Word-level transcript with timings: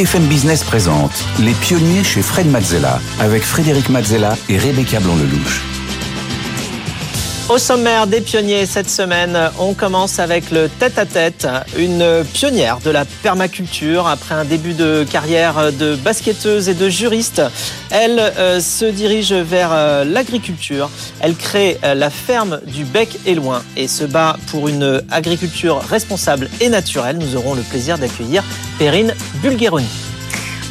BFM 0.00 0.28
Business 0.28 0.64
présente 0.64 1.26
Les 1.40 1.52
pionniers 1.52 2.02
chez 2.02 2.22
Fred 2.22 2.50
Mazzella 2.50 2.98
avec 3.18 3.42
Frédéric 3.42 3.90
Mazzella 3.90 4.34
et 4.48 4.56
Rebecca 4.56 4.98
Blanc-Lelouch. 4.98 5.69
Au 7.50 7.58
sommaire 7.58 8.06
des 8.06 8.20
pionniers 8.20 8.64
cette 8.64 8.88
semaine, 8.88 9.36
on 9.58 9.74
commence 9.74 10.20
avec 10.20 10.52
le 10.52 10.68
tête-à-tête, 10.68 11.48
une 11.76 12.22
pionnière 12.32 12.78
de 12.78 12.90
la 12.90 13.04
permaculture. 13.04 14.06
Après 14.06 14.36
un 14.36 14.44
début 14.44 14.72
de 14.72 15.04
carrière 15.10 15.72
de 15.72 15.96
basketteuse 15.96 16.68
et 16.68 16.74
de 16.74 16.88
juriste, 16.88 17.42
elle 17.90 18.20
euh, 18.20 18.60
se 18.60 18.84
dirige 18.84 19.32
vers 19.32 19.70
euh, 19.72 20.04
l'agriculture. 20.04 20.90
Elle 21.18 21.34
crée 21.34 21.76
euh, 21.82 21.94
la 21.94 22.10
ferme 22.10 22.60
du 22.68 22.84
Bec 22.84 23.18
et 23.26 23.34
Loin 23.34 23.64
et 23.76 23.88
se 23.88 24.04
bat 24.04 24.36
pour 24.52 24.68
une 24.68 25.02
agriculture 25.10 25.80
responsable 25.80 26.48
et 26.60 26.68
naturelle. 26.68 27.18
Nous 27.18 27.34
aurons 27.34 27.54
le 27.54 27.62
plaisir 27.62 27.98
d'accueillir 27.98 28.44
Perrine 28.78 29.12
Bulgheroni. 29.42 30.09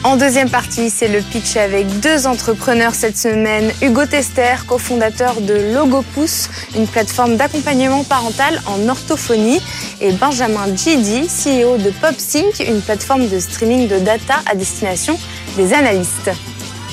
En 0.06 0.16
deuxième 0.16 0.50
partie, 0.50 0.90
c'est 0.90 1.10
le 1.10 1.20
pitch 1.20 1.58
avec 1.58 2.00
deux 2.00 2.26
entrepreneurs 2.26 2.96
cette 2.96 3.18
semaine. 3.18 3.70
Hugo 3.82 4.06
Tester, 4.06 4.56
cofondateur 4.66 5.42
de 5.42 5.74
Logopousse, 5.74 6.50
une 6.76 6.88
plateforme 6.88 7.36
d'accompagnement 7.36 8.06
parental 8.06 8.62
en 8.66 8.88
orthophonie, 8.88 9.62
et 10.00 10.14
Benjamin 10.14 10.74
Gidi, 10.74 11.28
CEO 11.28 11.78
de 11.78 11.90
PopSync, 11.90 12.62
une 12.66 12.82
plateforme 12.82 13.28
de 13.28 13.40
streaming 13.40 13.90
de 13.90 14.00
data 14.00 14.36
à 14.50 14.56
destination 14.56 15.20
des 15.58 15.74
analystes. 15.74 16.32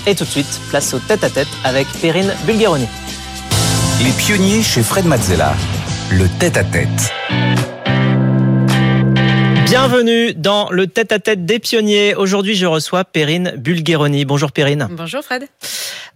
Et 0.06 0.16
tout 0.16 0.24
de 0.24 0.30
suite, 0.30 0.60
place 0.70 0.92
au 0.92 0.98
tête-à-tête 0.98 1.48
avec 1.62 1.86
Perrine 2.00 2.32
Bulgheroni. 2.44 2.88
Les 4.02 4.10
pionniers 4.10 4.62
chez 4.62 4.82
Fred 4.82 5.06
Mazzella. 5.06 5.54
Le 6.10 6.28
tête-à-tête. 6.40 7.12
Bienvenue 9.66 10.32
dans 10.32 10.70
le 10.70 10.86
tête-à-tête 10.86 11.44
des 11.44 11.58
pionniers. 11.58 12.14
Aujourd'hui, 12.14 12.54
je 12.54 12.66
reçois 12.66 13.04
Perrine 13.04 13.52
Bulgheroni. 13.56 14.24
Bonjour 14.24 14.52
Perrine. 14.52 14.86
Bonjour 14.92 15.22
Fred. 15.24 15.48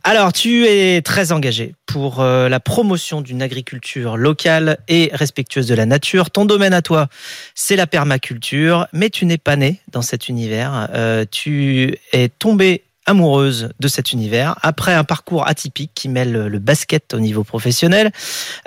Alors, 0.05 0.33
tu 0.33 0.67
es 0.67 1.03
très 1.03 1.33
engagée 1.33 1.75
pour 1.85 2.21
euh, 2.21 2.49
la 2.49 2.61
promotion 2.61 3.21
d'une 3.21 3.43
agriculture 3.43 4.17
locale 4.17 4.79
et 4.87 5.11
respectueuse 5.13 5.67
de 5.67 5.75
la 5.75 5.85
nature. 5.85 6.31
Ton 6.31 6.45
domaine 6.45 6.73
à 6.73 6.81
toi, 6.81 7.09
c'est 7.57 7.75
la 7.75 7.89
permaculture, 7.89 8.87
mais 8.93 9.11
tu 9.11 9.27
n'es 9.27 9.37
pas 9.37 9.57
né 9.57 9.81
dans 9.91 10.03
cet 10.03 10.29
univers. 10.29 10.89
Euh, 10.95 11.25
tu 11.29 11.97
es 12.13 12.29
tombé 12.29 12.85
amoureuse 13.11 13.71
de 13.81 13.89
cet 13.89 14.13
univers 14.13 14.55
après 14.63 14.95
un 14.95 15.05
parcours 15.05 15.47
atypique 15.47 15.91
qui 15.95 16.09
mêle 16.09 16.33
le 16.33 16.59
basket 16.61 17.13
au 17.13 17.21
niveau 17.21 17.43
professionnel, 17.43 18.13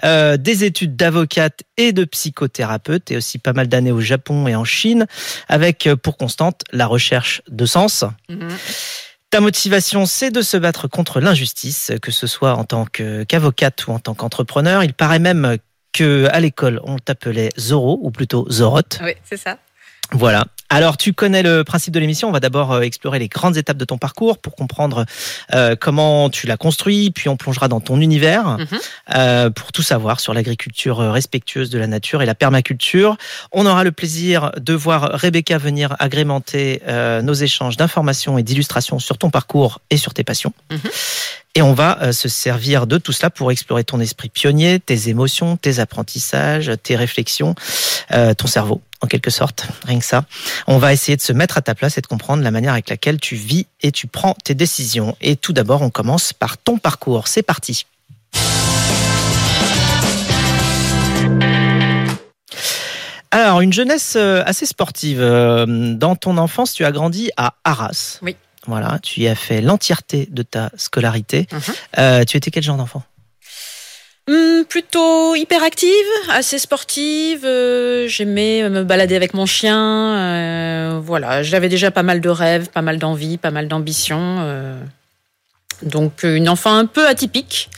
euh, 0.04 0.36
des 0.38 0.66
études 0.66 0.96
d'avocate 0.98 1.62
et 1.78 1.94
de 1.94 2.04
psychothérapeute 2.04 3.10
et 3.10 3.18
aussi 3.18 3.40
pas 3.40 3.54
mal 3.54 3.68
d'années 3.68 3.94
au 3.94 4.02
Japon 4.02 4.48
et 4.48 4.56
en 4.56 4.66
Chine 4.66 5.08
avec 5.48 5.88
euh, 5.88 5.96
pour 5.96 6.18
constante 6.18 6.62
la 6.72 6.88
recherche 6.88 7.42
de 7.50 7.66
sens. 7.66 8.04
Mhm. 8.30 8.50
Ta 9.30 9.40
motivation, 9.40 10.06
c'est 10.06 10.30
de 10.30 10.42
se 10.42 10.58
battre 10.58 10.88
contre 10.88 11.20
l'injustice, 11.22 11.92
que 12.02 12.12
ce 12.12 12.28
soit 12.28 12.54
en 12.54 12.66
tant 12.66 12.86
qu'avocate 12.86 13.88
ou 13.88 13.92
en 13.92 14.00
tant 14.00 14.14
qu'entrepreneur. 14.14 14.84
Il 14.84 14.94
paraît 14.94 15.18
même 15.18 15.58
que 15.92 16.28
à 16.32 16.40
l'école, 16.40 16.80
on 16.84 17.00
t'appelait 17.00 17.50
Zoro, 17.58 17.98
ou 18.04 18.12
plutôt 18.12 18.46
Zorotte. 18.52 19.00
Oui, 19.02 19.14
c'est 19.24 19.38
ça. 19.38 19.58
Voilà. 20.12 20.46
Alors, 20.76 20.98
tu 20.98 21.14
connais 21.14 21.44
le 21.44 21.64
principe 21.64 21.94
de 21.94 22.00
l'émission. 22.00 22.30
On 22.30 22.32
va 22.32 22.40
d'abord 22.40 22.72
euh, 22.72 22.82
explorer 22.82 23.20
les 23.20 23.28
grandes 23.28 23.58
étapes 23.58 23.78
de 23.78 23.86
ton 23.86 24.00
parcours 24.00 24.40
pour 24.40 24.56
comprendre 24.56 25.06
euh, 25.54 25.76
comment 25.80 26.32
tu 26.32 26.48
l'as 26.48 26.58
construit, 26.58 27.12
puis 27.12 27.30
on 27.30 27.38
plongera 27.38 27.68
dans 27.68 27.80
ton 27.80 28.02
univers 28.02 28.58
Mhm. 28.58 28.68
euh, 29.16 29.50
pour 29.52 29.72
tout 29.72 29.84
savoir 29.84 30.20
sur 30.20 30.34
l'agriculture 30.34 31.00
euh, 31.00 31.12
respectueuse 31.12 31.70
de 31.70 31.78
la 31.78 31.86
nature 31.86 32.24
et 32.24 32.26
la 32.26 32.34
permaculture. 32.34 33.18
On 33.52 33.68
aura 33.68 33.84
le 33.84 33.92
plaisir 33.92 34.52
de 34.60 34.74
voir 34.74 35.12
Rebecca 35.14 35.60
venir 35.60 35.96
agrémenter 36.00 36.82
euh, 36.88 37.22
nos 37.22 37.34
échanges 37.34 37.78
d'informations 37.78 38.40
et 38.40 38.44
d'illustrations 38.44 38.98
sur 38.98 39.20
ton 39.20 39.30
parcours 39.30 39.80
et 39.92 39.98
sur 39.98 40.16
tes 40.16 40.24
passions. 40.24 40.54
Mhm. 40.72 40.80
Et 41.56 41.62
on 41.62 41.74
va 41.76 42.00
euh, 42.02 42.12
se 42.14 42.28
servir 42.30 42.88
de 42.88 42.98
tout 42.98 43.12
cela 43.12 43.30
pour 43.30 43.52
explorer 43.52 43.84
ton 43.84 44.00
esprit 44.00 44.30
pionnier, 44.30 44.80
tes 44.80 45.10
émotions, 45.10 45.56
tes 45.56 45.78
apprentissages, 45.80 46.72
tes 46.82 46.96
réflexions, 46.96 47.54
euh, 48.12 48.34
ton 48.34 48.48
cerveau, 48.48 48.82
en 49.04 49.08
quelque 49.08 49.30
sorte, 49.30 49.68
rien 49.86 50.00
que 50.00 50.06
ça. 50.06 50.24
On 50.66 50.78
va 50.78 50.94
essayer 50.94 51.18
de 51.18 51.22
se 51.22 51.34
mettre 51.34 51.58
à 51.58 51.62
ta 51.62 51.76
place 51.76 51.98
et 51.98 52.02
de 52.02 52.08
comprendre 52.08 52.42
la 52.42 52.52
manière 52.52 52.72
avec 52.72 52.90
laquelle 52.90 53.20
tu 53.20 53.36
vis 53.36 53.68
et 53.82 53.92
tu 53.92 54.08
prends 54.08 54.34
tes 54.46 54.56
décisions. 54.56 55.18
Et 55.20 55.36
tout 55.36 55.52
d'abord, 55.52 55.82
on 55.82 55.90
commence 55.90 56.32
par 56.32 56.58
ton 56.58 56.78
parcours. 56.78 57.28
C'est 57.28 57.44
parti. 57.44 57.86
Alors, 63.32 63.62
une 63.62 63.74
jeunesse 63.74 64.14
euh, 64.16 64.42
assez 64.46 64.66
sportive. 64.66 65.20
Euh, 65.20 65.66
Dans 65.96 66.16
ton 66.16 66.38
enfance, 66.38 66.74
tu 66.74 66.86
as 66.86 66.92
grandi 66.92 67.30
à 67.36 67.56
Arras. 67.66 68.20
Oui. 68.22 68.38
Voilà, 68.68 69.00
tu 69.04 69.20
y 69.20 69.28
as 69.28 69.36
fait 69.36 69.60
l'entièreté 69.60 70.30
de 70.32 70.44
ta 70.44 70.70
scolarité. 70.78 71.48
Mhm. 71.52 71.60
Euh, 71.98 72.24
tu 72.24 72.38
étais 72.38 72.52
quel 72.52 72.64
genre 72.64 72.78
d'enfant? 72.78 73.04
Hum, 74.30 74.64
plutôt 74.70 75.36
hyperactive, 75.36 75.90
assez 76.30 76.58
sportive. 76.58 77.42
euh, 77.44 78.08
J'aimais 78.08 78.70
me 78.70 78.84
balader 78.84 79.16
avec 79.18 79.34
mon 79.34 79.46
chien. 79.46 79.78
euh, 80.18 81.00
voilà, 81.04 81.44
j'avais 81.44 81.68
déjà 81.68 81.92
pas 81.92 82.04
mal 82.04 82.22
de 82.22 82.30
rêves, 82.30 82.70
pas 82.70 82.82
mal 82.82 83.00
d'envies, 83.00 83.38
pas 83.38 83.52
mal 83.52 83.68
d'ambitions. 83.68 84.38
euh. 84.40 84.80
donc 85.82 86.24
euh, 86.24 86.36
une 86.38 86.48
enfant 86.48 86.74
un 86.78 86.86
peu 86.86 87.06
atypique, 87.06 87.70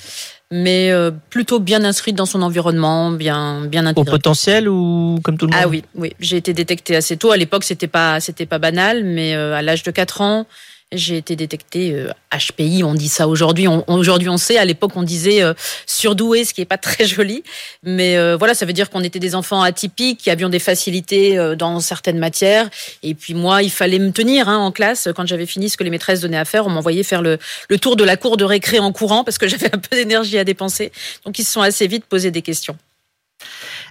mais 0.52 0.92
euh, 0.92 1.10
plutôt 1.32 1.60
bien 1.60 1.84
inscrite 1.84 2.16
dans 2.16 2.28
son 2.28 2.44
environnement, 2.44 3.10
bien 3.10 3.62
bien 3.66 3.84
Au 3.88 3.90
intégrée. 3.90 4.12
potentiel 4.12 4.70
ou 4.70 5.20
comme 5.24 5.40
tout 5.40 5.48
le 5.48 5.52
monde? 5.54 5.62
Ah 5.66 5.68
oui, 5.68 5.84
oui, 5.96 6.14
j'ai 6.20 6.38
été 6.38 6.54
détectée 6.54 6.96
assez 6.96 7.18
tôt. 7.18 7.32
À 7.32 7.38
l'époque, 7.38 7.64
c'était 7.64 7.88
pas, 7.88 8.20
c'était 8.20 8.46
pas 8.46 8.60
banal, 8.60 9.04
mais 9.04 9.34
euh, 9.36 9.56
à 9.56 9.64
l'âge 9.64 9.82
de 9.82 9.90
4 9.90 10.22
ans, 10.22 10.46
j'ai 10.92 11.18
été 11.18 11.36
détectée 11.36 11.94
euh, 11.94 12.12
HPI. 12.32 12.84
On 12.84 12.94
dit 12.94 13.10
ça 13.10 13.28
aujourd'hui. 13.28 13.68
Aujourd'hui, 13.88 14.30
on 14.30 14.38
sait. 14.38 14.58
À 14.58 14.66
l'époque, 14.66 14.92
on 14.96 15.04
disait 15.04 15.42
euh, 15.42 15.54
surdoué, 15.86 16.46
ce 16.46 16.54
qui 16.54 16.62
est 16.62 16.66
pas 16.66 16.78
très 16.78 17.06
joli. 17.06 17.44
Mais 17.84 18.18
euh, 18.18 18.38
voilà, 18.38 18.54
ça 18.54 18.66
veut 18.66 18.74
dire 18.74 18.90
qu'on 18.90 19.04
était 19.04 19.20
des 19.20 19.36
enfants 19.36 19.62
atypiques, 19.62 20.20
qui 20.22 20.30
avions 20.30 20.50
des 20.50 20.60
facilités 20.60 21.38
euh, 21.38 21.56
dans 21.56 21.80
certaines 21.80 22.20
matières. 22.20 22.70
Et 23.04 23.16
puis 23.16 23.34
moi, 23.34 23.64
il 23.64 23.72
fallait 23.72 24.00
me 24.00 24.12
tenir 24.12 24.50
hein, 24.50 24.58
en 24.58 24.72
classe. 24.72 25.08
Quand 25.16 25.26
j'avais 25.26 25.46
fini 25.46 25.70
ce 25.70 25.78
que 25.78 25.84
les 25.84 25.90
maîtresses 25.90 26.22
donnaient 26.22 26.38
à 26.38 26.46
faire, 26.46 26.68
on 26.68 26.70
m'envoyait 26.70 27.04
faire 27.04 27.22
le, 27.22 27.38
le 27.70 27.78
tour 27.78 27.96
de 27.96 28.04
la 28.04 28.18
cour 28.18 28.38
de 28.38 28.44
récré 28.44 28.80
en 28.80 28.92
courant 28.92 29.24
parce 29.24 29.38
que 29.38 29.48
j'avais 29.56 29.74
un 29.74 29.80
peu 29.80 29.96
d'énergie 29.96 30.38
à 30.38 30.44
dépenser. 30.44 30.92
Donc 31.26 31.40
ils 31.40 31.46
se 31.46 31.52
sont 31.52 31.62
assez 31.62 31.88
vite 31.88 32.06
posé 32.06 32.32
des 32.32 32.42
questions. 32.42 32.78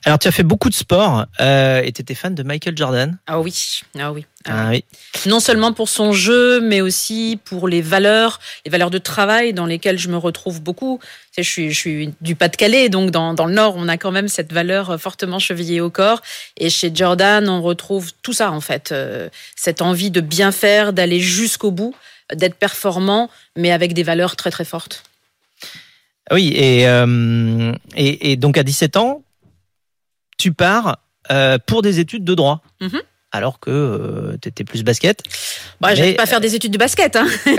Alors, 0.05 0.19
tu 0.19 0.29
as 0.29 0.33
fait 0.33 0.43
beaucoup 0.43 0.69
de 0.69 0.75
sport 0.75 1.27
euh, 1.41 1.81
et 1.83 1.93
tu 1.93 2.03
étais 2.03 2.15
fan 2.15 2.35
de 2.35 2.43
Michael 2.43 2.77
Jordan. 2.77 3.17
Ah 3.27 3.41
oui, 3.41 3.81
ah 3.99 4.13
oui. 4.13 4.27
Ah 4.47 4.69
oui. 4.71 4.85
non 5.25 5.41
seulement 5.41 5.73
pour 5.73 5.89
son 5.89 6.13
jeu, 6.13 6.61
mais 6.61 6.83
aussi 6.83 7.39
pour 7.47 7.67
les 7.67 7.81
valeurs, 7.81 8.41
les 8.67 8.71
valeurs 8.71 8.91
de 8.91 8.99
travail 8.99 9.55
dans 9.55 9.65
lesquelles 9.65 9.99
je 9.99 10.09
me 10.09 10.19
retrouve 10.19 10.61
beaucoup. 10.61 11.01
Je 11.39 11.43
suis, 11.43 11.71
je 11.73 11.79
suis 11.79 12.15
du 12.21 12.35
Pas-de-Calais, 12.35 12.91
donc 12.91 13.11
dans, 13.11 13.33
dans 13.33 13.47
le 13.47 13.55
Nord, 13.55 13.75
on 13.79 13.89
a 13.89 13.97
quand 13.97 14.11
même 14.11 14.29
cette 14.29 14.53
valeur 14.53 15.01
fortement 15.01 15.39
chevillée 15.39 15.81
au 15.81 15.89
corps. 15.89 16.21
Et 16.59 16.69
chez 16.69 16.91
Jordan, 16.95 17.49
on 17.49 17.63
retrouve 17.63 18.13
tout 18.23 18.35
ça 18.35 18.51
en 18.53 18.61
fait, 18.61 18.91
Euh, 18.93 19.29
cette 19.57 19.81
envie 19.81 20.11
de 20.11 20.21
bien 20.21 20.53
faire, 20.53 20.93
d'aller 20.93 21.21
jusqu'au 21.21 21.71
bout, 21.71 21.95
d'être 22.35 22.57
performant, 22.57 23.31
mais 23.57 23.73
avec 23.73 23.95
des 23.95 24.03
valeurs 24.03 24.37
très 24.37 24.51
très 24.51 24.65
fortes. 24.65 25.05
Ah 26.31 26.35
Oui, 26.35 26.53
et, 26.55 26.87
euh, 26.87 27.73
et, 27.97 28.33
et 28.33 28.37
donc 28.37 28.59
à 28.59 28.63
17 28.63 28.97
ans, 28.97 29.23
tu 30.39 30.53
pars 30.53 30.99
euh, 31.31 31.59
pour 31.67 31.83
des 31.83 32.01
études 32.01 32.25
de 32.25 32.35
droit. 32.35 32.63
Mhm. 32.81 33.01
Alors 33.33 33.59
que 33.59 34.39
tu 34.41 34.49
étais 34.49 34.63
plus 34.63 34.85
basket. 34.85 35.25
Bah, 35.81 35.89
Mais- 35.91 35.97
j'allais 35.97 36.15
pas 36.15 36.25
faire 36.27 36.41
des 36.41 36.55
études 36.55 36.73
de 36.73 36.79
basket. 36.79 37.17
Hein. 37.17 37.27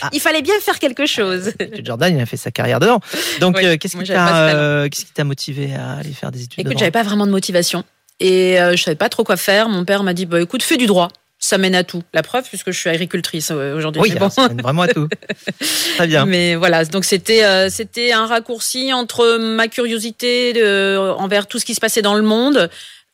Ah. 0.00 0.10
Il 0.12 0.20
fallait 0.20 0.42
bien 0.42 0.54
faire 0.60 0.78
quelque 0.78 1.06
chose. 1.06 1.52
Jordan, 1.82 2.14
il 2.16 2.20
a 2.20 2.26
fait 2.26 2.36
sa 2.36 2.50
carrière 2.50 2.78
dedans. 2.80 3.00
Donc, 3.40 3.56
Oui, 3.56 3.66
euh, 3.66 3.76
qu'est-ce 3.76 3.96
qui 3.96 4.04
t'a 4.04 4.44
euh, 4.46 4.88
motivé 5.24 5.74
à 5.74 5.98
aller 5.98 6.12
faire 6.12 6.30
des 6.30 6.44
études 6.44 6.64
de 6.64 6.68
Écoute, 6.68 6.78
j'avais 6.78 6.90
pas 6.92 7.02
vraiment 7.02 7.26
de 7.26 7.32
motivation. 7.32 7.84
Et 8.20 8.60
euh, 8.60 8.76
je 8.76 8.82
savais 8.82 8.96
pas 8.96 9.08
trop 9.08 9.24
quoi 9.24 9.36
faire. 9.36 9.68
Mon 9.68 9.84
père 9.84 10.02
m'a 10.02 10.14
dit, 10.14 10.26
bah, 10.26 10.40
écoute, 10.40 10.62
fais 10.62 10.76
du 10.76 10.86
droit. 10.86 11.08
Ça 11.48 11.56
mène 11.56 11.74
à 11.74 11.82
tout. 11.82 12.02
La 12.12 12.22
preuve, 12.22 12.44
puisque 12.46 12.72
je 12.72 12.78
suis 12.78 12.90
agricultrice 12.90 13.50
euh, 13.50 13.74
aujourd'hui. 13.74 14.02
Oui, 14.02 14.12
bon. 14.14 14.28
ça 14.28 14.48
mène 14.48 14.60
vraiment 14.60 14.82
à 14.82 14.88
tout. 14.88 15.08
Très 15.96 16.06
bien. 16.06 16.26
Mais 16.26 16.56
voilà, 16.56 16.84
donc 16.84 17.06
c'était 17.06 17.42
euh, 17.42 17.70
c'était 17.70 18.12
un 18.12 18.26
raccourci 18.26 18.92
entre 18.92 19.38
ma 19.38 19.66
curiosité 19.68 20.52
de- 20.52 20.98
envers 21.16 21.46
tout 21.46 21.58
ce 21.58 21.64
qui 21.64 21.74
se 21.74 21.80
passait 21.80 22.02
dans 22.02 22.16
le 22.16 22.20
monde, 22.20 22.68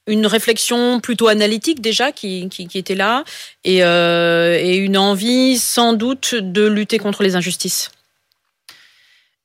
une 0.08 0.26
réflexion 0.26 0.98
plutôt 0.98 1.28
analytique 1.28 1.80
déjà 1.80 2.10
qui, 2.10 2.48
qui, 2.48 2.66
qui 2.66 2.76
était 2.76 2.96
là, 2.96 3.22
et, 3.62 3.84
euh, 3.84 4.58
et 4.60 4.78
une 4.78 4.98
envie 4.98 5.56
sans 5.56 5.92
doute 5.92 6.34
de 6.34 6.66
lutter 6.66 6.98
contre 6.98 7.22
les 7.22 7.36
injustices. 7.36 7.92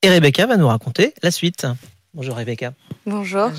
Et 0.01 0.09
Rebecca 0.09 0.47
va 0.47 0.57
nous 0.57 0.68
raconter 0.68 1.13
la 1.21 1.30
suite. 1.30 1.68
Bonjour 2.15 2.35
Rebecca. 2.38 2.74
Bonjour. 3.06 3.51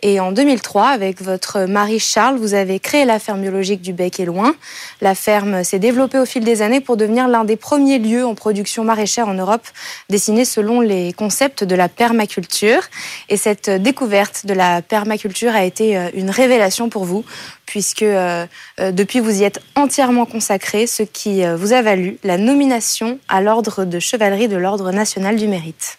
Et 0.01 0.19
en 0.19 0.31
2003, 0.31 0.87
avec 0.87 1.21
votre 1.21 1.65
mari 1.65 1.99
Charles, 1.99 2.37
vous 2.37 2.53
avez 2.53 2.79
créé 2.79 3.03
la 3.03 3.19
ferme 3.19 3.41
biologique 3.41 3.81
du 3.81 3.91
Bec 3.91 4.19
et 4.19 4.25
Loin. 4.25 4.55
La 5.01 5.13
ferme 5.13 5.63
s'est 5.63 5.79
développée 5.79 6.19
au 6.19 6.25
fil 6.25 6.43
des 6.43 6.61
années 6.61 6.79
pour 6.79 6.95
devenir 6.95 7.27
l'un 7.27 7.43
des 7.43 7.57
premiers 7.57 7.99
lieux 7.99 8.25
en 8.25 8.33
production 8.33 8.85
maraîchère 8.85 9.27
en 9.27 9.33
Europe, 9.33 9.67
dessiné 10.09 10.45
selon 10.45 10.79
les 10.79 11.11
concepts 11.11 11.63
de 11.65 11.75
la 11.75 11.89
permaculture. 11.89 12.81
Et 13.27 13.35
cette 13.35 13.69
découverte 13.69 14.45
de 14.45 14.53
la 14.53 14.81
permaculture 14.81 15.53
a 15.53 15.65
été 15.65 15.97
euh, 15.97 16.09
une 16.13 16.29
révélation 16.29 16.89
pour 16.89 17.03
vous, 17.03 17.25
puisque 17.65 18.03
euh, 18.03 18.45
euh, 18.79 18.91
depuis 18.91 19.19
vous 19.19 19.41
y 19.41 19.43
êtes 19.43 19.61
entièrement 19.75 20.25
consacré, 20.25 20.87
ce 20.87 21.03
qui 21.03 21.43
vous 21.55 21.73
a 21.73 21.81
valu 21.81 22.17
la 22.23 22.37
nomination 22.37 23.19
à 23.27 23.41
l'ordre 23.41 23.85
de 23.85 23.99
chevalerie 23.99 24.47
de 24.47 24.57
l'ordre 24.57 24.91
national 24.91 25.35
du 25.35 25.47
mérite. 25.47 25.97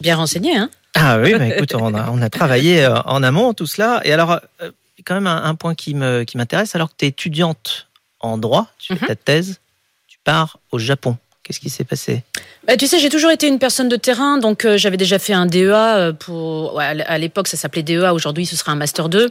Bien 0.00 0.16
renseigné, 0.16 0.56
hein? 0.56 0.70
Ah 0.98 1.18
oui, 1.20 1.34
bah, 1.34 1.46
écoute, 1.46 1.74
on 1.74 1.94
a, 1.94 2.30
travaillé 2.30 2.84
euh, 2.84 3.00
en 3.02 3.22
amont 3.22 3.54
tout 3.54 3.66
cela. 3.66 4.00
Et 4.04 4.12
alors, 4.12 4.40
euh, 4.62 4.70
quand 5.04 5.14
même 5.14 5.26
un, 5.26 5.54
point 5.54 5.74
qui 5.74 5.94
m'intéresse, 5.94 6.74
alors 6.74 6.88
que 6.88 6.94
tu 6.98 7.04
es 7.06 7.08
étudiante 7.08 7.88
en 8.20 8.38
droit, 8.38 8.68
tu 8.78 8.94
fais 8.94 9.02
mhm. 9.02 9.08
ta 9.08 9.16
thèse, 9.16 9.60
tu 10.06 10.18
pars 10.24 10.58
au 10.72 10.78
Japon. 10.78 11.16
Qu'est-ce 11.42 11.60
qui 11.60 11.70
s'est 11.70 11.84
passé? 11.84 12.24
Bah, 12.66 12.76
Tu 12.76 12.86
sais, 12.86 12.98
j'ai 12.98 13.08
toujours 13.08 13.30
été 13.30 13.48
une 13.48 13.58
personne 13.58 13.88
de 13.88 13.96
terrain, 13.96 14.38
donc 14.38 14.64
euh, 14.64 14.76
j'avais 14.76 14.96
déjà 14.96 15.18
fait 15.18 15.32
un 15.32 15.46
DEA 15.46 16.12
pour. 16.18 16.80
à 16.80 17.18
l'époque, 17.18 17.48
ça 17.48 17.56
s'appelait 17.56 17.82
DEA. 17.82 18.12
Aujourd'hui, 18.12 18.44
ce 18.44 18.56
sera 18.56 18.72
un 18.72 18.76
master 18.76 19.08
2. 19.08 19.30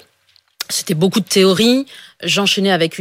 C'était 0.70 0.96
beaucoup 0.96 1.20
de 1.20 1.26
théorie. 1.26 1.86
J'enchaînais 2.24 2.72
avec 2.72 3.00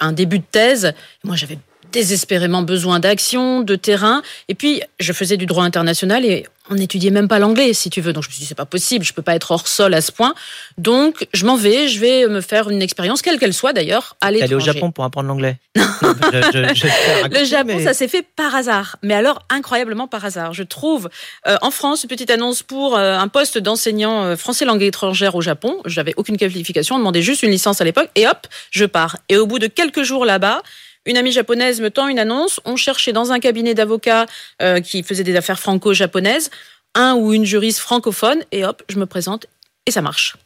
un 0.00 0.12
début 0.12 0.40
de 0.40 0.44
thèse. 0.50 0.92
Moi, 1.24 1.36
j'avais 1.36 1.58
désespérément 1.92 2.62
besoin 2.62 3.00
d'action, 3.00 3.60
de 3.60 3.76
terrain. 3.76 4.22
Et 4.48 4.54
puis, 4.54 4.82
je 4.98 5.12
faisais 5.12 5.36
du 5.36 5.46
droit 5.46 5.64
international 5.64 6.24
et 6.24 6.46
on 6.70 6.74
n'étudiait 6.74 7.10
même 7.10 7.28
pas 7.28 7.38
l'anglais, 7.38 7.72
si 7.72 7.90
tu 7.90 8.00
veux. 8.00 8.12
Donc 8.12 8.24
je 8.24 8.28
me 8.28 8.32
suis 8.32 8.40
dit, 8.40 8.46
c'est 8.46 8.54
pas 8.54 8.66
possible, 8.66 9.04
je 9.04 9.12
peux 9.12 9.22
pas 9.22 9.34
être 9.34 9.50
hors 9.50 9.66
sol 9.66 9.94
à 9.94 10.00
ce 10.00 10.12
point. 10.12 10.34
Donc 10.76 11.26
je 11.32 11.46
m'en 11.46 11.56
vais, 11.56 11.88
je 11.88 12.00
vais 12.00 12.26
me 12.26 12.40
faire 12.40 12.70
une 12.70 12.82
expérience, 12.82 13.22
quelle 13.22 13.38
qu'elle 13.38 13.54
soit 13.54 13.72
d'ailleurs, 13.72 14.16
à 14.20 14.30
l'étranger. 14.30 14.54
Aller 14.54 14.62
au 14.62 14.72
Japon 14.72 14.90
pour 14.90 15.04
apprendre 15.04 15.28
l'anglais 15.28 15.58
Le 15.76 17.44
Japon, 17.44 17.78
ça 17.82 17.94
s'est 17.94 18.08
fait 18.08 18.24
par 18.36 18.54
hasard. 18.54 18.96
Mais 19.02 19.14
alors, 19.14 19.44
incroyablement 19.50 20.06
par 20.08 20.24
hasard. 20.24 20.52
Je 20.52 20.62
trouve 20.62 21.08
euh, 21.46 21.56
en 21.62 21.70
France 21.70 22.04
une 22.04 22.08
petite 22.08 22.30
annonce 22.30 22.62
pour 22.62 22.96
euh, 22.96 23.16
un 23.16 23.28
poste 23.28 23.58
d'enseignant 23.58 24.24
euh, 24.24 24.36
français 24.36 24.64
langue 24.64 24.82
étrangère 24.82 25.34
au 25.34 25.40
Japon. 25.40 25.80
J'avais 25.86 26.14
aucune 26.16 26.36
qualification, 26.36 26.96
on 26.96 26.98
demandait 26.98 27.22
juste 27.22 27.42
une 27.42 27.50
licence 27.50 27.80
à 27.80 27.84
l'époque. 27.84 28.10
Et 28.14 28.26
hop, 28.26 28.46
je 28.70 28.84
pars. 28.84 29.16
Et 29.28 29.36
au 29.36 29.46
bout 29.46 29.58
de 29.58 29.66
quelques 29.66 30.02
jours 30.02 30.24
là-bas, 30.24 30.62
une 31.08 31.16
amie 31.16 31.32
japonaise 31.32 31.80
me 31.80 31.90
tend 31.90 32.06
une 32.06 32.18
annonce. 32.18 32.60
On 32.64 32.76
cherchait 32.76 33.12
dans 33.12 33.32
un 33.32 33.40
cabinet 33.40 33.74
d'avocats 33.74 34.26
euh, 34.62 34.80
qui 34.80 35.02
faisait 35.02 35.24
des 35.24 35.34
affaires 35.34 35.58
franco-japonaises 35.58 36.50
un 36.94 37.14
ou 37.14 37.32
une 37.32 37.44
juriste 37.44 37.78
francophone 37.80 38.44
et 38.52 38.64
hop, 38.64 38.82
je 38.88 38.98
me 38.98 39.06
présente 39.06 39.46
et 39.86 39.90
ça 39.90 40.02
marche. 40.02 40.36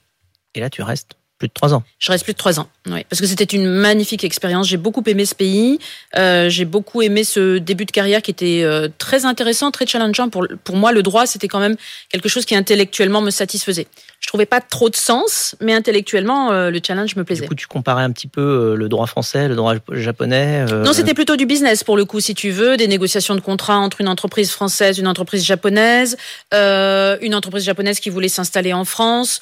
Et 0.55 0.61
là, 0.61 0.71
tu 0.71 0.83
restes 0.83 1.17
plus 1.43 1.49
de 1.49 1.53
trois 1.55 1.75
ans. 1.75 1.83
Je 1.99 2.13
reste 2.13 2.23
plus 2.23 2.35
de 2.35 2.39
trois 2.39 2.61
ans, 2.61 2.69
oui, 2.89 3.05
parce 3.11 3.21
que 3.21 3.27
c'était 3.27 3.43
une 3.43 3.67
magnifique 3.67 4.23
expérience. 4.23 4.69
J'ai 4.69 4.77
beaucoup 4.77 5.03
aimé 5.07 5.25
ce 5.25 5.35
pays. 5.35 5.81
Euh, 6.17 6.49
j'ai 6.49 6.65
beaucoup 6.65 7.03
aimé 7.03 7.25
ce 7.25 7.59
début 7.59 7.85
de 7.85 7.91
carrière 7.91 8.23
qui 8.23 8.31
était 8.31 8.63
euh, 8.63 8.89
très 8.99 9.25
intéressant, 9.25 9.73
très 9.73 9.85
challengeant. 9.87 10.29
Pour, 10.29 10.47
pour 10.63 10.77
moi, 10.77 10.93
le 10.93 11.03
droit, 11.03 11.27
c'était 11.27 11.49
quand 11.49 11.59
même 11.59 11.75
quelque 12.11 12.29
chose 12.29 12.45
qui 12.45 12.55
intellectuellement 12.55 13.23
me 13.23 13.31
satisfaisait. 13.31 13.89
Je 14.21 14.29
trouvais 14.29 14.47
pas 14.47 14.61
trop 14.61 14.89
de 14.89 14.95
sens, 14.95 15.57
mais 15.61 15.75
intellectuellement, 15.75 16.53
euh, 16.53 16.71
le 16.71 16.81
challenge 16.81 17.17
me 17.17 17.25
plaisait. 17.25 17.43
Du 17.43 17.49
coup, 17.49 17.57
tu 17.57 17.67
comparais 17.67 18.05
un 18.05 18.13
petit 18.13 18.29
peu 18.29 18.77
le 18.77 18.89
droit 18.89 19.09
français, 19.09 19.49
le 19.49 19.57
droit 19.57 19.75
japonais 19.91 20.65
Non, 20.67 20.93
c'était 20.93 21.15
plutôt 21.15 21.35
du 21.35 21.45
business 21.45 21.83
pour 21.83 21.97
le 21.97 22.05
coup, 22.05 22.21
si 22.21 22.37
tu 22.37 22.51
veux, 22.51 22.77
des 22.77 22.87
négociations 22.87 23.35
de 23.35 23.41
contrats 23.41 23.79
entre 23.79 24.01
une 24.01 24.09
entreprise 24.09 24.53
française, 24.53 24.99
une 24.99 25.09
entreprise 25.09 25.45
japonaise, 25.45 26.17
une 26.53 27.35
entreprise 27.35 27.65
japonaise 27.65 27.99
qui 27.99 28.11
voulait 28.11 28.29
s'installer 28.29 28.73
en 28.73 28.85
France. 28.85 29.41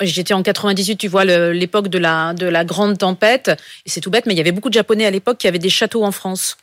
J'étais 0.00 0.32
en 0.32 0.42
98 0.42 1.01
tu 1.02 1.08
vois 1.08 1.24
l'époque 1.24 1.88
de 1.88 1.98
la, 1.98 2.32
de 2.32 2.46
la 2.46 2.64
grande 2.64 2.96
tempête. 2.96 3.50
Et 3.84 3.90
c'est 3.90 4.00
tout 4.00 4.10
bête, 4.10 4.24
mais 4.24 4.34
il 4.34 4.36
y 4.36 4.40
avait 4.40 4.52
beaucoup 4.52 4.68
de 4.68 4.74
Japonais 4.74 5.04
à 5.04 5.10
l'époque 5.10 5.36
qui 5.38 5.48
avaient 5.48 5.58
des 5.58 5.68
châteaux 5.68 6.04
en 6.04 6.12
France. 6.12 6.56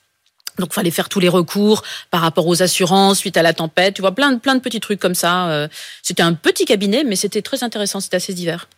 Donc, 0.59 0.71
fallait 0.73 0.91
faire 0.91 1.09
tous 1.09 1.19
les 1.19 1.27
recours 1.27 1.83
par 2.09 2.21
rapport 2.21 2.47
aux 2.47 2.63
assurances 2.63 3.17
suite 3.17 3.35
à 3.35 3.41
la 3.41 3.51
tempête. 3.51 3.95
Tu 3.95 4.01
vois, 4.01 4.15
plein 4.15 4.31
de, 4.31 4.39
plein 4.39 4.55
de 4.55 4.61
petits 4.61 4.79
trucs 4.79 4.99
comme 4.99 5.13
ça. 5.13 5.49
Euh. 5.49 5.67
C'était 6.03 6.23
un 6.23 6.33
petit 6.33 6.63
cabinet, 6.63 7.03
mais 7.03 7.17
c'était 7.17 7.41
très 7.41 7.65
intéressant. 7.65 7.99
C'était 7.99 8.15
assez 8.15 8.33
divers. 8.33 8.69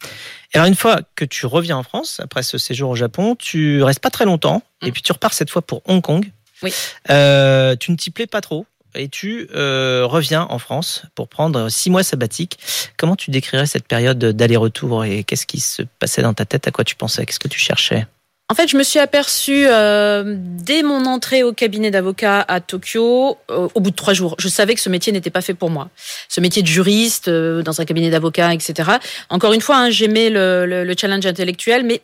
alors, 0.56 0.66
une 0.66 0.74
fois 0.74 1.02
que 1.16 1.26
tu 1.26 1.46
reviens 1.46 1.78
en 1.78 1.84
France, 1.84 2.20
après 2.24 2.42
ce 2.42 2.58
séjour 2.58 2.90
au 2.90 2.96
Japon, 2.96 3.36
tu 3.36 3.84
restes 3.84 4.00
pas 4.00 4.10
très 4.10 4.26
longtemps. 4.26 4.64
Et 4.82 4.90
mm. 4.90 4.94
puis, 4.94 5.04
tu 5.04 5.12
repars 5.12 5.34
cette 5.34 5.52
fois 5.52 5.62
pour 5.62 5.84
Hong 5.86 6.02
Kong. 6.02 6.32
Oui. 6.64 6.74
Euh, 7.12 7.76
tu 7.76 7.92
ne 7.92 7.98
t'y 7.98 8.10
plais 8.10 8.26
pas 8.26 8.42
trop? 8.42 8.66
Et 8.96 9.10
tu 9.10 9.48
euh, 9.54 10.06
reviens 10.06 10.48
en 10.50 10.60
France 10.60 11.04
pour 11.16 11.28
prendre 11.28 11.70
six 11.70 11.90
mois 11.90 12.04
sabbatiques? 12.04 12.60
Comment 12.98 13.16
tu 13.16 13.32
décrirais 13.32 13.66
cette 13.66 13.88
période 13.88 14.20
d'aller-retour 14.20 15.06
et 15.06 15.24
qu'est-ce 15.24 15.46
qui 15.46 15.60
se 15.60 15.84
passait 16.00 16.22
dans 16.22 16.34
ta 16.34 16.46
tête? 16.46 16.68
À 16.68 16.72
quoi 16.72 16.84
tu 16.84 16.96
pensais? 16.96 17.26
Qu'est-ce 17.26 17.40
que 17.40 17.48
tu 17.48 17.60
cherchais? 17.60 18.06
En 18.50 18.54
fait, 18.54 18.68
je 18.68 18.76
me 18.76 18.84
suis 18.84 19.00
aperçue 19.00 19.66
euh, 19.68 20.36
dès 20.38 20.84
mon 20.84 21.06
entrée 21.06 21.42
au 21.42 21.54
cabinet 21.54 21.90
d'avocat 21.90 22.44
à 22.46 22.60
Tokyo, 22.60 23.38
euh, 23.50 23.70
au 23.74 23.80
bout 23.80 23.92
de 23.92 23.96
trois 23.96 24.14
jours, 24.14 24.36
je 24.40 24.50
savais 24.50 24.76
que 24.76 24.82
ce 24.82 24.90
métier 24.90 25.14
n'était 25.14 25.30
pas 25.30 25.40
fait 25.40 25.54
pour 25.54 25.70
moi. 25.70 25.90
Ce 26.28 26.42
métier 26.42 26.62
de 26.62 26.68
juriste 26.68 27.30
dans 27.30 27.80
un 27.80 27.86
cabinet 27.86 28.10
d'avocat, 28.10 28.54
etc. 28.54 28.90
Encore 29.30 29.54
une 29.54 29.62
fois, 29.62 29.78
hein, 29.78 29.90
j'aimais 29.90 30.30
le, 30.30 30.66
le, 30.66 30.96
challenge 30.98 31.26
intellectuel, 31.26 31.86
mais 31.86 32.02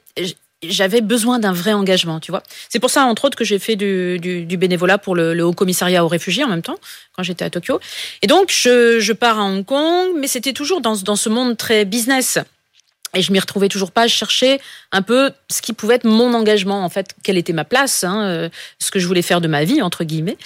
j'avais 0.64 1.02
besoin 1.02 1.40
d'un 1.40 1.54
vrai 1.54 1.74
engagement, 1.74 2.20
tu 2.20 2.32
vois. 2.32 2.44
C'est 2.70 2.80
pour 2.80 2.90
ça, 2.90 3.04
entre 3.06 3.26
autres, 3.26 3.38
que 3.38 3.46
j'ai 3.46 3.60
fait 3.60 3.76
du, 3.76 4.20
du, 4.20 4.46
du, 4.46 4.58
bénévolat 4.58 4.98
pour 4.98 5.16
le, 5.16 5.34
le, 5.34 5.44
Haut 5.44 5.54
Commissariat 5.54 6.04
aux 6.04 6.08
réfugiés 6.08 6.44
en 6.44 6.48
même 6.48 6.64
temps, 6.64 6.78
quand 7.16 7.24
j'étais 7.24 7.46
à 7.46 7.50
Tokyo. 7.50 7.80
Et 8.22 8.28
donc, 8.28 8.52
je, 8.52 9.00
je 9.00 9.14
pars 9.14 9.40
à 9.40 9.44
Hong 9.44 9.64
Kong, 9.64 10.14
mais 10.18 10.28
c'était 10.28 10.54
toujours 10.54 10.82
dans, 10.82 10.96
dans 10.96 11.16
ce 11.16 11.30
monde 11.30 11.58
très 11.58 11.86
business. 11.86 12.40
Et 13.16 13.22
je 13.22 13.32
m'y 13.32 13.40
retrouvais 13.40 13.70
toujours 13.70 13.92
pas. 13.92 14.08
Je 14.08 14.14
cherchais 14.14 14.60
un 14.92 15.02
peu 15.02 15.32
ce 15.50 15.62
qui 15.62 15.74
pouvait 15.74 15.96
être 15.96 16.04
mon 16.04 16.34
engagement, 16.34 16.84
en 16.84 16.90
fait, 16.90 17.16
quelle 17.24 17.38
était 17.38 17.54
ma 17.54 17.64
place, 17.64 18.04
hein, 18.04 18.22
euh, 18.24 18.50
ce 18.80 18.92
que 18.92 19.00
je 19.00 19.08
voulais 19.08 19.22
faire 19.22 19.42
de 19.42 19.48
ma 19.48 19.64
vie, 19.64 19.82
entre 19.82 20.04
guillemets. 20.04 20.38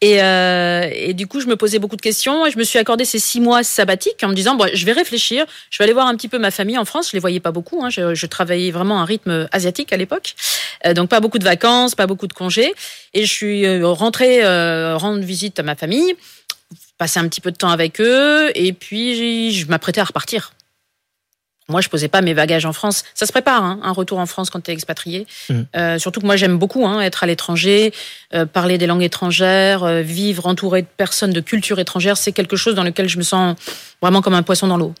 Et, 0.00 0.22
euh, 0.22 0.88
et, 0.92 1.14
du 1.14 1.26
coup, 1.26 1.40
je 1.40 1.46
me 1.46 1.56
posais 1.56 1.78
beaucoup 1.78 1.96
de 1.96 2.02
questions 2.02 2.44
et 2.46 2.50
je 2.50 2.58
me 2.58 2.64
suis 2.64 2.78
accordé 2.78 3.04
ces 3.04 3.18
six 3.18 3.40
mois 3.40 3.62
sabbatiques 3.62 4.22
en 4.22 4.28
me 4.28 4.34
disant, 4.34 4.54
bon, 4.54 4.68
je 4.72 4.84
vais 4.84 4.92
réfléchir, 4.92 5.46
je 5.70 5.78
vais 5.78 5.84
aller 5.84 5.92
voir 5.92 6.06
un 6.06 6.14
petit 6.14 6.28
peu 6.28 6.38
ma 6.38 6.50
famille 6.50 6.78
en 6.78 6.84
France. 6.84 7.08
Je 7.08 7.14
les 7.14 7.20
voyais 7.20 7.40
pas 7.40 7.52
beaucoup. 7.52 7.82
Hein, 7.82 7.90
je, 7.90 8.14
je, 8.14 8.26
travaillais 8.26 8.70
vraiment 8.70 8.98
à 8.98 9.02
un 9.02 9.04
rythme 9.06 9.48
asiatique 9.50 9.92
à 9.92 9.96
l'époque, 9.96 10.34
euh, 10.86 10.94
donc 10.94 11.08
pas 11.08 11.20
beaucoup 11.20 11.38
de 11.38 11.44
vacances, 11.44 11.94
pas 11.94 12.06
beaucoup 12.06 12.26
de 12.26 12.32
congés. 12.32 12.74
Et 13.14 13.24
je 13.24 13.32
suis 13.32 13.64
euh, 13.64 13.86
rentrée 13.86 14.44
euh, 14.44 14.96
rendre 14.96 15.22
visite 15.22 15.58
à 15.58 15.62
ma 15.62 15.74
famille, 15.74 16.14
passer 16.98 17.20
un 17.20 17.28
petit 17.28 17.40
peu 17.40 17.50
de 17.50 17.56
temps 17.56 17.70
avec 17.70 18.00
eux, 18.00 18.50
et 18.54 18.72
puis 18.72 19.52
je 19.52 19.66
m'apprêtais 19.68 20.00
à 20.00 20.04
repartir. 20.04 20.52
Moi, 21.68 21.80
je 21.80 21.88
posais 21.88 22.08
pas 22.08 22.20
mes 22.20 22.34
bagages 22.34 22.66
en 22.66 22.74
France. 22.74 23.04
Ça 23.14 23.24
se 23.24 23.32
prépare, 23.32 23.62
hein, 23.62 23.80
un 23.82 23.92
retour 23.92 24.18
en 24.18 24.26
France 24.26 24.50
quand 24.50 24.60
tu 24.60 24.70
es 24.70 24.74
expatrié. 24.74 25.26
Mmh. 25.48 25.60
Euh, 25.76 25.98
surtout 25.98 26.20
que 26.20 26.26
moi, 26.26 26.36
j'aime 26.36 26.58
beaucoup 26.58 26.86
hein, 26.86 27.00
être 27.00 27.22
à 27.22 27.26
l'étranger, 27.26 27.92
euh, 28.34 28.44
parler 28.44 28.76
des 28.76 28.86
langues 28.86 29.02
étrangères, 29.02 29.82
euh, 29.82 30.02
vivre 30.02 30.46
entouré 30.46 30.82
de 30.82 30.86
personnes 30.86 31.32
de 31.32 31.40
culture 31.40 31.78
étrangère. 31.78 32.18
C'est 32.18 32.32
quelque 32.32 32.56
chose 32.56 32.74
dans 32.74 32.84
lequel 32.84 33.08
je 33.08 33.16
me 33.16 33.22
sens 33.22 33.56
vraiment 34.02 34.20
comme 34.20 34.34
un 34.34 34.42
poisson 34.42 34.66
dans 34.66 34.76
l'eau. 34.76 34.94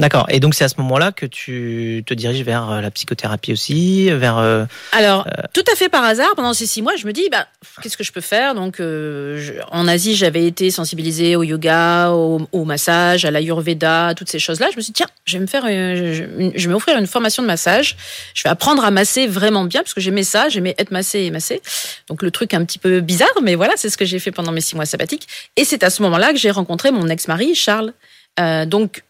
D'accord. 0.00 0.26
Et 0.30 0.40
donc 0.40 0.54
c'est 0.54 0.64
à 0.64 0.68
ce 0.68 0.76
moment-là 0.78 1.12
que 1.12 1.26
tu 1.26 2.02
te 2.06 2.14
diriges 2.14 2.42
vers 2.42 2.70
euh, 2.70 2.80
la 2.80 2.90
psychothérapie 2.90 3.52
aussi, 3.52 4.10
vers. 4.10 4.38
Euh, 4.38 4.64
Alors 4.92 5.26
euh, 5.26 5.42
tout 5.52 5.64
à 5.70 5.76
fait 5.76 5.90
par 5.90 6.02
hasard, 6.04 6.34
pendant 6.36 6.54
ces 6.54 6.66
six 6.66 6.80
mois, 6.80 6.96
je 6.96 7.06
me 7.06 7.12
dis 7.12 7.28
bah 7.30 7.46
qu'est-ce 7.82 7.98
que 7.98 8.04
je 8.04 8.10
peux 8.10 8.22
faire? 8.22 8.54
Donc 8.54 8.80
en 8.80 9.88
Asie, 9.88 10.16
j'avais 10.16 10.46
été 10.46 10.70
sensibilisée 10.70 11.36
au 11.36 11.42
yoga, 11.42 12.10
au, 12.12 12.64
massage, 12.64 13.26
à 13.26 13.30
l'ayurveda, 13.30 14.14
toutes 14.16 14.30
ces 14.30 14.38
choses-là. 14.38 14.68
Je 14.72 14.76
me 14.76 14.80
suis 14.80 14.92
dit 14.92 14.96
tiens, 14.96 15.08
je 15.26 15.36
vais 15.36 15.42
me 15.42 15.46
faire, 15.46 15.66
je, 15.66 16.24
vais 16.56 16.72
m'offrir 16.72 16.96
une 16.96 17.06
formation 17.06 17.42
de 17.42 17.46
massage. 17.46 17.96
Je 18.34 18.42
vais 18.42 18.48
apprendre 18.48 18.84
à 18.84 18.90
masser 18.90 19.26
vraiment 19.26 19.64
bien 19.64 19.82
parce 19.82 19.92
que 19.92 20.00
j'aimais 20.00 20.22
ça, 20.22 20.48
j'aimais 20.48 20.74
être 20.78 20.92
massé 20.92 21.20
et 21.20 21.30
masser. 21.30 21.60
Donc 22.08 22.22
le 22.22 22.30
truc 22.30 22.54
un 22.54 22.64
petit 22.64 22.78
peu 22.78 23.00
bizarre, 23.00 23.28
mais 23.42 23.54
voilà, 23.54 23.74
c'est 23.76 23.90
ce 23.90 23.98
que 23.98 24.06
j'ai 24.06 24.18
fait 24.18 24.32
pendant 24.32 24.52
mes 24.52 24.62
six 24.62 24.76
mois 24.76 24.86
sabbatiques. 24.86 25.28
Et 25.56 25.64
c'est 25.66 25.84
à 25.84 25.90
ce 25.90 26.02
moment-là 26.02 26.32
que 26.32 26.38
j'ai 26.38 26.50
rencontré 26.50 26.90
mon 26.90 27.06
ex-mari 27.08 27.54
Charles. 27.54 27.92
donc 28.66 29.02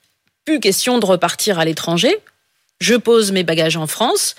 plus 0.50 0.58
question 0.58 0.98
de 0.98 1.06
repartir 1.06 1.60
à 1.60 1.64
l'étranger. 1.64 2.18
Je 2.80 2.96
pose 2.96 3.30
mes 3.30 3.44
bagages 3.44 3.76
en 3.76 3.86
France 3.86 4.34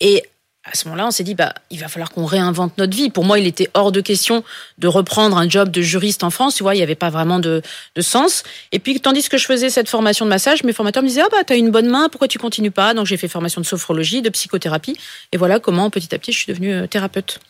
et 0.00 0.22
à 0.62 0.74
ce 0.74 0.86
moment-là, 0.86 1.06
on 1.06 1.10
s'est 1.10 1.24
dit, 1.24 1.34
bah, 1.34 1.54
il 1.70 1.78
va 1.78 1.88
falloir 1.88 2.10
qu'on 2.10 2.24
réinvente 2.24 2.76
notre 2.78 2.96
vie. 2.96 3.10
Pour 3.10 3.24
moi, 3.24 3.38
il 3.38 3.46
était 3.46 3.68
hors 3.74 3.92
de 3.92 4.00
question 4.00 4.42
de 4.78 4.88
reprendre 4.88 5.38
un 5.38 5.48
job 5.48 5.70
de 5.70 5.80
juriste 5.80 6.24
en 6.24 6.30
France. 6.30 6.56
Tu 6.56 6.64
vois, 6.64 6.74
il 6.74 6.78
n'y 6.78 6.82
avait 6.84 6.96
pas 6.96 7.10
vraiment 7.10 7.38
de, 7.38 7.62
sens. 8.00 8.42
Et 8.72 8.80
puis, 8.80 9.00
tandis 9.00 9.28
que 9.28 9.38
je 9.38 9.46
faisais 9.46 9.70
cette 9.70 9.88
formation 9.88 10.24
de 10.24 10.30
massage, 10.30 10.64
mes 10.64 10.72
formateurs 10.72 11.04
me 11.04 11.08
disaient, 11.08 11.22
ah, 11.24 11.28
bah, 11.30 11.44
t'as 11.44 11.56
une 11.56 11.70
bonne 11.70 11.88
main, 11.88 12.08
pourquoi 12.08 12.26
tu 12.28 12.38
continues 12.38 12.72
pas? 12.72 12.94
Donc, 12.94 13.06
j'ai 13.06 13.16
fait 13.16 13.28
formation 13.28 13.60
de 13.60 13.66
sophrologie, 13.66 14.22
de 14.22 14.30
psychothérapie. 14.30 14.96
Et 15.32 15.36
voilà 15.36 15.60
comment, 15.60 15.90
petit 15.90 16.12
à 16.14 16.18
petit, 16.18 16.32
je 16.32 16.38
suis 16.38 16.52
devenue 16.52 16.74
euh, 16.74 16.86
thérapeute. 16.86 17.40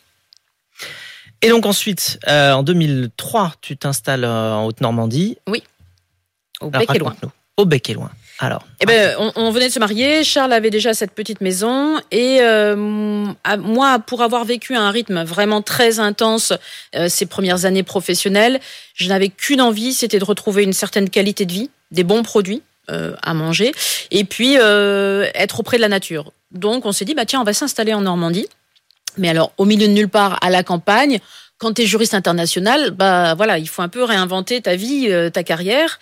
Et 1.41 1.49
donc, 1.49 1.65
ensuite, 1.65 2.19
euh, 2.27 2.53
en 2.53 2.63
2003, 2.63 3.53
tu 3.61 3.77
t'installes 3.77 4.25
euh, 4.25 4.53
en 4.53 4.65
Haute-Normandie. 4.65 5.37
Oui. 5.47 5.63
Au 6.61 6.69
bec 6.69 6.89
et 6.93 6.99
loin 6.99 7.15
au 7.57 7.65
bec 7.65 7.89
et 7.89 7.93
loin. 7.93 8.11
Alors, 8.39 8.63
eh 8.81 8.85
ben, 8.85 9.15
on, 9.35 9.49
venait 9.49 9.67
de 9.67 9.73
se 9.73 9.79
marier. 9.79 10.23
Charles 10.23 10.53
avait 10.53 10.69
déjà 10.69 10.93
cette 10.93 11.11
petite 11.11 11.41
maison 11.41 11.99
et 12.11 12.37
euh, 12.41 12.75
moi, 12.75 13.97
pour 13.97 14.21
avoir 14.21 14.45
vécu 14.45 14.75
un 14.75 14.91
rythme 14.91 15.23
vraiment 15.23 15.63
très 15.63 15.99
intense 15.99 16.53
euh, 16.95 17.09
ces 17.09 17.25
premières 17.25 17.65
années 17.65 17.81
professionnelles, 17.81 18.59
je 18.93 19.09
n'avais 19.09 19.29
qu'une 19.29 19.59
envie, 19.59 19.91
c'était 19.91 20.19
de 20.19 20.23
retrouver 20.23 20.63
une 20.63 20.73
certaine 20.73 21.09
qualité 21.09 21.47
de 21.47 21.51
vie, 21.51 21.71
des 21.89 22.03
bons 22.03 22.21
produits 22.21 22.61
euh, 22.91 23.15
à 23.23 23.33
manger 23.33 23.71
et 24.11 24.23
puis 24.23 24.53
être 24.53 25.59
auprès 25.59 25.77
de 25.77 25.81
la 25.81 25.89
nature. 25.89 26.31
Donc, 26.51 26.85
on 26.85 26.91
s'est 26.91 27.05
dit 27.05 27.15
bah 27.15 27.25
tiens, 27.25 27.41
on 27.41 27.45
va 27.45 27.53
s'installer 27.53 27.95
en 27.95 28.01
Normandie. 28.01 28.47
Mais 29.17 29.29
alors, 29.29 29.51
au 29.57 29.65
milieu 29.65 29.87
de 29.87 29.93
nulle 29.93 30.09
part, 30.09 30.37
à 30.43 30.51
la 30.51 30.61
campagne, 30.61 31.17
quand 31.57 31.73
tu 31.73 31.81
es 31.81 31.85
juriste 31.87 32.13
international, 32.13 32.91
bah 32.91 33.33
voilà, 33.33 33.57
il 33.57 33.67
faut 33.67 33.81
un 33.81 33.89
peu 33.89 34.03
réinventer 34.03 34.61
ta 34.61 34.75
vie, 34.75 35.11
ta 35.33 35.41
carrière. 35.41 35.97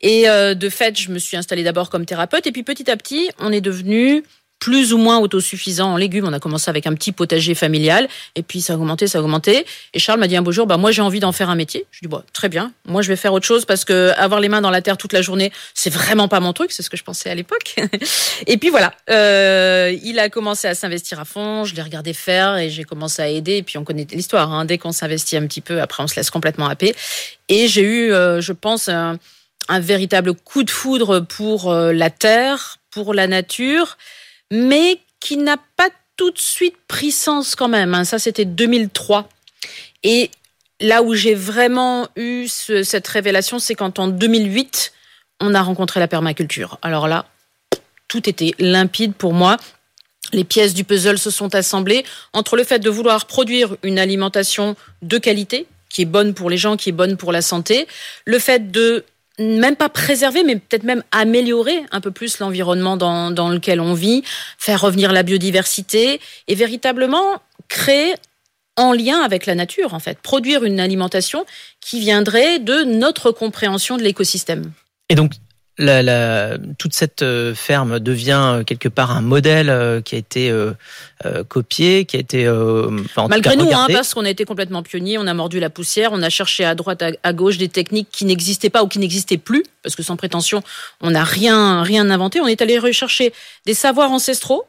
Et 0.00 0.28
euh, 0.28 0.54
de 0.54 0.68
fait, 0.68 0.98
je 0.98 1.10
me 1.10 1.18
suis 1.18 1.36
installée 1.36 1.64
d'abord 1.64 1.90
comme 1.90 2.06
thérapeute. 2.06 2.46
Et 2.46 2.52
puis 2.52 2.62
petit 2.62 2.90
à 2.90 2.96
petit, 2.96 3.30
on 3.38 3.52
est 3.52 3.60
devenu 3.60 4.22
plus 4.60 4.92
ou 4.92 4.98
moins 4.98 5.18
autosuffisant 5.18 5.94
en 5.94 5.96
légumes. 5.96 6.26
On 6.28 6.32
a 6.32 6.38
commencé 6.38 6.68
avec 6.68 6.86
un 6.86 6.94
petit 6.94 7.12
potager 7.12 7.54
familial, 7.54 8.08
et 8.36 8.42
puis 8.42 8.60
ça 8.60 8.74
a 8.74 8.76
augmenté, 8.76 9.08
ça 9.08 9.18
a 9.18 9.22
augmenté. 9.22 9.66
Et 9.94 9.98
Charles 9.98 10.20
m'a 10.20 10.28
dit 10.28 10.36
un 10.36 10.42
beau 10.42 10.52
jour, 10.52 10.66
bah 10.66 10.76
moi 10.76 10.92
j'ai 10.92 11.02
envie 11.02 11.18
d'en 11.18 11.32
faire 11.32 11.50
un 11.50 11.54
métier. 11.54 11.86
Je 11.90 11.98
lui 11.98 12.06
dis 12.06 12.10
bon, 12.10 12.22
très 12.32 12.48
bien. 12.48 12.72
Moi 12.84 13.02
je 13.02 13.08
vais 13.08 13.16
faire 13.16 13.32
autre 13.32 13.46
chose 13.46 13.64
parce 13.64 13.84
que 13.84 14.12
avoir 14.16 14.38
les 14.38 14.48
mains 14.48 14.60
dans 14.60 14.70
la 14.70 14.82
terre 14.82 14.98
toute 14.98 15.14
la 15.14 15.22
journée, 15.22 15.50
c'est 15.74 15.90
vraiment 15.90 16.28
pas 16.28 16.40
mon 16.40 16.52
truc. 16.52 16.70
C'est 16.72 16.82
ce 16.82 16.90
que 16.90 16.98
je 16.98 17.04
pensais 17.04 17.30
à 17.30 17.34
l'époque. 17.34 17.76
et 18.46 18.58
puis 18.58 18.68
voilà, 18.68 18.92
euh, 19.08 19.96
il 20.04 20.18
a 20.18 20.28
commencé 20.28 20.68
à 20.68 20.74
s'investir 20.74 21.18
à 21.18 21.24
fond. 21.24 21.64
Je 21.64 21.74
l'ai 21.74 21.82
regardé 21.82 22.12
faire 22.12 22.58
et 22.58 22.68
j'ai 22.68 22.84
commencé 22.84 23.22
à 23.22 23.28
aider. 23.28 23.56
Et 23.56 23.62
puis 23.62 23.78
on 23.78 23.84
connaît 23.84 24.06
l'histoire. 24.12 24.52
Hein. 24.52 24.66
Dès 24.66 24.76
qu'on 24.76 24.92
s'investit 24.92 25.38
un 25.38 25.46
petit 25.46 25.62
peu, 25.62 25.80
après 25.80 26.02
on 26.02 26.06
se 26.06 26.16
laisse 26.16 26.30
complètement 26.30 26.66
happer. 26.66 26.94
Et 27.48 27.66
j'ai 27.66 27.82
eu, 27.82 28.12
euh, 28.12 28.42
je 28.42 28.52
pense. 28.52 28.90
Un 29.68 29.80
véritable 29.80 30.34
coup 30.34 30.62
de 30.62 30.70
foudre 30.70 31.20
pour 31.20 31.70
euh, 31.70 31.92
la 31.92 32.10
terre, 32.10 32.78
pour 32.90 33.14
la 33.14 33.26
nature, 33.26 33.96
mais 34.50 35.00
qui 35.20 35.36
n'a 35.36 35.56
pas 35.76 35.88
tout 36.16 36.30
de 36.30 36.38
suite 36.38 36.76
pris 36.88 37.12
sens 37.12 37.54
quand 37.54 37.68
même. 37.68 37.94
Hein. 37.94 38.04
Ça, 38.04 38.18
c'était 38.18 38.44
2003. 38.44 39.28
Et 40.02 40.30
là 40.80 41.02
où 41.02 41.14
j'ai 41.14 41.34
vraiment 41.34 42.08
eu 42.16 42.46
cette 42.48 43.08
révélation, 43.08 43.58
c'est 43.58 43.74
quand 43.74 43.98
en 43.98 44.08
2008, 44.08 44.92
on 45.40 45.54
a 45.54 45.62
rencontré 45.62 46.00
la 46.00 46.08
permaculture. 46.08 46.78
Alors 46.82 47.08
là, 47.08 47.26
tout 48.08 48.28
était 48.28 48.52
limpide 48.58 49.14
pour 49.14 49.32
moi. 49.32 49.56
Les 50.32 50.44
pièces 50.44 50.74
du 50.74 50.84
puzzle 50.84 51.18
se 51.18 51.30
sont 51.30 51.54
assemblées 51.54 52.04
entre 52.32 52.56
le 52.56 52.64
fait 52.64 52.78
de 52.78 52.90
vouloir 52.90 53.26
produire 53.26 53.76
une 53.82 53.98
alimentation 53.98 54.76
de 55.02 55.18
qualité, 55.18 55.66
qui 55.88 56.02
est 56.02 56.06
bonne 56.06 56.34
pour 56.34 56.50
les 56.50 56.56
gens, 56.56 56.76
qui 56.76 56.90
est 56.90 56.92
bonne 56.92 57.16
pour 57.16 57.32
la 57.32 57.42
santé, 57.42 57.86
le 58.24 58.38
fait 58.38 58.70
de 58.70 59.04
même 59.40 59.76
pas 59.76 59.88
préserver, 59.88 60.44
mais 60.44 60.56
peut-être 60.56 60.84
même 60.84 61.02
améliorer 61.12 61.82
un 61.92 62.00
peu 62.00 62.10
plus 62.10 62.38
l'environnement 62.38 62.96
dans, 62.96 63.30
dans 63.30 63.48
lequel 63.48 63.80
on 63.80 63.94
vit, 63.94 64.22
faire 64.58 64.80
revenir 64.80 65.12
la 65.12 65.22
biodiversité 65.22 66.20
et 66.46 66.54
véritablement 66.54 67.40
créer 67.68 68.14
en 68.76 68.92
lien 68.92 69.20
avec 69.20 69.46
la 69.46 69.54
nature, 69.54 69.94
en 69.94 69.98
fait, 69.98 70.18
produire 70.18 70.64
une 70.64 70.80
alimentation 70.80 71.44
qui 71.80 72.00
viendrait 72.00 72.58
de 72.58 72.82
notre 72.84 73.30
compréhension 73.30 73.96
de 73.96 74.02
l'écosystème. 74.02 74.72
Et 75.08 75.14
donc, 75.14 75.32
la, 75.80 76.58
toute 76.78 76.94
cette 76.94 77.22
euh, 77.22 77.54
ferme 77.54 77.98
devient 77.98 78.52
euh, 78.54 78.64
quelque 78.64 78.88
part 78.88 79.10
un 79.10 79.20
modèle 79.20 79.70
euh, 79.70 80.00
qui 80.00 80.14
a 80.14 80.18
été 80.18 80.52
copié, 81.48 82.04
qui 82.04 82.16
a 82.16 82.20
été 82.20 82.50
malgré 83.28 83.56
nous, 83.56 83.70
hein, 83.72 83.86
parce 83.92 84.14
qu'on 84.14 84.24
a 84.24 84.30
été 84.30 84.44
complètement 84.44 84.82
pionniers, 84.82 85.18
on 85.18 85.26
a 85.26 85.34
mordu 85.34 85.60
la 85.60 85.70
poussière, 85.70 86.10
on 86.12 86.22
a 86.22 86.30
cherché 86.30 86.64
à 86.64 86.74
droite, 86.74 87.02
à, 87.22 87.32
gauche 87.32 87.58
des 87.58 87.68
techniques 87.68 88.08
qui 88.10 88.24
n'existaient 88.24 88.70
pas 88.70 88.82
ou 88.82 88.88
qui 88.88 88.98
n'existaient 88.98 89.36
plus, 89.36 89.64
parce 89.82 89.94
que 89.94 90.02
sans 90.02 90.16
prétention, 90.16 90.62
on 91.00 91.10
n'a 91.10 91.24
rien 91.24 91.82
rien 91.82 92.08
inventé. 92.10 92.40
On 92.40 92.46
est 92.46 92.62
allé 92.62 92.78
rechercher 92.78 93.32
des 93.66 93.74
savoirs 93.74 94.10
ancestraux 94.10 94.64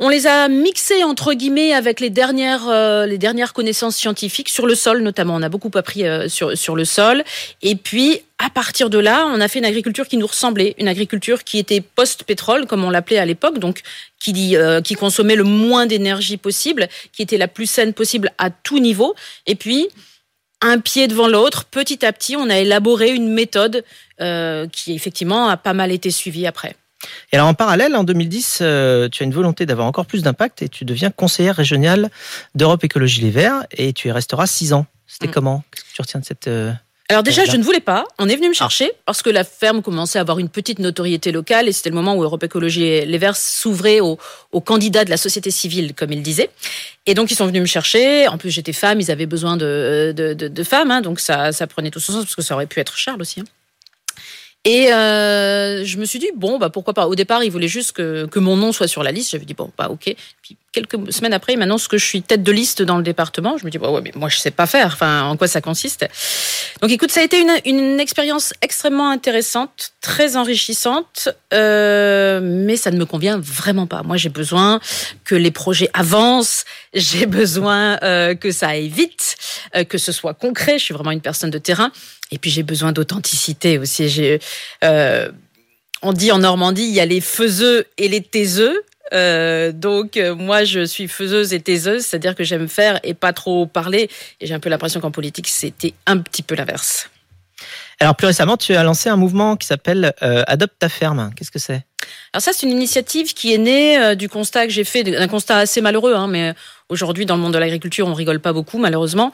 on 0.00 0.08
les 0.08 0.26
a 0.26 0.48
mixés 0.48 1.04
entre 1.04 1.34
guillemets 1.34 1.72
avec 1.72 2.00
les 2.00 2.10
dernières 2.10 2.68
euh, 2.68 3.06
les 3.06 3.18
dernières 3.18 3.52
connaissances 3.52 3.96
scientifiques 3.96 4.48
sur 4.48 4.66
le 4.66 4.74
sol 4.74 5.02
notamment. 5.02 5.36
On 5.36 5.42
a 5.42 5.48
beaucoup 5.48 5.70
appris 5.74 6.04
euh, 6.04 6.28
sur 6.28 6.58
sur 6.58 6.74
le 6.74 6.84
sol 6.84 7.22
et 7.62 7.76
puis 7.76 8.20
à 8.38 8.50
partir 8.50 8.90
de 8.90 8.98
là, 8.98 9.26
on 9.28 9.40
a 9.40 9.46
fait 9.46 9.60
une 9.60 9.64
agriculture 9.64 10.08
qui 10.08 10.16
nous 10.16 10.26
ressemblait, 10.26 10.74
une 10.78 10.88
agriculture 10.88 11.44
qui 11.44 11.58
était 11.58 11.80
post-pétrole 11.80 12.66
comme 12.66 12.82
on 12.82 12.90
l'appelait 12.90 13.18
à 13.18 13.24
l'époque, 13.24 13.58
donc 13.58 13.82
qui 14.18 14.32
dit 14.32 14.56
euh, 14.56 14.80
qui 14.80 14.94
consommait 14.94 15.36
le 15.36 15.44
moins 15.44 15.86
d'énergie 15.86 16.38
possible, 16.38 16.88
qui 17.12 17.22
était 17.22 17.38
la 17.38 17.48
plus 17.48 17.66
saine 17.70 17.94
possible 17.94 18.32
à 18.38 18.50
tout 18.50 18.80
niveau 18.80 19.14
et 19.46 19.54
puis 19.54 19.88
un 20.60 20.80
pied 20.80 21.06
devant 21.08 21.28
l'autre, 21.28 21.66
petit 21.66 22.04
à 22.04 22.12
petit, 22.12 22.36
on 22.36 22.48
a 22.48 22.58
élaboré 22.58 23.10
une 23.10 23.28
méthode 23.28 23.84
qui 24.72 24.94
effectivement 24.94 25.48
a 25.48 25.56
pas 25.58 25.74
mal 25.74 25.92
été 25.92 26.10
suivie 26.10 26.46
après. 26.46 26.74
Et 27.32 27.36
alors 27.36 27.48
en 27.48 27.54
parallèle, 27.54 27.96
en 27.96 28.04
2010, 28.04 28.58
euh, 28.60 29.08
tu 29.08 29.22
as 29.22 29.26
une 29.26 29.32
volonté 29.32 29.66
d'avoir 29.66 29.86
encore 29.86 30.06
plus 30.06 30.22
d'impact 30.22 30.62
et 30.62 30.68
tu 30.68 30.84
deviens 30.84 31.10
conseillère 31.10 31.56
régionale 31.56 32.10
d'Europe 32.54 32.84
Écologie 32.84 33.20
Les 33.20 33.30
Verts 33.30 33.64
et 33.72 33.92
tu 33.92 34.08
y 34.08 34.12
resteras 34.12 34.46
six 34.46 34.72
ans. 34.72 34.86
C'était 35.06 35.28
mm. 35.28 35.32
comment 35.32 35.64
Qu'est-ce 35.70 35.84
que 35.84 35.94
tu 35.94 36.02
retiens 36.02 36.20
de 36.20 36.24
cette... 36.24 36.48
Euh, 36.48 36.72
alors 37.10 37.22
déjà, 37.22 37.44
je 37.44 37.56
ne 37.58 37.62
voulais 37.62 37.80
pas. 37.80 38.06
On 38.18 38.30
est 38.30 38.36
venu 38.36 38.48
me 38.48 38.54
chercher 38.54 38.90
parce 39.04 39.20
que 39.20 39.28
la 39.28 39.44
ferme 39.44 39.82
commençait 39.82 40.18
à 40.18 40.22
avoir 40.22 40.38
une 40.38 40.48
petite 40.48 40.78
notoriété 40.78 41.32
locale 41.32 41.68
et 41.68 41.72
c'était 41.72 41.90
le 41.90 41.96
moment 41.96 42.16
où 42.16 42.22
Europe 42.22 42.42
Écologie 42.42 43.04
Les 43.04 43.18
Verts 43.18 43.36
s'ouvrait 43.36 44.00
aux, 44.00 44.18
candidats 44.64 45.04
de 45.04 45.10
la 45.10 45.18
société 45.18 45.50
civile, 45.50 45.92
comme 45.94 46.12
ils 46.12 46.22
disaient. 46.22 46.48
Et 47.04 47.12
donc 47.12 47.30
ils 47.30 47.34
sont 47.34 47.46
venus 47.46 47.60
me 47.60 47.66
chercher. 47.66 48.26
En 48.28 48.38
plus, 48.38 48.50
j'étais 48.50 48.72
femme, 48.72 49.02
ils 49.02 49.10
avaient 49.10 49.26
besoin 49.26 49.58
de, 49.58 50.14
de, 50.16 50.62
femmes, 50.62 50.90
hein. 50.90 51.02
donc 51.02 51.20
ça, 51.20 51.52
ça 51.52 51.66
prenait 51.66 51.90
tout 51.90 52.00
son 52.00 52.14
sens 52.14 52.24
parce 52.24 52.36
que 52.36 52.42
ça 52.42 52.54
aurait 52.54 52.66
pu 52.66 52.80
être 52.80 52.96
Charles 52.96 53.20
aussi. 53.20 53.40
Hein. 53.40 53.44
Et 54.64 54.92
euh, 54.92 55.84
je 55.84 55.98
me 55.98 56.06
suis 56.06 56.18
dit, 56.18 56.30
bon, 56.34 56.58
bah, 56.58 56.70
pourquoi 56.70 56.94
pas. 56.94 57.06
Au 57.06 57.14
départ, 57.14 57.44
il 57.44 57.50
voulait 57.50 57.68
juste 57.68 57.92
que, 57.92 58.26
que 58.26 58.38
mon 58.38 58.56
nom 58.56 58.72
soit 58.72 58.88
sur 58.88 59.02
la 59.02 59.12
liste. 59.12 59.30
J'avais 59.32 59.44
dit, 59.44 59.52
bon, 59.52 59.70
bah, 59.76 59.88
ok. 59.90 60.14
Puis 60.42 60.56
quelques 60.72 61.12
semaines 61.12 61.34
après, 61.34 61.52
il 61.52 61.58
m'annonce 61.58 61.86
que 61.86 61.98
je 61.98 62.04
suis 62.04 62.22
tête 62.22 62.42
de 62.42 62.50
liste 62.50 62.80
dans 62.82 62.96
le 62.96 63.02
département. 63.02 63.58
Je 63.58 63.66
me 63.66 63.70
dis, 63.70 63.76
bah, 63.76 63.90
ouais, 63.90 64.00
mais 64.02 64.12
moi, 64.14 64.30
je 64.30 64.38
sais 64.38 64.50
pas 64.50 64.66
faire. 64.66 64.86
Enfin, 64.86 65.24
en 65.24 65.36
quoi 65.36 65.48
ça 65.48 65.60
consiste? 65.60 66.06
Donc, 66.80 66.90
écoute, 66.90 67.10
ça 67.10 67.20
a 67.20 67.24
été 67.24 67.40
une, 67.40 67.52
une 67.66 68.00
expérience 68.00 68.54
extrêmement 68.62 69.10
intéressante, 69.10 69.92
très 70.00 70.36
enrichissante, 70.36 71.28
euh, 71.52 72.40
mais 72.42 72.76
ça 72.76 72.90
ne 72.90 72.96
me 72.96 73.04
convient 73.04 73.38
vraiment 73.38 73.86
pas. 73.86 74.02
Moi, 74.02 74.16
j'ai 74.16 74.30
besoin 74.30 74.80
que 75.24 75.34
les 75.34 75.50
projets 75.50 75.90
avancent. 75.92 76.64
J'ai 76.94 77.26
besoin 77.26 77.98
euh, 78.02 78.34
que 78.34 78.50
ça 78.50 78.68
aille 78.68 78.88
vite, 78.88 79.36
euh, 79.76 79.84
que 79.84 79.98
ce 79.98 80.10
soit 80.10 80.32
concret. 80.32 80.78
Je 80.78 80.84
suis 80.84 80.94
vraiment 80.94 81.10
une 81.10 81.20
personne 81.20 81.50
de 81.50 81.58
terrain. 81.58 81.92
Et 82.34 82.38
puis 82.38 82.50
j'ai 82.50 82.64
besoin 82.64 82.90
d'authenticité 82.90 83.78
aussi. 83.78 84.08
J'ai, 84.08 84.40
euh, 84.82 85.30
on 86.02 86.12
dit 86.12 86.32
en 86.32 86.38
Normandie, 86.38 86.82
il 86.82 86.92
y 86.92 86.98
a 86.98 87.06
les 87.06 87.20
faiseux 87.20 87.86
et 87.96 88.08
les 88.08 88.20
taiseux. 88.22 88.82
Euh, 89.12 89.70
donc 89.70 90.16
euh, 90.16 90.34
moi 90.34 90.64
je 90.64 90.84
suis 90.84 91.06
faiseuse 91.06 91.54
et 91.54 91.60
taiseuse, 91.60 92.04
c'est-à-dire 92.04 92.34
que 92.34 92.42
j'aime 92.42 92.68
faire 92.68 92.98
et 93.04 93.14
pas 93.14 93.32
trop 93.32 93.66
parler. 93.66 94.10
Et 94.40 94.46
j'ai 94.46 94.54
un 94.54 94.58
peu 94.58 94.68
l'impression 94.68 95.00
qu'en 95.00 95.12
politique 95.12 95.46
c'était 95.46 95.94
un 96.06 96.18
petit 96.18 96.42
peu 96.42 96.56
l'inverse. 96.56 97.08
Alors 98.00 98.16
plus 98.16 98.26
récemment, 98.26 98.56
tu 98.56 98.74
as 98.74 98.82
lancé 98.82 99.08
un 99.08 99.16
mouvement 99.16 99.56
qui 99.56 99.68
s'appelle 99.68 100.12
Adopte 100.20 100.74
ta 100.80 100.88
ferme. 100.88 101.30
Qu'est-ce 101.36 101.52
que 101.52 101.60
c'est? 101.60 101.84
Alors 102.32 102.42
ça, 102.42 102.50
c'est 102.52 102.66
une 102.66 102.72
initiative 102.72 103.32
qui 103.32 103.54
est 103.54 103.58
née 103.58 104.16
du 104.16 104.28
constat 104.28 104.66
que 104.66 104.72
j'ai 104.72 104.82
fait, 104.82 105.04
d'un 105.04 105.28
constat 105.28 105.58
assez 105.58 105.80
malheureux, 105.80 106.14
hein, 106.14 106.26
mais 106.26 106.52
aujourd'hui 106.88 107.24
dans 107.24 107.36
le 107.36 107.42
monde 107.42 107.54
de 107.54 107.58
l'agriculture, 107.58 108.08
on 108.08 108.14
rigole 108.14 108.40
pas 108.40 108.52
beaucoup 108.52 108.78
malheureusement. 108.78 109.30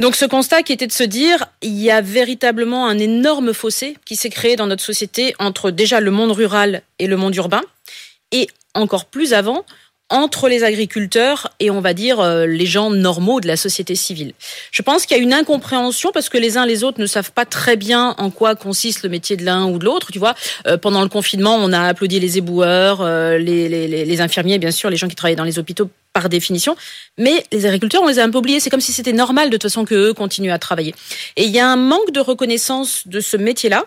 Donc 0.00 0.14
ce 0.14 0.26
constat 0.26 0.62
qui 0.62 0.72
était 0.72 0.86
de 0.86 0.92
se 0.92 1.04
dire, 1.04 1.46
il 1.62 1.80
y 1.80 1.90
a 1.90 2.02
véritablement 2.02 2.86
un 2.86 2.98
énorme 2.98 3.54
fossé 3.54 3.96
qui 4.04 4.14
s'est 4.14 4.30
créé 4.30 4.54
dans 4.56 4.66
notre 4.66 4.84
société 4.84 5.34
entre 5.38 5.70
déjà 5.70 6.00
le 6.00 6.10
monde 6.10 6.32
rural 6.32 6.82
et 6.98 7.06
le 7.06 7.16
monde 7.16 7.34
urbain, 7.34 7.62
et 8.30 8.46
encore 8.74 9.06
plus 9.06 9.32
avant, 9.32 9.64
entre 10.08 10.48
les 10.48 10.62
agriculteurs 10.62 11.50
et 11.58 11.70
on 11.70 11.80
va 11.80 11.92
dire 11.92 12.20
euh, 12.20 12.46
les 12.46 12.66
gens 12.66 12.90
normaux 12.90 13.40
de 13.40 13.48
la 13.48 13.56
société 13.56 13.96
civile. 13.96 14.34
Je 14.70 14.82
pense 14.82 15.04
qu'il 15.04 15.16
y 15.16 15.20
a 15.20 15.22
une 15.22 15.34
incompréhension 15.34 16.12
parce 16.12 16.28
que 16.28 16.38
les 16.38 16.56
uns 16.56 16.64
les 16.64 16.84
autres 16.84 17.00
ne 17.00 17.06
savent 17.06 17.32
pas 17.32 17.44
très 17.44 17.76
bien 17.76 18.14
en 18.18 18.30
quoi 18.30 18.54
consiste 18.54 19.02
le 19.02 19.08
métier 19.08 19.36
de 19.36 19.44
l'un 19.44 19.66
ou 19.66 19.78
de 19.78 19.84
l'autre. 19.84 20.12
Tu 20.12 20.20
vois, 20.20 20.36
euh, 20.68 20.76
pendant 20.76 21.02
le 21.02 21.08
confinement, 21.08 21.56
on 21.56 21.72
a 21.72 21.80
applaudi 21.80 22.20
les 22.20 22.38
éboueurs, 22.38 23.00
euh, 23.00 23.38
les, 23.38 23.68
les, 23.68 24.04
les, 24.04 24.20
infirmiers, 24.20 24.58
bien 24.58 24.70
sûr, 24.70 24.90
les 24.90 24.96
gens 24.96 25.08
qui 25.08 25.16
travaillaient 25.16 25.36
dans 25.36 25.44
les 25.44 25.58
hôpitaux 25.58 25.90
par 26.16 26.30
définition, 26.30 26.76
mais 27.18 27.44
les 27.52 27.66
agriculteurs, 27.66 28.02
on 28.02 28.08
les 28.08 28.18
a 28.18 28.24
un 28.24 28.30
peu 28.30 28.38
oubliés. 28.38 28.58
C'est 28.58 28.70
comme 28.70 28.80
si 28.80 28.90
c'était 28.90 29.12
normal 29.12 29.50
de 29.50 29.56
toute 29.56 29.64
façon 29.64 29.84
qu'eux 29.84 30.14
continuent 30.14 30.50
à 30.50 30.58
travailler. 30.58 30.94
Et 31.36 31.44
il 31.44 31.50
y 31.50 31.58
a 31.58 31.68
un 31.68 31.76
manque 31.76 32.10
de 32.10 32.20
reconnaissance 32.20 33.06
de 33.06 33.20
ce 33.20 33.36
métier-là, 33.36 33.84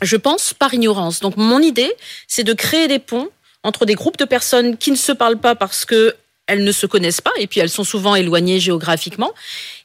je 0.00 0.16
pense, 0.16 0.54
par 0.54 0.74
ignorance. 0.74 1.20
Donc 1.20 1.36
mon 1.36 1.60
idée, 1.60 1.92
c'est 2.26 2.42
de 2.42 2.52
créer 2.52 2.88
des 2.88 2.98
ponts 2.98 3.28
entre 3.62 3.86
des 3.86 3.94
groupes 3.94 4.18
de 4.18 4.24
personnes 4.24 4.76
qui 4.76 4.90
ne 4.90 4.96
se 4.96 5.12
parlent 5.12 5.38
pas 5.38 5.54
parce 5.54 5.84
que 5.84 6.16
elles 6.48 6.64
ne 6.64 6.72
se 6.72 6.86
connaissent 6.86 7.20
pas 7.20 7.30
et 7.38 7.46
puis 7.46 7.60
elles 7.60 7.70
sont 7.70 7.84
souvent 7.84 8.16
éloignées 8.16 8.58
géographiquement. 8.58 9.30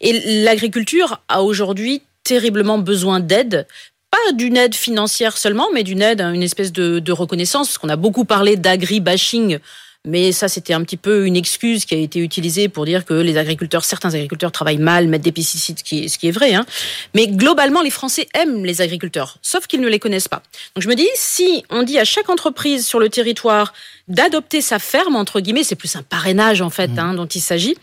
Et 0.01 0.43
l'agriculture 0.43 1.22
a 1.27 1.43
aujourd'hui 1.43 2.01
terriblement 2.24 2.79
besoin 2.79 3.19
d'aide 3.19 3.67
pas 4.10 4.31
d'une 4.34 4.57
aide 4.57 4.74
financière 4.74 5.38
seulement, 5.38 5.67
mais 5.75 5.84
d'une 5.84 6.01
aide, 6.01 6.22
une 6.22 6.41
espèce 6.41 6.72
de, 6.72 6.98
de 6.98 7.12
reconnaissance, 7.12 7.67
parce 7.67 7.77
qu'on 7.77 7.89
a 7.89 7.98
beaucoup 7.98 8.25
parlé 8.25 8.55
d'agri-bashing 8.55 9.60
mais 10.07 10.31
ça, 10.31 10.47
c'était 10.47 10.73
un 10.73 10.83
petit 10.83 10.97
peu 10.97 11.25
une 11.27 11.35
excuse 11.35 11.85
qui 11.85 11.93
a 11.93 11.97
été 11.97 12.19
utilisée 12.19 12.69
pour 12.69 12.85
dire 12.85 13.05
que 13.05 13.13
les 13.13 13.37
agriculteurs, 13.37 13.83
certains 13.83 14.13
agriculteurs 14.13 14.51
travaillent 14.51 14.77
mal, 14.77 15.07
mettent 15.07 15.21
des 15.21 15.31
pesticides, 15.31 15.79
ce 15.79 15.83
qui 15.83 16.05
est, 16.05 16.07
ce 16.07 16.17
qui 16.17 16.27
est 16.27 16.31
vrai. 16.31 16.55
Hein. 16.55 16.65
Mais 17.13 17.27
globalement, 17.27 17.81
les 17.81 17.89
Français 17.89 18.27
aiment 18.33 18.65
les 18.65 18.81
agriculteurs, 18.81 19.37
sauf 19.41 19.67
qu'ils 19.67 19.81
ne 19.81 19.87
les 19.87 19.99
connaissent 19.99 20.29
pas. 20.29 20.41
Donc 20.75 20.83
je 20.83 20.87
me 20.87 20.95
dis, 20.95 21.07
si 21.15 21.63
on 21.69 21.83
dit 21.83 21.99
à 21.99 22.05
chaque 22.05 22.29
entreprise 22.29 22.87
sur 22.87 22.99
le 22.99 23.09
territoire 23.09 23.73
d'adopter 24.07 24.61
sa 24.61 24.79
ferme, 24.79 25.15
entre 25.15 25.41
guillemets, 25.41 25.63
c'est 25.63 25.75
plus 25.75 25.95
un 25.95 26.03
parrainage 26.03 26.61
en 26.61 26.69
fait 26.69 26.87
mmh. 26.87 26.99
hein, 26.99 27.13
dont 27.13 27.25
il 27.27 27.41
s'agit, 27.41 27.75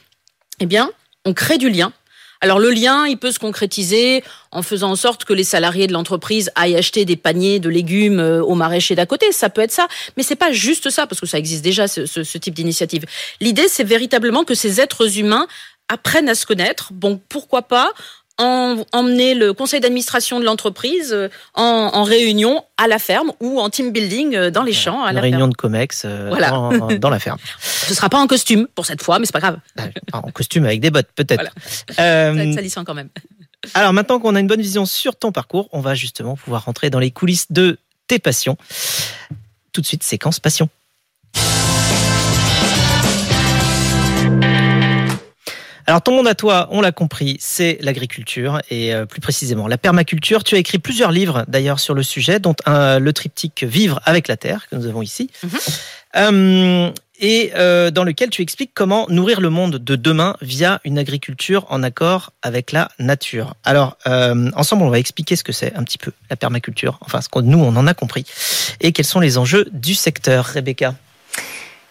eh 0.61 0.67
bien, 0.67 0.91
on 1.27 1.35
crée 1.35 1.59
du 1.59 1.69
lien 1.69 1.93
alors 2.45 2.59
le 2.59 2.71
lien, 2.71 3.07
il 3.07 3.17
peut 3.17 3.33
se 3.33 3.39
concrétiser 3.39 4.23
en 4.51 4.61
faisant 4.61 4.91
en 4.91 4.97
sorte 4.97 5.25
que 5.25 5.33
les 5.33 5.45
salariés 5.45 5.87
de 5.87 5.95
l'entreprise 5.95 6.51
aillent 6.57 6.77
acheter 6.77 7.07
des 7.07 7.17
paniers 7.17 7.59
de 7.59 7.71
légumes 7.71 8.21
euh, 8.21 8.45
au 8.45 8.55
maraîcher 8.55 8.95
d'à 8.95 9.07
côté. 9.07 9.33
Ça 9.33 9.49
peut 9.49 9.63
être 9.63 9.73
ça, 9.73 9.89
mais 10.19 10.23
c'est 10.23 10.37
pas 10.37 10.53
juste 10.53 10.91
ça 10.91 11.07
parce 11.07 11.23
que 11.23 11.27
ça 11.27 11.39
existe 11.39 11.65
déjà 11.65 11.89
ce, 11.89 12.05
ce 12.05 12.37
type 12.37 12.53
d'initiative. 12.53 13.07
L'idée, 13.41 13.67
c'est 13.67 13.83
véritablement 13.83 14.45
que 14.45 14.55
ces 14.55 14.79
êtres 14.79 15.17
humains 15.17 15.47
apprennent 15.89 16.29
à 16.29 16.35
se 16.35 16.45
connaître. 16.45 16.93
Bon, 16.93 17.19
pourquoi 17.31 17.63
pas 17.63 17.95
emmener 18.39 19.35
le 19.35 19.53
conseil 19.53 19.81
d'administration 19.81 20.41
de 20.41 20.45
l'entreprise 20.45 21.13
euh, 21.13 21.29
en, 21.55 22.03
réunion 22.03 22.65
à 22.77 22.89
la 22.89 22.99
ferme 22.99 23.33
ou 23.41 23.61
en 23.61 23.71
team 23.71 23.93
building 23.93 24.35
euh, 24.35 24.51
dans 24.51 24.63
les 24.63 24.73
champs. 24.73 25.05
À 25.05 25.13
la 25.13 25.21
réunion 25.21 25.49
de 25.49 25.55
Comex 25.55 26.03
euh, 26.05 26.31
dans 26.99 27.11
la 27.11 27.19
ferme. 27.21 27.39
Ce 27.61 27.95
sera 27.95 28.09
pas 28.09 28.19
en 28.19 28.27
costume 28.27 28.67
pour 28.75 28.87
cette 28.87 29.03
fois, 29.03 29.19
mais 29.19 29.27
c'est 29.27 29.33
pas 29.33 29.41
grave. 29.41 29.59
En 30.13 30.31
costume 30.31 30.65
avec 30.65 30.81
des 30.81 30.91
bottes, 30.91 31.09
peut-être. 31.15 31.53
Voilà. 31.97 32.53
salissant 32.55 32.85
quand 32.85 32.95
même. 32.95 33.09
Alors 33.75 33.93
maintenant 33.93 34.19
qu'on 34.19 34.35
a 34.35 34.41
une 34.41 34.47
bonne 34.47 34.61
vision 34.61 34.85
sur 34.85 35.17
ton 35.17 35.33
parcours, 35.33 35.69
on 35.73 35.81
va 35.81 35.95
justement 35.95 36.37
pouvoir 36.37 36.65
rentrer 36.65 36.91
dans 36.91 36.99
les 36.99 37.11
coulisses 37.11 37.51
de 37.51 37.79
tes 38.09 38.19
passions. 38.19 38.57
Tout 39.73 39.81
de 39.81 39.87
suite, 39.87 40.03
séquence 40.03 40.41
passion. 40.41 40.69
Alors 45.87 46.03
ton 46.03 46.17
monde 46.17 46.29
à 46.29 46.35
toi, 46.35 46.69
on 46.71 46.81
l'a 46.81 46.93
compris, 46.93 47.37
c'est 47.41 47.77
l'agriculture 47.81 48.61
et 48.71 48.95
euh, 48.95 49.05
plus 49.05 49.21
précisément 49.21 49.69
la 49.69 49.77
permaculture. 49.77 50.43
Tu 50.43 50.55
as 50.55 50.59
écrit 50.59 50.79
plusieurs 50.79 51.13
livres 51.13 51.45
d'ailleurs 51.47 51.79
sur 51.79 51.95
le 51.95 52.03
sujet, 52.03 52.41
dont 52.41 52.57
un, 52.65 52.99
le 52.99 53.13
triptyque 53.13 53.65
Vivre 53.65 54.01
avec 54.05 54.29
la 54.29 54.37
terre 54.37 54.67
que 54.71 54.77
nous 54.77 54.87
avons 54.87 55.03
ici. 55.03 55.31
Mhm. 55.43 55.51
Euh, 56.17 56.91
et 57.21 57.53
euh, 57.55 57.91
dans 57.91 58.03
lequel 58.03 58.31
tu 58.31 58.43
expliques 58.43 58.73
comment 58.75 59.07
nourrir 59.09 59.41
le 59.41 59.51
monde 59.51 59.77
de 59.77 59.97
demain 59.97 60.37
via 60.41 60.81
une 60.85 60.99
agriculture 60.99 61.67
en 61.69 61.83
accord 61.83 62.33
avec 62.43 62.73
la 62.73 62.89
nature. 62.99 63.55
Alors, 63.65 63.97
ensemble, 64.07 64.83
on 64.83 64.91
va 64.91 64.99
expliquer 64.99 65.37
ce 65.37 65.45
que 65.45 65.53
c'est 65.53 65.75
un 65.77 65.85
petit 65.85 65.99
peu 65.99 66.13
la 66.29 66.37
permaculture, 66.37 66.99
enfin 67.03 67.21
ce 67.21 67.29
que 67.29 67.39
nous, 67.39 67.59
on 67.59 67.77
en 67.77 67.87
a 67.87 67.95
compris, 67.95 68.25
et 68.81 68.93
quels 68.93 69.05
sont 69.05 69.21
les 69.21 69.39
enjeux 69.39 69.67
du 69.73 69.95
secteur. 69.95 70.45
Rebecca 70.45 70.95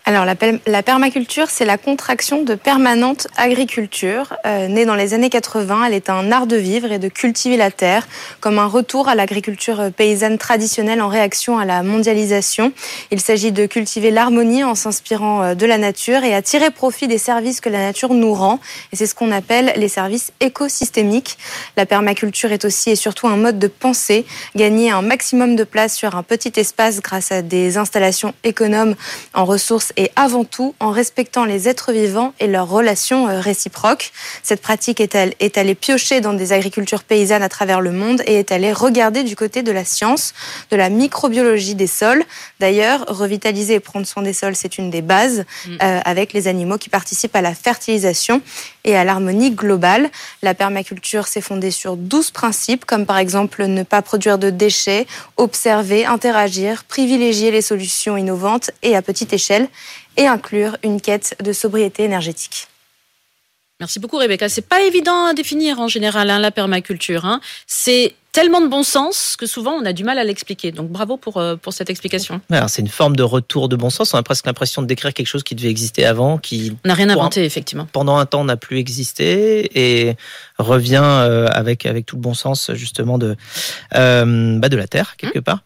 alors 0.05 0.25
la, 0.25 0.83
permaculture, 0.83 1.48
c'est 1.50 1.63
la 1.63 1.77
contraction 1.77 2.43
de 2.43 2.55
permanente 2.55 3.27
agriculture. 3.38 4.33
Euh, 4.45 4.67
née 4.67 4.86
dans 4.86 4.95
les 4.95 5.13
années 5.13 5.29
80, 5.29 5.86
elle 5.86 5.93
est 5.93 6.10
un 6.10 6.29
art 6.29 6.45
de 6.45 6.57
vivre 6.57 6.91
et 6.91 7.00
de 7.00 7.07
cultiver 7.07 7.55
la 7.55 7.72
terre, 7.72 8.05
comme 8.41 8.60
un 8.60 8.65
retour 8.65 9.07
à 9.07 9.15
l'agriculture 9.15 9.91
paysanne 9.95 10.38
traditionnelle 10.38 11.01
en 11.01 11.07
réaction 11.07 11.57
à 11.57 11.63
la 11.63 11.83
mondialisation. 11.83 12.74
Il 13.12 13.22
s'agit 13.22 13.53
de 13.53 13.65
cultiver 13.65 14.12
l'harmonie 14.12 14.65
en 14.65 14.75
s'inspirant 14.75 15.41
euh, 15.41 15.55
de 15.55 15.65
la 15.65 15.77
nature 15.77 16.25
et 16.25 16.36
à 16.36 16.41
tirer 16.41 16.69
profit 16.69 17.07
des 17.07 17.17
services 17.17 17.62
que 17.62 17.69
la 17.69 17.79
nature 17.79 18.13
nous 18.13 18.33
rend. 18.33 18.60
Et 18.91 18.98
c'est 18.98 19.05
ce 19.05 19.15
qu'on 19.15 19.31
appelle 19.31 19.72
les 19.77 19.88
services 19.88 20.33
écosystémiques. 20.41 21.38
La 21.77 21.85
permaculture 21.85 22.51
est 22.51 22.66
aussi 22.66 22.89
et 22.89 22.98
surtout 22.98 23.27
un 23.27 23.37
mode 23.37 23.57
de 23.57 23.68
pensée, 23.68 24.25
gagner 24.57 24.92
un 24.92 25.01
maximum 25.01 25.55
de 25.55 25.63
place 25.63 25.96
sur 25.96 26.18
un 26.18 26.24
petit 26.24 26.51
espace 26.57 27.00
grâce 27.00 27.31
à 27.31 27.42
des 27.42 27.77
installations 27.77 28.33
économes 28.44 28.96
en 29.33 29.46
ressources 29.46 29.93
et 29.98 30.12
avant 30.16 30.44
tout 30.44 30.75
en 30.79 30.92
respectant 30.92 31.46
les 31.46 31.68
êtres 31.70 31.92
vivants 31.92 32.34
et 32.40 32.48
leurs 32.48 32.70
relations 32.70 33.27
euh, 33.27 33.40
réciproques. 33.40 34.12
Cette 34.42 34.62
pratique 34.62 35.00
est, 35.00 35.16
est 35.16 35.58
allée 35.58 35.75
piocher 35.75 36.22
dans 36.22 36.34
des 36.34 36.53
agricultures 36.53 37.03
paysannes 37.03 37.44
à 37.44 37.50
travers 37.50 37.82
le 37.82 37.92
monde 37.92 38.22
et 38.25 38.40
est 38.40 38.51
allée 38.51 38.74
regarder 38.74 39.24
du 39.24 39.36
côté 39.36 39.64
de 39.64 39.72
la 39.72 39.86
science, 39.86 40.34
de 40.72 40.77
la 40.77 40.90
microbiologie 40.90 41.75
des 41.75 41.88
sols. 41.88 42.24
D'ailleurs, 42.60 43.06
revitaliser 43.08 43.75
et 43.75 43.79
prendre 43.79 44.06
soin 44.06 44.24
des 44.24 44.34
sols, 44.34 44.56
c'est 44.56 44.77
une 44.77 44.90
des 44.90 45.01
bases 45.01 45.46
mm. 45.68 45.77
euh, 45.82 46.00
avec 46.06 46.34
les 46.34 46.48
animaux 46.48 46.77
qui 46.77 46.90
participent 46.90 47.36
à 47.36 47.42
la 47.42 47.53
fertilisation 47.53 48.42
et 48.84 48.96
à 48.96 49.03
l'harmonie 49.03 49.51
globale. 49.51 50.10
La 50.42 50.53
permaculture 50.53 51.27
s'est 51.27 51.42
fondée 51.42 51.72
sur 51.72 51.96
12 51.96 52.32
principes, 52.32 52.86
comme 52.86 53.06
par 53.06 53.18
exemple 53.18 53.66
ne 53.66 53.84
pas 53.84 54.01
produire 54.01 54.38
de 54.38 54.50
déchets, 54.50 55.08
observer, 55.38 56.06
interagir, 56.06 56.84
privilégier 56.84 57.51
les 57.51 57.62
solutions 57.62 58.18
innovantes 58.18 58.72
et 58.82 58.96
à 58.96 59.01
petite 59.01 59.34
échelle, 59.34 59.68
et 60.17 60.27
inclure 60.27 60.77
une 60.83 61.01
quête 61.01 61.35
de 61.43 61.53
sobriété 61.53 62.03
énergétique. 62.03 62.67
Merci 63.79 63.99
beaucoup 63.99 64.17
Rebecca. 64.17 64.47
C'est 64.49 64.67
pas 64.67 64.81
évident 64.81 65.25
à 65.25 65.33
définir 65.33 65.79
en 65.79 65.87
général 65.87 66.29
hein, 66.29 66.39
la 66.39 66.51
permaculture. 66.51 67.25
Hein. 67.25 67.41
C'est 67.67 68.15
tellement 68.31 68.61
de 68.61 68.67
bon 68.67 68.81
sens 68.81 69.35
que 69.35 69.45
souvent 69.45 69.73
on 69.73 69.85
a 69.85 69.93
du 69.93 70.03
mal 70.03 70.17
à 70.19 70.23
l'expliquer. 70.23 70.71
Donc 70.71 70.89
bravo 70.89 71.17
pour, 71.17 71.37
euh, 71.37 71.55
pour 71.55 71.73
cette 71.73 71.89
explication. 71.89 72.39
C'est 72.67 72.81
une 72.81 72.87
forme 72.87 73.15
de 73.15 73.23
retour 73.23 73.69
de 73.69 73.75
bon 73.75 73.89
sens. 73.89 74.13
On 74.13 74.17
a 74.17 74.23
presque 74.23 74.45
l'impression 74.45 74.81
de 74.81 74.87
décrire 74.87 75.13
quelque 75.13 75.27
chose 75.27 75.43
qui 75.43 75.53
devait 75.53 75.69
exister 75.69 76.05
avant, 76.05 76.37
qui 76.37 76.75
on 76.85 76.87
n'a 76.87 76.93
rien 76.93 77.09
inventé 77.09 77.43
effectivement. 77.43 77.87
Pendant 77.91 78.15
un 78.17 78.25
temps 78.25 78.45
n'a 78.45 78.57
plus 78.57 78.77
existé 78.77 79.69
et 79.75 80.15
revient 80.57 81.03
euh, 81.03 81.47
avec 81.51 81.85
avec 81.85 82.05
tout 82.05 82.15
le 82.15 82.21
bon 82.21 82.33
sens 82.33 82.71
justement 82.75 83.17
de 83.17 83.35
euh, 83.95 84.59
bah 84.59 84.69
de 84.69 84.77
la 84.77 84.87
terre 84.87 85.17
quelque 85.17 85.39
mmh. 85.39 85.43
part. 85.43 85.59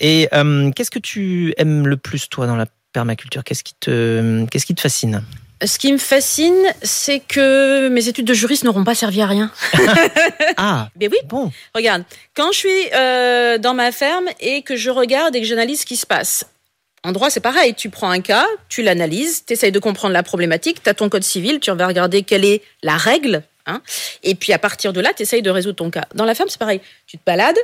Et 0.00 0.28
qu'est-ce 0.76 0.92
que 0.92 1.00
tu 1.00 1.54
aimes 1.56 1.88
le 1.88 1.96
plus 1.96 2.28
toi 2.28 2.46
dans 2.46 2.54
la 2.54 2.66
permaculture 2.98 3.44
Qu'est-ce 3.44 3.62
qui 3.62 3.74
te 3.74 4.44
qu'est-ce 4.46 4.66
qui 4.66 4.74
te 4.74 4.80
fascine? 4.80 5.22
Ce 5.64 5.78
qui 5.78 5.92
me 5.92 5.98
fascine, 5.98 6.66
c'est 6.82 7.20
que 7.20 7.88
mes 7.88 8.06
études 8.08 8.26
de 8.26 8.34
juriste 8.34 8.64
n'auront 8.64 8.84
pas 8.84 8.94
servi 8.94 9.20
à 9.20 9.26
rien. 9.26 9.50
ah, 10.56 10.88
mais 10.98 11.08
oui. 11.12 11.18
Bon. 11.26 11.50
Regarde, 11.74 12.04
quand 12.34 12.52
je 12.52 12.58
suis 12.58 12.84
euh, 12.94 13.58
dans 13.58 13.74
ma 13.74 13.90
ferme 13.90 14.26
et 14.38 14.62
que 14.62 14.76
je 14.76 14.90
regarde 14.90 15.34
et 15.34 15.40
que 15.40 15.46
j'analyse 15.46 15.80
ce 15.80 15.86
qui 15.86 15.96
se 15.96 16.06
passe, 16.06 16.44
en 17.04 17.10
droit, 17.12 17.30
c'est 17.30 17.40
pareil. 17.40 17.74
Tu 17.74 17.90
prends 17.90 18.10
un 18.10 18.20
cas, 18.20 18.46
tu 18.68 18.82
l'analyses, 18.82 19.44
tu 19.46 19.52
essayes 19.52 19.72
de 19.72 19.78
comprendre 19.80 20.12
la 20.12 20.22
problématique, 20.22 20.82
tu 20.82 20.90
as 20.90 20.94
ton 20.94 21.08
code 21.08 21.24
civil, 21.24 21.58
tu 21.60 21.72
vas 21.72 21.86
regarder 21.86 22.22
quelle 22.22 22.44
est 22.44 22.62
la 22.82 22.96
règle, 22.96 23.42
hein, 23.66 23.80
et 24.22 24.34
puis 24.34 24.52
à 24.52 24.58
partir 24.58 24.92
de 24.92 25.00
là, 25.00 25.12
tu 25.16 25.22
essayes 25.22 25.42
de 25.42 25.50
résoudre 25.50 25.76
ton 25.76 25.90
cas. 25.90 26.06
Dans 26.14 26.24
la 26.24 26.34
ferme, 26.34 26.48
c'est 26.48 26.58
pareil. 26.58 26.80
Tu 27.06 27.18
te 27.18 27.22
balades, 27.24 27.58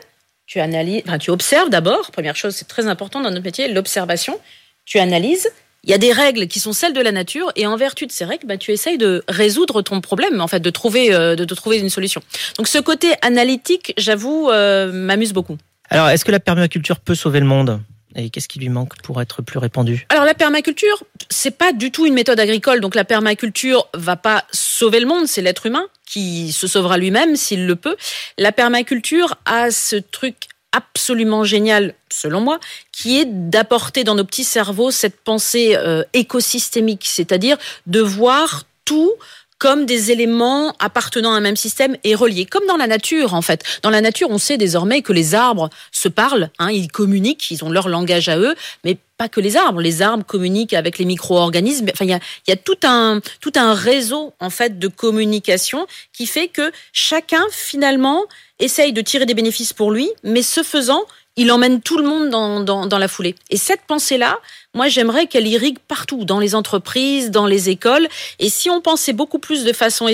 tu 0.47 0.61
analyses, 0.61 1.03
enfin, 1.07 1.19
tu 1.19 1.31
observes 1.31 1.71
d'abord. 1.71 2.11
Première 2.11 2.37
chose, 2.37 2.55
c'est 2.55 2.69
très 2.69 2.87
important 2.87 3.21
dans 3.21 3.31
notre 3.31 3.45
métier, 3.45 3.69
l'observation. 3.69 4.41
Tu 4.85 4.99
analyses, 4.99 5.49
il 5.85 5.91
y 5.91 5.95
a 5.95 5.99
des 5.99 6.13
règles 6.13 6.47
qui 6.47 6.61
sont 6.61 6.73
celles 6.73 6.95
de 6.95 7.01
la 7.01 7.13
nature 7.13 7.53
et 7.57 7.67
en 7.67 7.77
vertu 7.77 8.07
de 8.07 8.13
ces 8.13 8.25
règles, 8.25 8.47
bah, 8.47 8.57
tu 8.57 8.73
essayes 8.73 8.99
de 8.99 9.23
résoudre 9.29 9.83
ton 9.83 10.01
problème, 10.01 10.41
en 10.41 10.49
fait, 10.49 10.61
de 10.61 10.71
trouver, 10.71 11.15
euh, 11.15 11.37
de, 11.37 11.55
trouver 11.55 11.79
une 11.79 11.91
solution. 11.91 12.23
Donc 12.57 12.69
ce 12.69 12.79
côté 12.79 13.13
analytique, 13.21 13.93
j'avoue, 13.99 14.51
euh, 14.51 14.91
m'amuse 14.93 15.33
beaucoup. 15.33 15.59
Alors, 15.91 16.09
est-ce 16.09 16.25
que 16.25 16.33
la 16.33 16.41
permaculture 16.41 17.01
peut 17.01 17.15
sauver 17.15 17.41
le 17.41 17.47
monde? 17.47 17.81
Et 18.17 18.31
qu'est-ce 18.31 18.49
qui 18.49 18.61
lui 18.61 18.69
manque 18.69 18.97
pour 19.03 19.21
être 19.21 19.43
plus 19.43 19.59
répandu? 19.59 20.07
Alors 20.09 20.25
la 20.25 20.35
permaculture, 20.35 21.03
c'est 21.31 21.51
pas 21.51 21.73
du 21.73 21.91
tout 21.91 22.07
une 22.07 22.15
méthode 22.15 22.39
agricole. 22.39 22.81
Donc 22.81 22.95
la 22.95 23.05
permaculture 23.05 23.89
va 23.93 24.17
pas 24.17 24.45
sauver 24.53 25.01
le 25.01 25.07
monde, 25.07 25.27
c'est 25.27 25.43
l'être 25.43 25.67
humain 25.67 25.87
qui 26.07 26.53
se 26.53 26.69
sauvera 26.69 26.97
lui-même 26.97 27.35
s'il 27.35 27.67
le 27.67 27.75
peut. 27.75 27.97
La 28.39 28.53
permaculture 28.53 29.37
a 29.47 29.73
ce 29.73 29.97
truc 29.97 30.37
absolument 30.75 31.45
génial, 31.45 31.95
selon 32.11 32.41
moi, 32.41 32.59
qui 32.93 33.21
est 33.21 33.27
d'apporter 33.27 34.03
dans 34.05 34.17
nos 34.17 34.25
petits 34.25 34.45
cerveaux 34.45 34.91
cette 34.91 35.21
pensée 35.21 35.77
euh, 35.77 36.03
écosystémique, 36.13 37.05
c'est-à-dire 37.07 37.57
de 37.87 38.01
voir 38.01 38.65
tout 38.85 39.13
comme 39.59 39.87
des 39.87 40.11
éléments 40.11 40.75
appartenant 40.79 41.33
à 41.33 41.37
un 41.37 41.41
même 41.41 41.57
système 41.57 41.97
et 42.05 42.15
reliés, 42.15 42.45
comme 42.45 42.67
dans 42.67 42.77
la 42.77 42.87
nature 42.87 43.35
en 43.35 43.43
fait. 43.43 43.63
Dans 43.83 43.91
la 43.91 44.01
nature, 44.01 44.29
on 44.31 44.39
sait 44.39 44.59
désormais 44.59 45.03
que 45.03 45.13
les 45.13 45.35
arbres 45.35 45.71
se 45.93 46.09
parlent, 46.09 46.51
hein, 46.59 46.71
ils 46.71 46.91
communiquent, 46.91 47.51
ils 47.51 47.65
ont 47.65 47.71
leur 47.71 47.89
langage 47.89 48.29
à 48.29 48.39
eux, 48.39 48.55
mais 48.85 48.99
pas 49.17 49.29
que 49.29 49.41
les 49.41 49.57
arbres. 49.57 49.81
Les 49.81 50.03
arbres 50.03 50.25
communiquent 50.25 50.75
avec 50.75 50.99
les 50.99 51.05
micro-organismes. 51.05 51.87
Enfin, 51.93 52.05
il 52.05 52.11
y 52.11 52.15
a, 52.15 52.21
y 52.49 52.53
a 52.53 52.57
tout 52.57 52.79
un 52.83 53.21
tout 53.41 53.53
un 53.55 53.75
réseau 53.75 54.35
en 54.41 54.51
fait 54.51 54.79
de 54.79 54.89
communication 54.89 55.87
qui 56.13 56.27
fait 56.27 56.49
que 56.49 56.73
chacun 56.93 57.43
finalement 57.51 58.25
essaye 58.59 58.93
de 58.93 59.01
tirer 59.01 59.27
des 59.27 59.35
bénéfices 59.35 59.73
pour 59.73 59.91
lui, 59.91 60.09
mais 60.23 60.43
ce 60.43 60.63
faisant, 60.63 61.03
il 61.37 61.51
emmène 61.51 61.81
tout 61.81 61.99
le 61.99 62.05
monde 62.05 62.31
dans, 62.31 62.99
la 62.99 63.09
foulée. 63.09 63.35
Et 63.51 63.57
cette 63.57 63.83
pensée-là, 63.87 64.39
moi, 64.75 64.89
j'aimerais 64.89 65.27
qu'elle 65.27 65.47
irrigue 65.47 65.79
partout, 65.89 66.25
dans 66.25 66.39
les 66.39 66.55
entreprises, 66.55 67.31
dans 67.31 67.47
les 67.47 67.71
écoles. 67.71 68.07
Et 68.39 68.49
si 68.49 68.71
on 68.71 68.81
pensait 68.81 69.13
beaucoup 69.13 69.39
plus 69.39 69.65
de 69.65 69.73
façon 69.73 70.09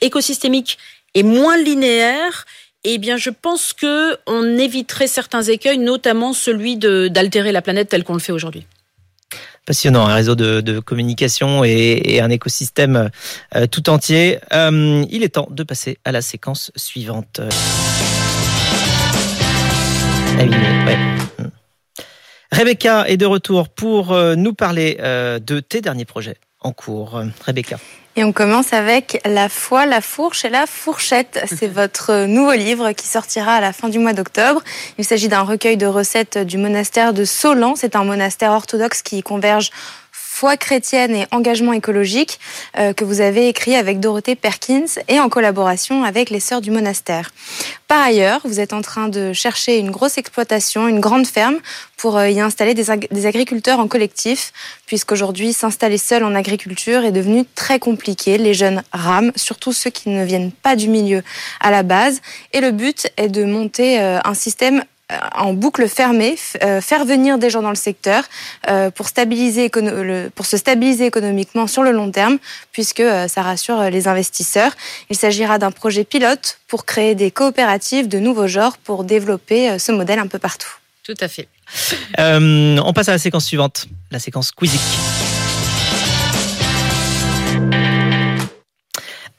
écosystémique 0.00 0.78
et 1.14 1.22
moins 1.22 1.58
linéaire, 1.58 2.46
eh 2.84 2.96
bien, 2.96 3.18
je 3.18 3.30
pense 3.30 3.74
que 3.74 4.16
on 4.26 4.56
éviterait 4.56 5.08
certains 5.08 5.42
écueils, 5.42 5.78
notamment 5.78 6.32
celui 6.32 6.76
d'altérer 6.76 7.52
la 7.52 7.60
planète 7.60 7.88
telle 7.88 8.04
qu'on 8.04 8.14
le 8.14 8.20
fait 8.20 8.32
aujourd'hui 8.32 8.66
passionnant, 9.66 10.08
un 10.08 10.14
réseau 10.14 10.34
de, 10.34 10.80
communication 10.80 11.62
et, 11.62 12.00
et, 12.04 12.20
un 12.20 12.30
écosystème 12.30 13.10
euh, 13.54 13.66
tout 13.68 13.88
entier. 13.88 14.40
Euh, 14.52 15.04
il 15.10 15.22
est 15.22 15.34
temps 15.34 15.46
de 15.48 15.62
passer 15.62 15.98
à 16.04 16.10
la 16.10 16.22
séquence 16.22 16.72
suivante. 16.74 17.40
Rebecca 22.52 23.08
est 23.08 23.16
de 23.16 23.26
retour 23.26 23.68
pour 23.68 24.12
euh, 24.12 24.34
nous 24.34 24.52
parler 24.54 24.98
euh, 25.00 25.38
de 25.38 25.60
tes 25.60 25.80
derniers 25.80 26.04
projets 26.04 26.36
en 26.60 26.72
cours. 26.72 27.22
Rebecca. 27.46 27.78
Et 28.16 28.24
on 28.24 28.32
commence 28.32 28.72
avec 28.72 29.20
La 29.24 29.48
foi, 29.48 29.86
la 29.86 30.00
fourche 30.00 30.44
et 30.44 30.50
la 30.50 30.66
fourchette. 30.66 31.42
C'est 31.58 31.68
votre 31.68 32.26
nouveau 32.26 32.52
livre 32.52 32.92
qui 32.92 33.06
sortira 33.06 33.54
à 33.54 33.60
la 33.60 33.72
fin 33.72 33.88
du 33.88 33.98
mois 33.98 34.12
d'octobre. 34.12 34.62
Il 34.98 35.04
s'agit 35.04 35.28
d'un 35.28 35.42
recueil 35.42 35.76
de 35.76 35.86
recettes 35.86 36.36
du 36.36 36.58
monastère 36.58 37.14
de 37.14 37.24
Solan. 37.24 37.76
C'est 37.76 37.96
un 37.96 38.04
monastère 38.04 38.52
orthodoxe 38.52 39.02
qui 39.02 39.22
converge 39.22 39.70
foi 40.40 40.56
chrétienne 40.56 41.14
et 41.14 41.26
engagement 41.32 41.74
écologique 41.74 42.40
euh, 42.78 42.94
que 42.94 43.04
vous 43.04 43.20
avez 43.20 43.48
écrit 43.48 43.76
avec 43.76 44.00
Dorothée 44.00 44.36
Perkins 44.36 44.86
et 45.06 45.20
en 45.20 45.28
collaboration 45.28 46.02
avec 46.02 46.30
les 46.30 46.40
sœurs 46.40 46.62
du 46.62 46.70
monastère. 46.70 47.30
Par 47.88 48.00
ailleurs, 48.00 48.40
vous 48.44 48.58
êtes 48.58 48.72
en 48.72 48.80
train 48.80 49.08
de 49.08 49.34
chercher 49.34 49.76
une 49.76 49.90
grosse 49.90 50.16
exploitation, 50.16 50.88
une 50.88 50.98
grande 50.98 51.26
ferme 51.26 51.58
pour 51.98 52.16
euh, 52.16 52.30
y 52.30 52.40
installer 52.40 52.72
des, 52.72 52.86
des 53.10 53.26
agriculteurs 53.26 53.80
en 53.80 53.86
collectif, 53.86 54.54
puisqu'aujourd'hui 54.86 55.52
s'installer 55.52 55.98
seul 55.98 56.24
en 56.24 56.34
agriculture 56.34 57.04
est 57.04 57.12
devenu 57.12 57.44
très 57.54 57.78
compliqué. 57.78 58.38
Les 58.38 58.54
jeunes 58.54 58.82
rament, 58.92 59.32
surtout 59.36 59.74
ceux 59.74 59.90
qui 59.90 60.08
ne 60.08 60.24
viennent 60.24 60.52
pas 60.52 60.74
du 60.74 60.88
milieu 60.88 61.22
à 61.60 61.70
la 61.70 61.82
base, 61.82 62.22
et 62.54 62.62
le 62.62 62.70
but 62.70 63.12
est 63.18 63.28
de 63.28 63.44
monter 63.44 64.00
euh, 64.00 64.18
un 64.24 64.32
système 64.32 64.84
en 65.34 65.52
boucle 65.52 65.88
fermée, 65.88 66.36
euh, 66.62 66.80
faire 66.80 67.04
venir 67.04 67.38
des 67.38 67.50
gens 67.50 67.62
dans 67.62 67.70
le 67.70 67.76
secteur 67.76 68.24
euh, 68.68 68.90
pour 68.90 69.06
se 69.08 70.56
stabiliser 70.56 71.06
économiquement 71.06 71.66
sur 71.66 71.82
le 71.82 71.92
long 71.92 72.10
terme, 72.10 72.38
puisque 72.72 73.02
ça 73.28 73.42
rassure 73.42 73.82
les 73.90 74.08
investisseurs. 74.08 74.72
Il 75.10 75.16
s'agira 75.16 75.58
d'un 75.58 75.70
projet 75.70 76.04
pilote 76.04 76.58
pour 76.68 76.84
créer 76.84 77.14
des 77.14 77.30
coopératives 77.30 78.08
de 78.08 78.18
nouveaux 78.18 78.46
genres 78.46 78.78
pour 78.78 79.04
développer 79.04 79.78
ce 79.78 79.92
modèle 79.92 80.18
un 80.18 80.26
peu 80.26 80.38
partout. 80.38 80.70
Tout 81.02 81.14
à 81.20 81.28
fait. 81.28 81.48
on 82.18 82.92
passe 82.94 83.08
à 83.08 83.12
la 83.12 83.18
séquence 83.18 83.46
suivante, 83.46 83.86
la 84.10 84.18
séquence 84.18 84.52
Quizic. 84.52 84.80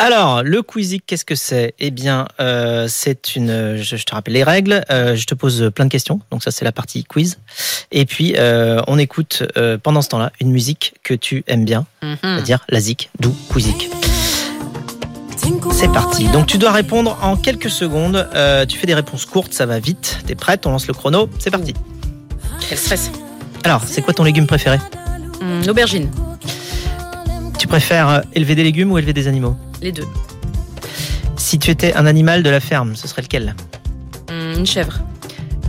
Alors, 0.01 0.41
le 0.41 0.63
Quizic, 0.63 1.03
qu'est-ce 1.05 1.25
que 1.25 1.35
c'est? 1.35 1.75
Eh 1.77 1.91
bien, 1.91 2.27
euh, 2.39 2.87
c'est 2.89 3.35
une. 3.35 3.77
Je, 3.77 4.03
te 4.03 4.15
rappelle 4.15 4.33
les 4.33 4.43
règles. 4.43 4.83
Euh, 4.89 5.15
je 5.15 5.25
te 5.27 5.35
pose 5.35 5.69
plein 5.75 5.85
de 5.85 5.91
questions. 5.91 6.19
Donc 6.31 6.43
ça, 6.43 6.49
c'est 6.49 6.65
la 6.65 6.71
partie 6.71 7.03
quiz. 7.03 7.37
Et 7.91 8.07
puis, 8.07 8.33
euh, 8.35 8.81
on 8.87 8.97
écoute 8.97 9.43
pendant 9.83 10.01
ce 10.01 10.09
temps-là 10.09 10.31
une 10.41 10.49
musique 10.49 10.95
que 11.03 11.13
tu 11.13 11.43
aimes 11.45 11.65
bien, 11.65 11.85
mhm. 12.01 12.17
c'est-à-dire 12.19 12.65
la 12.67 12.79
zik, 12.79 13.11
d'où 13.19 13.35
Quizic. 13.53 13.91
C'est 15.71 15.91
parti. 15.91 16.27
Donc 16.29 16.47
tu 16.47 16.57
dois 16.57 16.71
répondre 16.71 17.19
en 17.21 17.35
quelques 17.37 17.69
secondes. 17.69 18.27
tu 18.67 18.79
fais 18.79 18.87
des 18.87 18.95
réponses 18.95 19.27
courtes, 19.27 19.53
ça 19.53 19.67
va 19.67 19.77
vite. 19.77 20.17
T'es 20.25 20.33
prête 20.33 20.65
On 20.65 20.71
lance 20.71 20.87
le 20.87 20.95
chrono. 20.95 21.29
C'est 21.37 21.51
parti. 21.51 21.75
Quel 22.67 22.77
stress. 22.79 23.11
Alors, 23.63 23.83
c'est 23.85 24.01
quoi 24.01 24.15
ton 24.15 24.23
légume 24.23 24.47
préféré? 24.47 24.79
L'aubergine. 25.67 26.09
Tu 27.61 27.67
préfères 27.67 28.23
élever 28.33 28.55
des 28.55 28.63
légumes 28.63 28.91
ou 28.91 28.97
élever 28.97 29.13
des 29.13 29.27
animaux 29.27 29.55
les 29.83 29.91
deux. 29.91 30.07
Si 31.37 31.59
tu 31.59 31.69
étais 31.69 31.93
un 31.93 32.07
animal 32.07 32.41
de 32.41 32.49
la 32.49 32.59
ferme, 32.59 32.95
ce 32.95 33.07
serait 33.07 33.21
lequel 33.21 33.55
hmm, 34.31 34.57
Une 34.57 34.65
chèvre. 34.65 34.99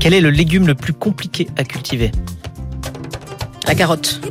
Quel 0.01 0.15
est 0.15 0.23
le 0.23 0.31
légume 0.31 0.67
le 0.67 0.75
plus 0.75 0.95
compliqué 0.95 1.49
à 1.59 1.65
cultiver 1.65 2.11
La 3.67 3.75
carotte. 3.75 4.23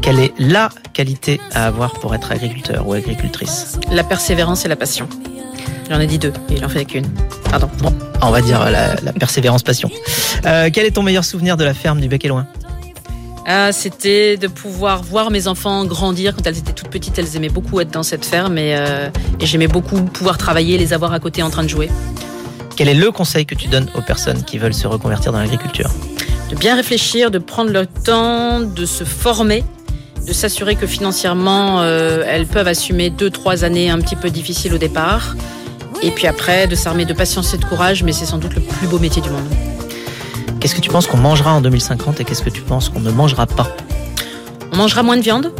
Quelle 0.00 0.20
est 0.20 0.32
la 0.38 0.68
qualité 0.92 1.40
à 1.50 1.66
avoir 1.66 1.94
pour 1.94 2.14
être 2.14 2.30
agriculteur 2.30 2.86
ou 2.86 2.92
agricultrice 2.92 3.80
La 3.90 4.04
persévérance 4.04 4.64
et 4.64 4.68
la 4.68 4.76
passion. 4.76 5.08
J'en 5.90 5.98
ai 5.98 6.06
dit 6.06 6.20
deux, 6.20 6.32
et 6.50 6.54
il 6.54 6.64
en 6.64 6.68
fait 6.68 6.84
qu'une. 6.84 7.10
Pardon. 7.50 7.68
Bon, 7.78 7.92
on 8.20 8.30
va 8.30 8.40
dire 8.42 8.70
la, 8.70 9.12
persévérance 9.12 9.64
passion. 9.64 9.90
Euh, 10.46 10.70
quel 10.72 10.86
est 10.86 10.92
ton 10.92 11.02
meilleur 11.02 11.24
souvenir 11.24 11.56
de 11.56 11.64
la 11.64 11.74
ferme 11.74 12.00
du 12.00 12.06
Bec 12.06 12.24
et 12.24 12.28
Loin 12.28 12.46
ah, 13.54 13.70
c'était 13.70 14.38
de 14.38 14.48
pouvoir 14.48 15.02
voir 15.02 15.30
mes 15.30 15.46
enfants 15.46 15.84
grandir. 15.84 16.34
Quand 16.34 16.46
elles 16.46 16.56
étaient 16.56 16.72
toutes 16.72 16.88
petites, 16.88 17.18
elles 17.18 17.36
aimaient 17.36 17.50
beaucoup 17.50 17.80
être 17.80 17.90
dans 17.90 18.02
cette 18.02 18.24
ferme 18.24 18.56
et, 18.56 18.74
euh, 18.74 19.10
et 19.40 19.44
j'aimais 19.44 19.68
beaucoup 19.68 20.00
pouvoir 20.04 20.38
travailler, 20.38 20.78
les 20.78 20.94
avoir 20.94 21.12
à 21.12 21.20
côté 21.20 21.42
en 21.42 21.50
train 21.50 21.62
de 21.62 21.68
jouer. 21.68 21.90
Quel 22.76 22.88
est 22.88 22.94
le 22.94 23.10
conseil 23.10 23.44
que 23.44 23.54
tu 23.54 23.68
donnes 23.68 23.88
aux 23.94 24.00
personnes 24.00 24.42
qui 24.42 24.56
veulent 24.56 24.72
se 24.72 24.86
reconvertir 24.86 25.32
dans 25.32 25.38
l'agriculture? 25.38 25.90
De 26.50 26.56
bien 26.56 26.76
réfléchir, 26.76 27.30
de 27.30 27.38
prendre 27.38 27.70
le 27.70 27.84
temps, 27.84 28.60
de 28.60 28.86
se 28.86 29.04
former, 29.04 29.64
de 30.26 30.32
s'assurer 30.32 30.74
que 30.76 30.86
financièrement, 30.86 31.82
euh, 31.82 32.24
elles 32.26 32.46
peuvent 32.46 32.68
assumer 32.68 33.10
deux, 33.10 33.28
trois 33.28 33.64
années 33.64 33.90
un 33.90 33.98
petit 33.98 34.16
peu 34.16 34.30
difficiles 34.30 34.72
au 34.72 34.78
départ. 34.78 35.36
Et 36.02 36.10
puis 36.10 36.26
après, 36.26 36.66
de 36.66 36.74
s'armer 36.74 37.04
de 37.04 37.12
patience 37.12 37.52
et 37.52 37.58
de 37.58 37.64
courage, 37.66 38.02
mais 38.02 38.12
c'est 38.12 38.24
sans 38.24 38.38
doute 38.38 38.54
le 38.54 38.62
plus 38.62 38.86
beau 38.86 38.98
métier 38.98 39.20
du 39.20 39.28
monde. 39.28 39.71
Qu'est-ce 40.62 40.76
que 40.76 40.80
tu 40.80 40.90
penses 40.90 41.08
qu'on 41.08 41.16
mangera 41.16 41.52
en 41.52 41.60
2050 41.60 42.20
et 42.20 42.24
qu'est-ce 42.24 42.42
que 42.42 42.48
tu 42.48 42.62
penses 42.62 42.88
qu'on 42.88 43.00
ne 43.00 43.10
mangera 43.10 43.48
pas? 43.48 43.66
On 44.72 44.76
mangera 44.76 45.02
moins 45.02 45.16
de 45.16 45.22
viande, 45.22 45.52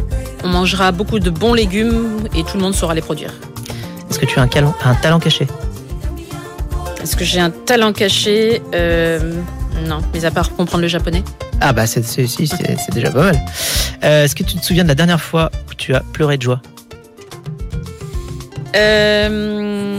on 0.45 0.47
mangera 0.47 0.93
beaucoup 0.93 1.19
de 1.19 1.29
bons 1.29 1.53
légumes 1.53 2.23
et 2.33 2.43
tout 2.45 2.55
le 2.55 2.61
monde 2.61 2.73
saura 2.73 2.95
les 2.95 3.01
produire. 3.01 3.33
Est-ce 4.09 4.17
que 4.17 4.25
tu 4.25 4.39
as 4.39 4.43
un, 4.43 4.49
un 4.85 4.95
talent 4.95 5.19
caché? 5.19 5.45
Est-ce 7.03 7.17
que 7.17 7.25
j'ai 7.25 7.41
un 7.41 7.49
talent 7.49 7.91
caché? 7.91 8.61
Euh, 8.73 9.33
Non, 9.85 9.99
mais 10.13 10.23
à 10.23 10.31
part 10.31 10.53
comprendre 10.55 10.83
le 10.83 10.87
japonais. 10.87 11.21
Ah 11.59 11.73
bah 11.73 11.85
c'est 11.85 12.01
déjà 12.93 13.11
pas 13.11 13.23
mal. 13.23 13.41
Euh, 14.05 14.23
est-ce 14.23 14.35
que 14.35 14.43
tu 14.43 14.55
te 14.55 14.63
souviens 14.65 14.83
de 14.83 14.87
la 14.87 14.95
dernière 14.95 15.19
fois 15.19 15.51
où 15.69 15.73
tu 15.73 15.93
as 15.93 15.99
pleuré 15.99 16.37
de 16.37 16.43
joie? 16.43 16.61
Euh, 18.73 19.92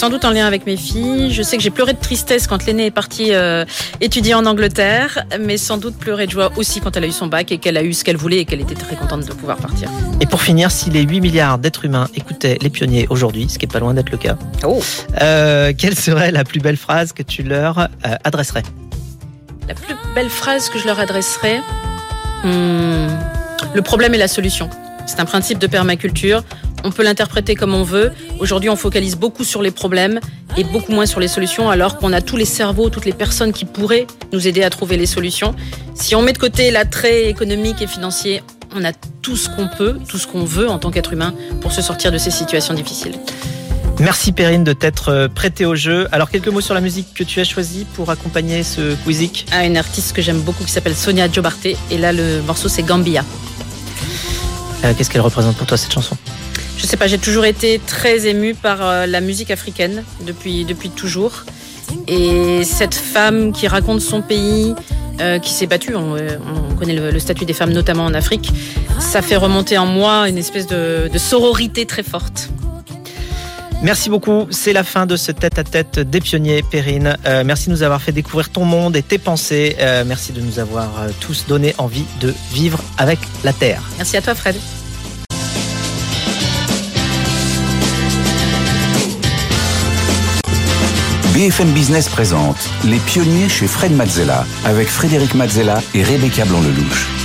sans 0.00 0.08
doute 0.08 0.24
en 0.24 0.30
lien 0.30 0.46
avec 0.46 0.64
mes 0.64 0.78
filles. 0.78 1.30
Je 1.30 1.42
sais 1.42 1.58
que 1.58 1.62
j'ai 1.62 1.68
pleuré 1.68 1.92
de 1.92 1.98
tristesse 1.98 2.46
quand 2.46 2.64
l'aînée 2.64 2.86
est 2.86 2.90
partie 2.90 3.34
euh, 3.34 3.66
étudier 4.00 4.32
en 4.32 4.46
Angleterre, 4.46 5.26
mais 5.38 5.58
sans 5.58 5.76
doute 5.76 5.94
pleuré 5.94 6.24
de 6.24 6.30
joie 6.30 6.50
aussi 6.56 6.80
quand 6.80 6.96
elle 6.96 7.04
a 7.04 7.06
eu 7.06 7.12
son 7.12 7.26
bac 7.26 7.52
et 7.52 7.58
qu'elle 7.58 7.76
a 7.76 7.82
eu 7.82 7.92
ce 7.92 8.02
qu'elle 8.02 8.16
voulait 8.16 8.38
et 8.38 8.44
qu'elle 8.46 8.62
était 8.62 8.74
très 8.74 8.96
contente 8.96 9.26
de 9.26 9.32
pouvoir 9.34 9.58
partir. 9.58 9.90
Et 10.22 10.24
pour 10.24 10.40
finir, 10.40 10.70
si 10.70 10.88
les 10.88 11.02
8 11.02 11.20
milliards 11.20 11.58
d'êtres 11.58 11.84
humains 11.84 12.08
écoutaient 12.14 12.56
les 12.62 12.70
pionniers 12.70 13.08
aujourd'hui, 13.10 13.46
ce 13.50 13.58
qui 13.58 13.66
est 13.66 13.70
pas 13.70 13.78
loin 13.78 13.92
d'être 13.92 14.08
le 14.08 14.16
cas, 14.16 14.38
oh. 14.64 14.82
euh, 15.20 15.74
quelle 15.76 15.98
serait 15.98 16.30
la 16.30 16.44
plus 16.44 16.60
belle 16.60 16.78
phrase 16.78 17.12
que 17.12 17.22
tu 17.22 17.42
leur 17.42 17.80
euh, 17.80 18.14
adresserais? 18.24 18.62
La 19.68 19.74
plus 19.74 19.96
belle 20.14 20.30
phrase 20.30 20.70
que 20.70 20.78
je 20.78 20.86
leur 20.86 20.98
adresserais 20.98 21.60
hmm, 22.42 23.06
Le 23.74 23.82
problème 23.82 24.14
est 24.14 24.18
la 24.18 24.28
solution. 24.28 24.70
C'est 25.10 25.20
un 25.20 25.24
principe 25.24 25.58
de 25.58 25.66
permaculture 25.66 26.44
on 26.84 26.90
peut 26.90 27.02
l'interpréter 27.02 27.54
comme 27.54 27.74
on 27.74 27.82
veut. 27.82 28.12
Aujourd'hui, 28.38 28.70
on 28.70 28.76
focalise 28.76 29.16
beaucoup 29.16 29.44
sur 29.44 29.62
les 29.62 29.70
problèmes 29.70 30.20
et 30.56 30.64
beaucoup 30.64 30.92
moins 30.92 31.06
sur 31.06 31.20
les 31.20 31.28
solutions, 31.28 31.70
alors 31.70 31.98
qu'on 31.98 32.12
a 32.12 32.20
tous 32.20 32.36
les 32.36 32.44
cerveaux, 32.44 32.88
toutes 32.88 33.04
les 33.04 33.12
personnes 33.12 33.52
qui 33.52 33.64
pourraient 33.64 34.06
nous 34.32 34.46
aider 34.48 34.62
à 34.62 34.70
trouver 34.70 34.96
les 34.96 35.06
solutions. 35.06 35.54
Si 35.94 36.14
on 36.14 36.22
met 36.22 36.32
de 36.32 36.38
côté 36.38 36.70
l'attrait 36.70 37.28
économique 37.28 37.82
et 37.82 37.86
financier, 37.86 38.42
on 38.74 38.84
a 38.84 38.92
tout 38.92 39.36
ce 39.36 39.48
qu'on 39.48 39.68
peut, 39.68 39.98
tout 40.08 40.18
ce 40.18 40.26
qu'on 40.26 40.44
veut 40.44 40.68
en 40.68 40.78
tant 40.78 40.90
qu'être 40.90 41.12
humain 41.12 41.34
pour 41.60 41.72
se 41.72 41.82
sortir 41.82 42.12
de 42.12 42.18
ces 42.18 42.30
situations 42.30 42.74
difficiles. 42.74 43.14
Merci 43.98 44.32
Perrine 44.32 44.64
de 44.64 44.72
t'être 44.72 45.10
euh, 45.10 45.28
prêtée 45.28 45.66
au 45.66 45.74
jeu. 45.74 46.08
Alors 46.10 46.30
quelques 46.30 46.48
mots 46.48 46.62
sur 46.62 46.72
la 46.72 46.80
musique 46.80 47.12
que 47.14 47.22
tu 47.22 47.38
as 47.40 47.44
choisie 47.44 47.84
pour 47.94 48.08
accompagner 48.08 48.62
ce 48.62 48.94
quizic. 49.04 49.44
Ah, 49.52 49.66
une 49.66 49.76
artiste 49.76 50.14
que 50.14 50.22
j'aime 50.22 50.40
beaucoup 50.40 50.64
qui 50.64 50.70
s'appelle 50.70 50.94
Sonia 50.94 51.30
Jobarte 51.30 51.66
et 51.66 51.98
là 51.98 52.10
le 52.12 52.40
morceau 52.46 52.68
c'est 52.68 52.82
Gambia. 52.82 53.24
Euh, 54.84 54.94
qu'est-ce 54.96 55.10
qu'elle 55.10 55.20
représente 55.20 55.56
pour 55.56 55.66
toi 55.66 55.76
cette 55.76 55.92
chanson? 55.92 56.16
Je 56.76 56.86
sais 56.86 56.96
pas, 56.96 57.06
j'ai 57.06 57.18
toujours 57.18 57.44
été 57.44 57.80
très 57.86 58.26
émue 58.26 58.54
par 58.54 58.78
euh, 58.82 59.06
la 59.06 59.20
musique 59.20 59.50
africaine 59.50 60.04
depuis, 60.26 60.64
depuis 60.64 60.90
toujours. 60.90 61.44
Et 62.06 62.62
cette 62.64 62.94
femme 62.94 63.52
qui 63.52 63.68
raconte 63.68 64.00
son 64.00 64.22
pays 64.22 64.74
qui 65.42 65.52
s'est 65.52 65.66
battue. 65.66 65.94
On, 65.94 66.16
connaît 66.78 66.94
le, 66.94 67.18
statut 67.18 67.44
des 67.44 67.52
femmes, 67.52 67.72
notamment 67.74 68.06
en 68.06 68.14
Afrique. 68.14 68.50
Ça 68.98 69.20
fait 69.20 69.36
remonter 69.36 69.76
en 69.76 69.84
moi 69.84 70.30
une 70.30 70.38
espèce 70.38 70.66
de 70.66 71.10
sororité 71.18 71.84
très 71.84 72.02
forte. 72.02 72.48
Merci 73.82 74.10
beaucoup. 74.10 74.46
C'est 74.50 74.74
la 74.74 74.84
fin 74.84 75.06
de 75.06 75.16
ce 75.16 75.32
tête-à-tête 75.32 75.98
des 75.98 76.20
pionniers, 76.20 76.62
Perrine. 76.62 77.16
Euh, 77.24 77.44
merci 77.44 77.68
de 77.68 77.72
nous 77.72 77.82
avoir 77.82 78.02
fait 78.02 78.12
découvrir 78.12 78.50
ton 78.50 78.66
monde 78.66 78.94
et 78.94 79.02
tes 79.02 79.16
pensées. 79.16 79.76
Euh, 79.80 80.04
merci 80.06 80.32
de 80.32 80.40
nous 80.42 80.58
avoir 80.58 81.00
euh, 81.00 81.08
tous 81.18 81.46
donné 81.46 81.74
envie 81.78 82.04
de 82.20 82.34
vivre 82.52 82.82
avec 82.98 83.18
la 83.42 83.54
Terre. 83.54 83.82
Merci 83.96 84.18
à 84.18 84.22
toi, 84.22 84.34
Fred. 84.34 84.56
BFM 91.32 91.70
Business 91.72 92.08
présente 92.08 92.68
Les 92.84 92.98
pionniers 92.98 93.48
chez 93.48 93.66
Fred 93.66 93.92
Mazzella 93.92 94.44
avec 94.66 94.88
Frédéric 94.88 95.34
Mazzella 95.34 95.80
et 95.94 96.02
Rebecca 96.02 96.44
Blanc-Lelouch. 96.44 97.19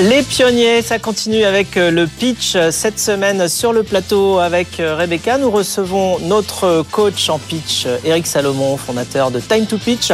Les 0.00 0.24
pionniers, 0.24 0.82
ça 0.82 0.98
continue 0.98 1.44
avec 1.44 1.76
euh, 1.76 1.92
le 1.92 2.08
pitch. 2.08 2.56
Cette 2.72 2.98
semaine 2.98 3.48
sur 3.48 3.72
le 3.72 3.84
plateau 3.84 4.40
avec 4.40 4.80
euh, 4.80 4.96
Rebecca, 4.96 5.38
nous 5.38 5.52
recevons 5.52 6.18
notre 6.18 6.84
coach 6.90 7.28
en 7.28 7.38
pitch, 7.38 7.86
Eric 8.04 8.26
Salomon, 8.26 8.76
fondateur 8.76 9.30
de 9.30 9.38
Time 9.38 9.66
to 9.66 9.78
Pitch. 9.78 10.10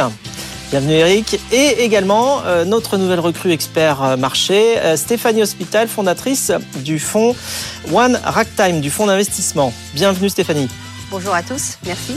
Bienvenue 0.69 0.93
Eric. 0.93 1.39
Et 1.51 1.83
également 1.83 2.43
euh, 2.45 2.63
notre 2.63 2.97
nouvelle 2.97 3.19
recrue 3.19 3.51
expert 3.51 4.17
marché, 4.19 4.75
Stéphanie 4.95 5.41
Hospital, 5.41 5.87
fondatrice 5.87 6.51
du 6.83 6.99
fonds 6.99 7.35
One 7.91 8.19
Racktime, 8.23 8.81
du 8.81 8.91
fonds 8.91 9.07
d'investissement. 9.07 9.73
Bienvenue 9.95 10.29
Stéphanie. 10.29 10.67
Bonjour 11.11 11.33
à 11.33 11.43
tous, 11.43 11.77
merci. 11.85 12.15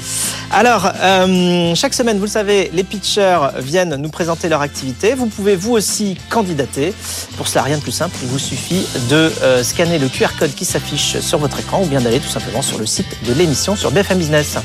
Alors, 0.52 0.88
euh, 1.02 1.74
chaque 1.74 1.94
semaine, 1.94 2.16
vous 2.18 2.26
le 2.26 2.30
savez, 2.30 2.70
les 2.72 2.85
pitchers 2.85 3.48
viennent 3.57 3.96
nous 3.96 4.09
présenter 4.09 4.48
leur 4.48 4.61
activité. 4.61 5.14
Vous 5.14 5.26
pouvez 5.26 5.57
vous 5.57 5.72
aussi 5.72 6.16
candidater. 6.30 6.94
Pour 7.37 7.48
cela, 7.48 7.64
rien 7.64 7.78
de 7.78 7.83
plus 7.83 7.90
simple, 7.90 8.14
il 8.22 8.28
vous 8.28 8.38
suffit 8.38 8.87
de 9.11 9.33
euh, 9.42 9.64
scanner 9.64 9.98
le 9.98 10.09
QR 10.09 10.28
code 10.38 10.54
qui 10.54 10.64
s'affiche 10.64 11.18
sur 11.18 11.38
votre 11.38 11.59
écran 11.59 11.83
ou 11.83 11.87
bien 11.87 12.00
d'aller 12.00 12.20
tout 12.20 12.28
simplement 12.28 12.62
sur 12.62 12.78
le 12.78 12.87
site 12.87 13.09
de 13.26 13.33
l'émission 13.33 13.74
sur 13.74 13.90
BFM 13.90 14.18
Business. 14.18 14.59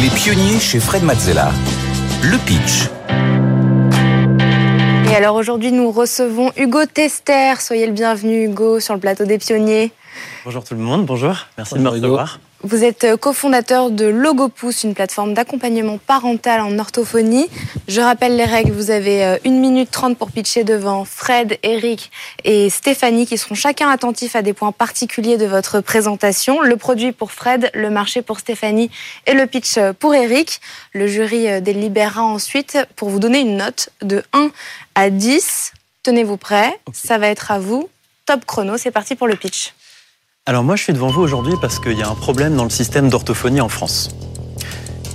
Les 0.00 0.08
pionniers 0.08 0.58
chez 0.58 0.80
Fred 0.80 1.02
Mazzella. 1.02 1.52
Le 2.22 2.38
pitch. 2.38 2.88
Et 5.10 5.14
alors 5.14 5.36
aujourd'hui, 5.36 5.70
nous 5.70 5.90
recevons 5.90 6.50
Hugo 6.56 6.86
Tester. 6.86 7.56
Soyez 7.60 7.86
le 7.86 7.92
bienvenu, 7.92 8.46
Hugo, 8.46 8.80
sur 8.80 8.94
le 8.94 9.00
plateau 9.00 9.26
des 9.26 9.36
pionniers. 9.36 9.92
Bonjour 10.46 10.64
tout 10.64 10.74
le 10.74 10.80
monde, 10.80 11.04
bonjour. 11.04 11.36
Merci 11.58 11.74
de 11.74 11.80
me 11.80 11.90
recevoir. 11.90 12.38
Vous 12.62 12.84
êtes 12.84 13.04
euh, 13.04 13.16
cofondateur 13.16 13.90
de 13.90 14.04
Logopousse, 14.04 14.84
une 14.84 14.92
plateforme 14.92 15.32
d'accompagnement 15.32 15.96
parental 15.96 16.60
en 16.60 16.78
orthophonie. 16.78 17.48
Je 17.88 18.02
rappelle 18.02 18.36
les 18.36 18.44
règles, 18.44 18.72
vous 18.72 18.90
avez 18.90 19.24
1 19.24 19.26
euh, 19.26 19.38
minute 19.50 19.90
30 19.90 20.18
pour 20.18 20.30
pitcher 20.30 20.62
devant 20.62 21.06
Fred, 21.06 21.58
Eric 21.62 22.10
et 22.44 22.68
Stéphanie 22.68 23.26
qui 23.26 23.38
seront 23.38 23.54
chacun 23.54 23.88
attentifs 23.88 24.36
à 24.36 24.42
des 24.42 24.52
points 24.52 24.72
particuliers 24.72 25.38
de 25.38 25.46
votre 25.46 25.80
présentation. 25.80 26.60
Le 26.60 26.76
produit 26.76 27.12
pour 27.12 27.32
Fred, 27.32 27.70
le 27.72 27.88
marché 27.88 28.20
pour 28.20 28.40
Stéphanie 28.40 28.90
et 29.26 29.32
le 29.32 29.46
pitch 29.46 29.78
pour 29.98 30.14
Eric. 30.14 30.60
Le 30.92 31.06
jury 31.06 31.48
euh, 31.48 31.60
délibérera 31.60 32.22
ensuite 32.22 32.76
pour 32.94 33.08
vous 33.08 33.20
donner 33.20 33.40
une 33.40 33.56
note 33.56 33.88
de 34.02 34.22
1 34.34 34.50
à 34.96 35.08
10. 35.08 35.72
Tenez-vous 36.02 36.36
prêts, 36.36 36.78
ça 36.92 37.16
va 37.16 37.28
être 37.28 37.52
à 37.52 37.58
vous. 37.58 37.88
Top 38.26 38.44
chrono, 38.44 38.76
c'est 38.76 38.90
parti 38.90 39.14
pour 39.14 39.28
le 39.28 39.36
pitch. 39.36 39.72
Alors 40.50 40.64
moi 40.64 40.74
je 40.74 40.82
suis 40.82 40.92
devant 40.92 41.06
vous 41.06 41.20
aujourd'hui 41.20 41.54
parce 41.60 41.78
qu'il 41.78 41.96
y 41.96 42.02
a 42.02 42.08
un 42.08 42.16
problème 42.16 42.56
dans 42.56 42.64
le 42.64 42.70
système 42.70 43.08
d'orthophonie 43.08 43.60
en 43.60 43.68
France. 43.68 44.08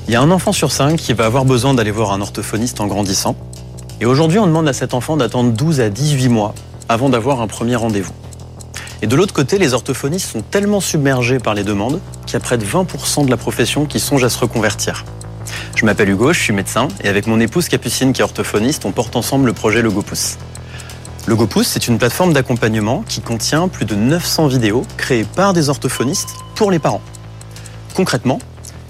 Il 0.08 0.14
y 0.14 0.16
a 0.16 0.22
un 0.22 0.32
enfant 0.32 0.54
sur 0.54 0.72
cinq 0.72 0.96
qui 0.96 1.12
va 1.12 1.26
avoir 1.26 1.44
besoin 1.44 1.74
d'aller 1.74 1.92
voir 1.92 2.14
un 2.14 2.22
orthophoniste 2.22 2.80
en 2.80 2.88
grandissant. 2.88 3.36
Et 4.00 4.06
aujourd'hui 4.06 4.40
on 4.40 4.48
demande 4.48 4.66
à 4.70 4.72
cet 4.72 4.94
enfant 4.94 5.18
d'attendre 5.18 5.52
12 5.52 5.82
à 5.82 5.90
18 5.90 6.30
mois 6.30 6.56
avant 6.88 7.10
d'avoir 7.10 7.42
un 7.42 7.48
premier 7.48 7.76
rendez-vous. 7.76 8.14
Et 9.02 9.08
de 9.08 9.16
l'autre 9.18 9.34
côté, 9.34 9.58
les 9.58 9.74
orthophonistes 9.74 10.32
sont 10.32 10.42
tellement 10.42 10.80
submergés 10.80 11.40
par 11.40 11.54
les 11.54 11.66
demandes 11.66 12.00
qu'il 12.26 12.36
y 12.36 12.38
a 12.38 12.40
près 12.40 12.58
de 12.58 12.64
20% 12.64 13.26
de 13.26 13.30
la 13.30 13.36
profession 13.36 13.84
qui 13.84 14.00
songe 14.00 14.24
à 14.24 14.30
se 14.30 14.40
reconvertir. 14.40 15.04
Je 15.76 15.84
m'appelle 15.84 16.12
Hugo, 16.12 16.32
je 16.32 16.40
suis 16.40 16.54
médecin 16.54 16.88
et 17.04 17.10
avec 17.10 17.28
mon 17.28 17.42
épouse 17.42 17.68
Capucine 17.68 18.14
qui 18.14 18.22
est 18.22 18.24
orthophoniste, 18.24 18.86
on 18.86 18.94
porte 18.94 19.18
ensemble 19.18 19.48
le 19.48 19.54
projet 19.54 19.82
Logopousse. 19.82 20.38
Logopousse, 21.28 21.68
c'est 21.68 21.88
une 21.88 21.98
plateforme 21.98 22.34
d'accompagnement 22.34 23.04
qui 23.08 23.20
contient 23.20 23.68
plus 23.68 23.86
de 23.86 23.96
900 23.96 24.46
vidéos 24.46 24.84
créées 24.96 25.24
par 25.24 25.54
des 25.54 25.70
orthophonistes 25.70 26.36
pour 26.54 26.70
les 26.70 26.78
parents. 26.78 27.02
Concrètement, 27.96 28.38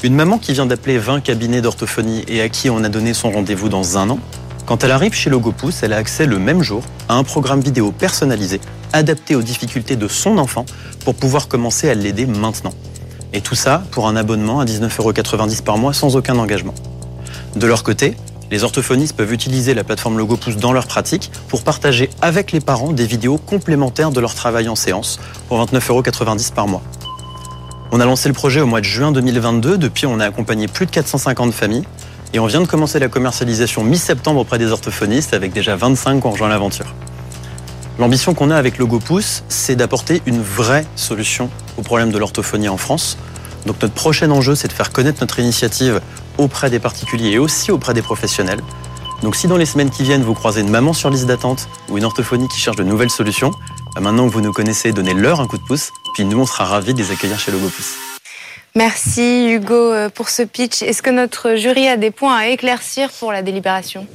une 0.04 0.16
maman 0.16 0.38
qui 0.38 0.52
vient 0.52 0.66
d'appeler 0.66 0.98
20 0.98 1.22
cabinets 1.22 1.62
d'orthophonie 1.62 2.26
et 2.28 2.42
à 2.42 2.50
qui 2.50 2.70
on 2.70 2.84
a 2.84 2.90
donné 2.90 3.14
son 3.14 3.32
rendez-vous 3.32 3.70
dans 3.70 3.98
un 3.98 4.10
an, 4.10 4.20
quand 4.66 4.84
elle 4.84 4.92
arrive 4.92 5.14
chez 5.14 5.30
Logopousse, 5.30 5.82
elle 5.84 5.94
a 5.94 5.98
accès 5.98 6.26
le 6.26 6.38
même 6.38 6.62
jour 6.62 6.84
à 7.08 7.16
un 7.16 7.24
programme 7.24 7.62
vidéo 7.62 7.94
personnalisé, 7.94 8.60
adapté 8.92 9.36
aux 9.36 9.42
difficultés 9.42 9.96
de 9.96 10.10
son 10.10 10.38
enfant 10.38 10.66
pour 11.06 11.16
pouvoir 11.16 11.48
commencer 11.48 11.90
à 11.90 11.94
l'aider 11.94 12.26
maintenant. 12.26 12.74
Et 13.32 13.40
tout 13.40 13.56
ça 13.56 13.84
pour 13.92 14.10
un 14.10 14.18
abonnement 14.18 14.60
à 14.60 14.66
19,90€ 14.66 15.64
par 15.64 15.78
mois 15.78 15.94
sans 15.94 16.18
aucun 16.18 16.38
engagement. 16.38 16.76
De 17.56 17.66
leur 17.66 17.84
côté, 17.84 18.18
les 18.52 18.64
orthophonistes 18.64 19.16
peuvent 19.16 19.34
utiliser 19.34 19.74
la 19.74 19.84
plateforme 19.84 20.18
Logopousse 20.18 20.58
dans 20.58 20.74
leur 20.74 20.88
pratique 20.88 21.32
pour 21.48 21.64
partager 21.64 22.10
avec 22.22 22.52
les 22.52 22.60
parents 22.60 22.92
des 22.92 23.06
vidéos 23.06 23.38
complémentaires 23.38 24.12
de 24.12 24.20
leur 24.20 24.36
travail 24.36 24.70
en 24.70 24.76
séance 24.76 25.20
pour 25.48 25.64
29,90€ 25.64 26.54
par 26.54 26.68
mois. 26.68 26.82
On 27.92 28.00
a 28.00 28.06
lancé 28.06 28.28
le 28.28 28.34
projet 28.34 28.62
au 28.62 28.66
mois 28.66 28.82
de 28.82 28.86
juin 28.86 29.12
2022. 29.12 29.78
Depuis, 29.78 30.06
on 30.06 30.20
a 30.20 30.26
accompagné 30.26 30.68
plus 30.68 30.86
de 30.86 30.92
450 30.92 31.54
familles 31.54 31.86
et 32.34 32.40
on 32.40 32.46
vient 32.46 32.62
de 32.62 32.68
commencer 32.68 33.00
la 33.00 33.08
commercialisation 33.08 33.84
mi-septembre 33.84 34.42
auprès 34.42 34.58
des 34.58 34.72
orthophonistes 34.72 35.34
avec 35.34 35.54
déjà 35.54 35.76
25 35.76 36.20
qui 36.20 36.28
ont 36.28 36.32
rejoint 36.32 36.50
l'aventure. 36.50 36.94
L'ambition 37.98 38.34
qu'on 38.34 38.52
a 38.52 38.58
avec 38.58 38.78
Logopousse, 38.78 39.44
c'est 39.48 39.78
d'apporter 39.78 40.22
une 40.26 40.42
vraie 40.42 40.86
solution 40.98 41.50
au 41.78 41.82
problème 41.82 42.12
de 42.12 42.18
l'orthophonie 42.18 42.68
en 42.68 42.76
France. 42.76 43.18
Donc 43.66 43.82
notre 43.82 43.94
prochain 43.94 44.30
enjeu, 44.32 44.56
c'est 44.56 44.68
de 44.68 44.74
faire 44.74 44.92
connaître 44.92 45.20
notre 45.22 45.40
initiative 45.40 46.02
auprès 46.38 46.70
des 46.70 46.80
particuliers 46.80 47.32
et 47.32 47.40
aussi 47.40 47.72
auprès 47.72 47.94
des 47.94 48.02
professionnels. 48.02 48.62
Donc 49.24 49.36
si 49.36 49.48
dans 49.48 49.58
les 49.58 49.66
semaines 49.66 49.90
qui 49.90 50.04
viennent, 50.04 50.24
vous 50.24 50.34
croisez 50.34 50.62
une 50.62 50.70
maman 50.70 50.94
sur 50.94 51.10
liste 51.10 51.26
d'attente 51.26 51.68
ou 51.90 51.98
une 51.98 52.04
orthophonie 52.04 52.48
qui 52.48 52.60
cherche 52.60 52.76
de 52.76 52.84
nouvelles 52.84 53.10
solutions, 53.10 53.52
bah, 53.96 54.02
maintenant 54.02 54.28
que 54.28 54.34
vous 54.34 54.42
nous 54.42 54.52
connaissez, 54.52 54.92
donnez-leur 54.92 55.40
un 55.40 55.48
coup 55.48 55.58
de 55.58 55.64
pouce, 55.64 55.92
puis 56.14 56.26
nous, 56.26 56.40
on 56.40 56.46
sera 56.46 56.66
ravis 56.66 56.94
de 56.94 57.02
les 57.02 57.12
accueillir 57.12 57.40
chez 57.40 57.52
Logopousse. 57.52 57.96
Merci 58.76 59.48
Hugo 59.50 59.74
euh, 59.74 60.10
pour 60.10 60.28
ce 60.28 60.44
pitch. 60.44 60.82
Est-ce 60.82 61.02
que 61.02 61.10
notre 61.10 61.56
jury 61.56 61.88
a 61.88 61.96
des 61.96 62.12
points 62.12 62.36
à 62.36 62.48
éclaircir 62.48 63.10
pour 63.10 63.32
la 63.32 63.42
délibération? 63.42 64.06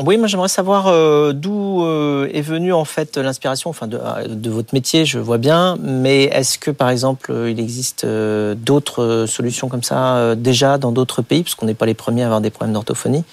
Oui, 0.00 0.16
moi 0.16 0.26
j'aimerais 0.26 0.48
savoir 0.48 0.88
euh, 0.88 1.32
d'où 1.32 1.84
euh, 1.84 2.28
est 2.32 2.40
venue 2.40 2.72
en 2.72 2.84
fait 2.84 3.16
l'inspiration, 3.16 3.70
enfin 3.70 3.86
de, 3.86 3.98
de, 4.28 4.50
votre 4.50 4.74
métier, 4.74 5.04
je 5.04 5.18
vois 5.18 5.38
bien, 5.38 5.76
mais 5.80 6.24
est-ce 6.24 6.58
que 6.58 6.70
par 6.70 6.90
exemple 6.90 7.32
il 7.48 7.60
existe 7.60 8.04
d'autres 8.04 9.26
solutions 9.28 9.68
comme 9.68 9.82
ça 9.82 10.34
déjà 10.34 10.78
dans 10.78 10.92
d'autres 10.92 11.22
pays, 11.22 11.42
parce 11.42 11.54
qu'on 11.54 11.66
n'est 11.66 11.74
pas 11.74 11.86
les 11.86 11.94
premiers 11.94 12.22
à 12.22 12.26
avoir 12.26 12.40
des 12.40 12.50
problèmes 12.50 12.74
d'orthophonie. 12.74 13.24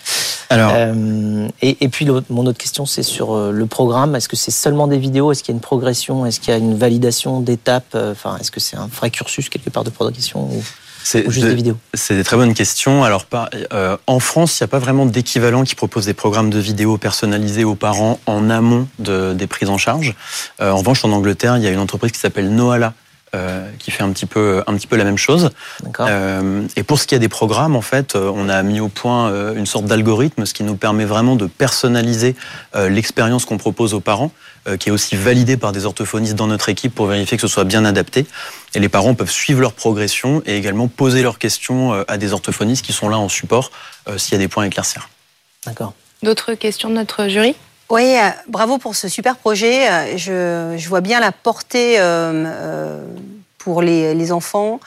Alors, 0.49 0.73
et, 1.61 1.77
et, 1.79 1.87
puis 1.87 2.05
mon 2.29 2.45
autre 2.45 2.57
question, 2.57 2.85
c'est 2.85 3.03
sur 3.03 3.37
le 3.37 3.65
programme. 3.67 4.15
Est-ce 4.15 4.27
que 4.27 4.35
c'est 4.35 4.51
seulement 4.51 4.87
des 4.87 4.97
vidéos? 4.97 5.31
Est-ce 5.31 5.43
qu'il 5.43 5.53
y 5.53 5.55
a 5.55 5.57
une 5.57 5.61
progression? 5.61 6.25
Est-ce 6.25 6.41
qu'il 6.41 6.49
y 6.49 6.53
a 6.53 6.59
une 6.59 6.75
validation 6.75 7.39
d'étapes? 7.39 7.95
Enfin, 7.95 8.37
est-ce 8.39 8.51
que 8.51 8.59
c'est 8.59 8.75
un 8.75 8.87
vrai 8.87 9.11
cursus 9.11 9.47
quelque 9.47 9.69
part 9.69 9.85
de 9.85 9.89
progression 9.89 10.49
c'est 11.03 11.27
des 11.27 11.55
vidéos? 11.55 11.77
C'est 11.93 12.15
des 12.15 12.23
très 12.23 12.37
bonnes 12.37 12.53
questions. 12.53 13.03
Alors, 13.03 13.25
euh, 13.73 13.97
en 14.07 14.19
France, 14.19 14.59
il 14.59 14.63
n'y 14.63 14.65
a 14.65 14.67
pas 14.67 14.79
vraiment 14.79 15.05
d'équivalent 15.05 15.63
qui 15.63 15.75
propose 15.75 16.05
des 16.05 16.13
programmes 16.13 16.49
de 16.51 16.59
vidéos 16.59 16.97
personnalisés 16.97 17.63
aux 17.63 17.73
parents 17.73 18.19
en 18.27 18.51
amont 18.51 18.87
des 18.99 19.47
prises 19.47 19.69
en 19.69 19.79
charge. 19.79 20.13
Euh, 20.61 20.69
en 20.69 20.77
revanche, 20.77 21.03
en 21.03 21.11
Angleterre, 21.11 21.57
il 21.57 21.63
y 21.63 21.67
a 21.67 21.71
une 21.71 21.79
entreprise 21.79 22.11
qui 22.11 22.19
s'appelle 22.19 22.53
Noala 22.53 22.93
euh, 23.33 23.69
qui 23.79 23.91
fait 23.91 24.03
un 24.03 24.11
petit 24.11 24.25
peu 24.25 24.61
un 24.67 24.75
petit 24.75 24.87
peu 24.87 24.97
la 24.97 25.05
même 25.05 25.17
chose. 25.17 25.51
Euh, 26.01 26.67
et 26.75 26.83
pour 26.83 26.99
ce 26.99 27.07
qui 27.07 27.15
est 27.15 27.19
des 27.19 27.29
programmes, 27.29 27.77
en 27.77 27.81
fait, 27.81 28.17
euh, 28.17 28.29
on 28.35 28.49
a 28.49 28.61
mis 28.61 28.81
au 28.81 28.89
point 28.89 29.31
une 29.55 29.65
sorte 29.65 29.85
d'algorithme, 29.85 30.45
ce 30.45 30.53
qui 30.53 30.65
nous 30.65 30.75
permet 30.75 31.05
vraiment 31.05 31.37
de 31.37 31.45
personnaliser 31.45 32.35
l'expérience 32.75 33.45
qu'on 33.45 33.57
propose 33.57 33.93
aux 33.93 34.01
parents, 34.01 34.31
qui 34.79 34.89
est 34.89 34.91
aussi 34.91 35.15
validée 35.15 35.55
par 35.55 35.71
des 35.71 35.85
orthophonistes 35.85 36.35
dans 36.35 36.47
notre 36.47 36.67
équipe 36.67 36.93
pour 36.93 37.05
vérifier 37.05 37.37
que 37.37 37.41
ce 37.41 37.47
soit 37.47 37.63
bien 37.63 37.85
adapté. 37.85 38.25
Et 38.75 38.79
les 38.79 38.89
parents 38.89 39.13
peuvent 39.13 39.31
suivre 39.31 39.61
leur 39.61 39.73
progression 39.73 40.43
et 40.45 40.57
également 40.57 40.89
poser 40.89 41.23
leurs 41.23 41.39
questions 41.39 41.93
à 42.09 42.17
des 42.17 42.33
orthophonistes 42.33 42.83
qui 42.83 42.91
sont 42.91 43.07
là 43.07 43.17
en 43.17 43.29
support 43.29 43.71
s'il 44.17 44.33
y 44.33 44.35
a 44.35 44.39
des 44.39 44.49
points 44.49 44.63
à 44.63 44.67
éclaircir. 44.67 45.07
D'accord. 45.65 45.93
D'autres 46.23 46.53
questions 46.53 46.89
de 46.89 46.95
notre 46.95 47.27
jury? 47.27 47.55
Oui, 47.89 48.15
euh, 48.15 48.29
bravo 48.47 48.77
pour 48.77 48.95
ce 48.95 49.09
super 49.09 49.35
projet. 49.35 49.89
Euh, 49.89 50.77
je, 50.77 50.87
vois 50.87 51.01
bien 51.01 51.19
la 51.19 51.31
portée 51.31 51.95
euh, 51.99 53.03
pour 53.57 53.81
les, 53.81 54.31
enfants. 54.31 54.79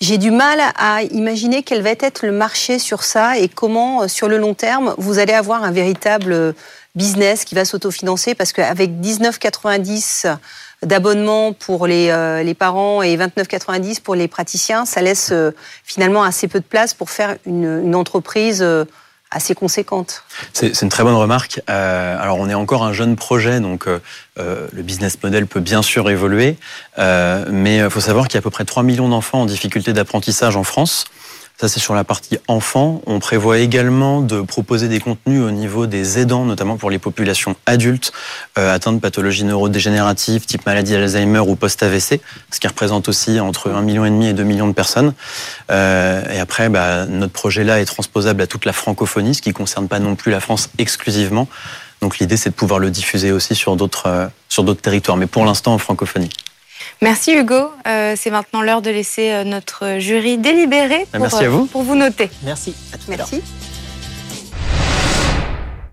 J'ai 0.00 0.16
du 0.18 0.30
mal 0.30 0.60
à 0.76 1.02
imaginer 1.02 1.62
quel 1.62 1.82
va 1.82 1.90
être 1.90 2.26
le 2.26 2.32
marché 2.32 2.78
sur 2.78 3.02
ça 3.02 3.38
et 3.38 3.48
comment, 3.48 4.06
sur 4.06 4.28
le 4.28 4.36
long 4.36 4.54
terme, 4.54 4.94
vous 4.98 5.18
allez 5.18 5.32
avoir 5.32 5.64
un 5.64 5.72
véritable 5.72 6.54
business 6.94 7.44
qui 7.44 7.54
va 7.54 7.64
s'autofinancer 7.64 8.34
parce 8.34 8.52
qu'avec 8.52 8.90
19,90 8.90 10.36
d'abonnement 10.82 11.54
pour 11.54 11.86
les, 11.86 12.54
parents 12.56 13.02
et 13.02 13.16
29,90 13.16 14.02
pour 14.02 14.14
les 14.14 14.28
praticiens, 14.28 14.84
ça 14.84 15.00
laisse 15.00 15.32
finalement 15.82 16.22
assez 16.22 16.46
peu 16.46 16.60
de 16.60 16.64
place 16.64 16.92
pour 16.92 17.08
faire 17.08 17.36
une, 17.46 17.82
une 17.84 17.94
entreprise 17.94 18.62
C'est 20.52 20.80
une 20.82 20.88
très 20.88 21.02
bonne 21.02 21.14
remarque. 21.14 21.60
Euh, 21.68 22.16
alors 22.20 22.38
on 22.38 22.48
est 22.48 22.54
encore 22.54 22.84
un 22.84 22.92
jeune 22.92 23.16
projet, 23.16 23.60
donc 23.60 23.88
euh, 23.88 24.00
euh, 24.38 24.68
le 24.72 24.82
business 24.82 25.20
model 25.22 25.46
peut 25.46 25.60
bien 25.60 25.82
sûr 25.82 26.08
évoluer, 26.10 26.56
mais 26.98 27.78
il 27.78 27.90
faut 27.90 28.00
savoir 28.00 28.28
qu'il 28.28 28.34
y 28.34 28.38
a 28.38 28.40
à 28.40 28.42
peu 28.42 28.50
près 28.50 28.64
3 28.64 28.82
millions 28.82 29.08
d'enfants 29.08 29.42
en 29.42 29.46
difficulté 29.46 29.92
d'apprentissage 29.92 30.56
en 30.56 30.64
France. 30.64 31.06
Ça, 31.58 31.68
c'est 31.68 31.80
sur 31.80 31.94
la 31.94 32.04
partie 32.04 32.38
enfants. 32.48 33.00
On 33.06 33.18
prévoit 33.18 33.58
également 33.58 34.20
de 34.20 34.42
proposer 34.42 34.88
des 34.88 35.00
contenus 35.00 35.40
au 35.40 35.50
niveau 35.50 35.86
des 35.86 36.18
aidants, 36.18 36.44
notamment 36.44 36.76
pour 36.76 36.90
les 36.90 36.98
populations 36.98 37.56
adultes 37.64 38.12
euh, 38.58 38.74
atteintes 38.74 38.96
de 38.96 39.00
pathologies 39.00 39.44
neurodégénératives, 39.44 40.44
type 40.44 40.66
maladie 40.66 40.94
Alzheimer 40.94 41.38
ou 41.38 41.56
post-AVC, 41.56 42.20
ce 42.50 42.60
qui 42.60 42.66
représente 42.68 43.08
aussi 43.08 43.40
entre 43.40 43.70
1,5 43.70 43.82
million 43.82 44.04
et 44.04 44.34
2 44.34 44.42
millions 44.42 44.68
de 44.68 44.74
personnes. 44.74 45.14
Euh, 45.70 46.22
et 46.30 46.40
après, 46.40 46.68
bah, 46.68 47.06
notre 47.06 47.32
projet-là 47.32 47.80
est 47.80 47.86
transposable 47.86 48.42
à 48.42 48.46
toute 48.46 48.66
la 48.66 48.74
francophonie, 48.74 49.34
ce 49.34 49.40
qui 49.40 49.48
ne 49.48 49.54
concerne 49.54 49.88
pas 49.88 49.98
non 49.98 50.14
plus 50.14 50.30
la 50.30 50.40
France 50.40 50.68
exclusivement. 50.76 51.48
Donc 52.02 52.18
l'idée, 52.18 52.36
c'est 52.36 52.50
de 52.50 52.54
pouvoir 52.54 52.80
le 52.80 52.90
diffuser 52.90 53.32
aussi 53.32 53.54
sur 53.54 53.76
d'autres 53.76 54.08
euh, 54.08 54.26
sur 54.50 54.62
d'autres 54.62 54.82
territoires, 54.82 55.16
mais 55.16 55.26
pour 55.26 55.46
l'instant 55.46 55.72
en 55.72 55.78
francophonie. 55.78 56.28
Merci 57.02 57.34
Hugo. 57.34 57.70
Euh, 57.86 58.14
c'est 58.16 58.30
maintenant 58.30 58.62
l'heure 58.62 58.82
de 58.82 58.90
laisser 58.90 59.30
euh, 59.30 59.44
notre 59.44 59.98
jury 59.98 60.38
délibérer 60.38 61.06
pour, 61.12 61.20
Merci 61.20 61.44
à 61.44 61.48
vous. 61.48 61.64
Euh, 61.64 61.66
pour 61.66 61.82
vous 61.82 61.94
noter. 61.94 62.30
Merci. 62.42 62.74
Merci. 63.08 63.42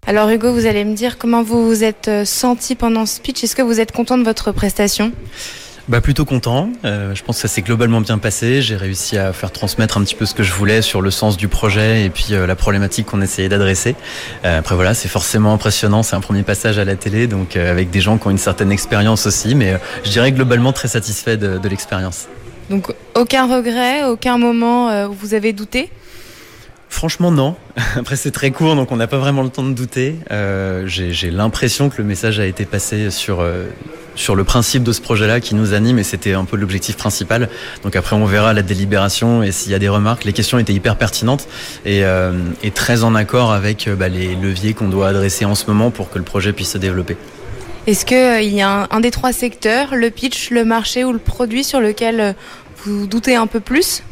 Alors 0.07 0.29
Hugo, 0.29 0.51
vous 0.51 0.65
allez 0.65 0.83
me 0.85 0.95
dire 0.95 1.17
comment 1.17 1.43
vous 1.43 1.65
vous 1.65 1.83
êtes 1.83 2.09
senti 2.25 2.75
pendant 2.75 3.05
ce 3.05 3.15
speech. 3.15 3.43
Est-ce 3.43 3.55
que 3.55 3.61
vous 3.61 3.79
êtes 3.79 3.91
content 3.91 4.17
de 4.17 4.23
votre 4.23 4.51
prestation? 4.51 5.11
Bah 5.89 5.99
plutôt 5.99 6.23
content. 6.23 6.69
Euh, 6.85 7.13
je 7.13 7.23
pense 7.23 7.35
que 7.35 7.41
ça 7.41 7.53
s'est 7.53 7.61
globalement 7.61 7.99
bien 7.99 8.17
passé. 8.17 8.61
J'ai 8.61 8.77
réussi 8.77 9.17
à 9.17 9.33
faire 9.33 9.51
transmettre 9.51 9.97
un 9.97 10.03
petit 10.03 10.15
peu 10.15 10.25
ce 10.25 10.33
que 10.33 10.43
je 10.43 10.53
voulais 10.53 10.81
sur 10.81 11.01
le 11.01 11.11
sens 11.11 11.35
du 11.35 11.47
projet 11.49 12.05
et 12.05 12.09
puis 12.09 12.27
euh, 12.31 12.47
la 12.47 12.55
problématique 12.55 13.07
qu'on 13.07 13.21
essayait 13.21 13.49
d'adresser. 13.49 13.95
Euh, 14.45 14.59
après 14.59 14.75
voilà, 14.75 14.93
c'est 14.93 15.09
forcément 15.09 15.53
impressionnant. 15.53 16.01
C'est 16.01 16.15
un 16.15 16.21
premier 16.21 16.43
passage 16.43 16.77
à 16.79 16.85
la 16.85 16.95
télé, 16.95 17.27
donc 17.27 17.57
avec 17.57 17.89
des 17.89 17.99
gens 17.99 18.17
qui 18.17 18.27
ont 18.27 18.31
une 18.31 18.37
certaine 18.37 18.71
expérience 18.71 19.25
aussi. 19.25 19.55
Mais 19.55 19.77
je 20.05 20.09
dirais 20.09 20.31
globalement 20.31 20.71
très 20.71 20.87
satisfait 20.87 21.37
de 21.37 21.67
l'expérience. 21.67 22.27
Donc 22.69 22.93
aucun 23.15 23.45
regret, 23.45 24.05
aucun 24.05 24.37
moment 24.37 25.05
où 25.07 25.13
vous 25.13 25.33
avez 25.33 25.51
douté? 25.51 25.89
Franchement, 26.93 27.31
non. 27.31 27.55
Après, 27.95 28.15
c'est 28.15 28.29
très 28.29 28.51
court, 28.51 28.75
donc 28.75 28.91
on 28.91 28.97
n'a 28.97 29.07
pas 29.07 29.17
vraiment 29.17 29.41
le 29.41 29.49
temps 29.49 29.63
de 29.63 29.73
douter. 29.73 30.15
Euh, 30.29 30.83
J'ai 30.85 31.31
l'impression 31.31 31.89
que 31.89 31.95
le 31.97 32.03
message 32.03 32.39
a 32.39 32.45
été 32.45 32.65
passé 32.65 33.09
sur, 33.09 33.41
euh, 33.41 33.65
sur 34.13 34.35
le 34.35 34.43
principe 34.43 34.83
de 34.83 34.91
ce 34.91 35.01
projet-là 35.01 35.39
qui 35.39 35.55
nous 35.55 35.73
anime 35.73 35.97
et 35.97 36.03
c'était 36.03 36.33
un 36.33 36.45
peu 36.45 36.55
l'objectif 36.55 36.95
principal. 36.95 37.49
Donc 37.81 37.95
après, 37.95 38.15
on 38.15 38.25
verra 38.25 38.53
la 38.53 38.61
délibération 38.61 39.41
et 39.41 39.51
s'il 39.51 39.71
y 39.71 39.75
a 39.75 39.79
des 39.79 39.89
remarques. 39.89 40.23
Les 40.23 40.33
questions 40.33 40.59
étaient 40.59 40.73
hyper 40.73 40.95
pertinentes 40.95 41.47
et, 41.83 42.05
euh, 42.05 42.31
très 42.75 43.03
en 43.03 43.15
accord 43.15 43.51
avec 43.51 43.89
bah, 43.97 44.07
les 44.07 44.35
leviers 44.35 44.75
qu'on 44.75 44.87
doit 44.87 45.07
adresser 45.07 45.45
en 45.45 45.55
ce 45.55 45.65
moment 45.65 45.89
pour 45.89 46.11
que 46.11 46.19
le 46.19 46.23
projet 46.23 46.53
puisse 46.53 46.73
se 46.73 46.77
développer. 46.77 47.17
Est-ce 47.87 48.05
qu'il 48.05 48.53
y 48.53 48.61
a 48.61 48.87
un, 48.91 48.99
des 48.99 49.11
trois 49.11 49.33
secteurs, 49.33 49.95
le 49.95 50.11
pitch, 50.11 50.51
le 50.51 50.63
marché 50.63 51.03
ou 51.03 51.11
le 51.11 51.17
produit 51.17 51.63
sur 51.63 51.81
lequel 51.81 52.35
vous 52.85 53.07
doutez 53.07 53.35
un 53.35 53.47
peu 53.47 53.59
plus? 53.59 54.03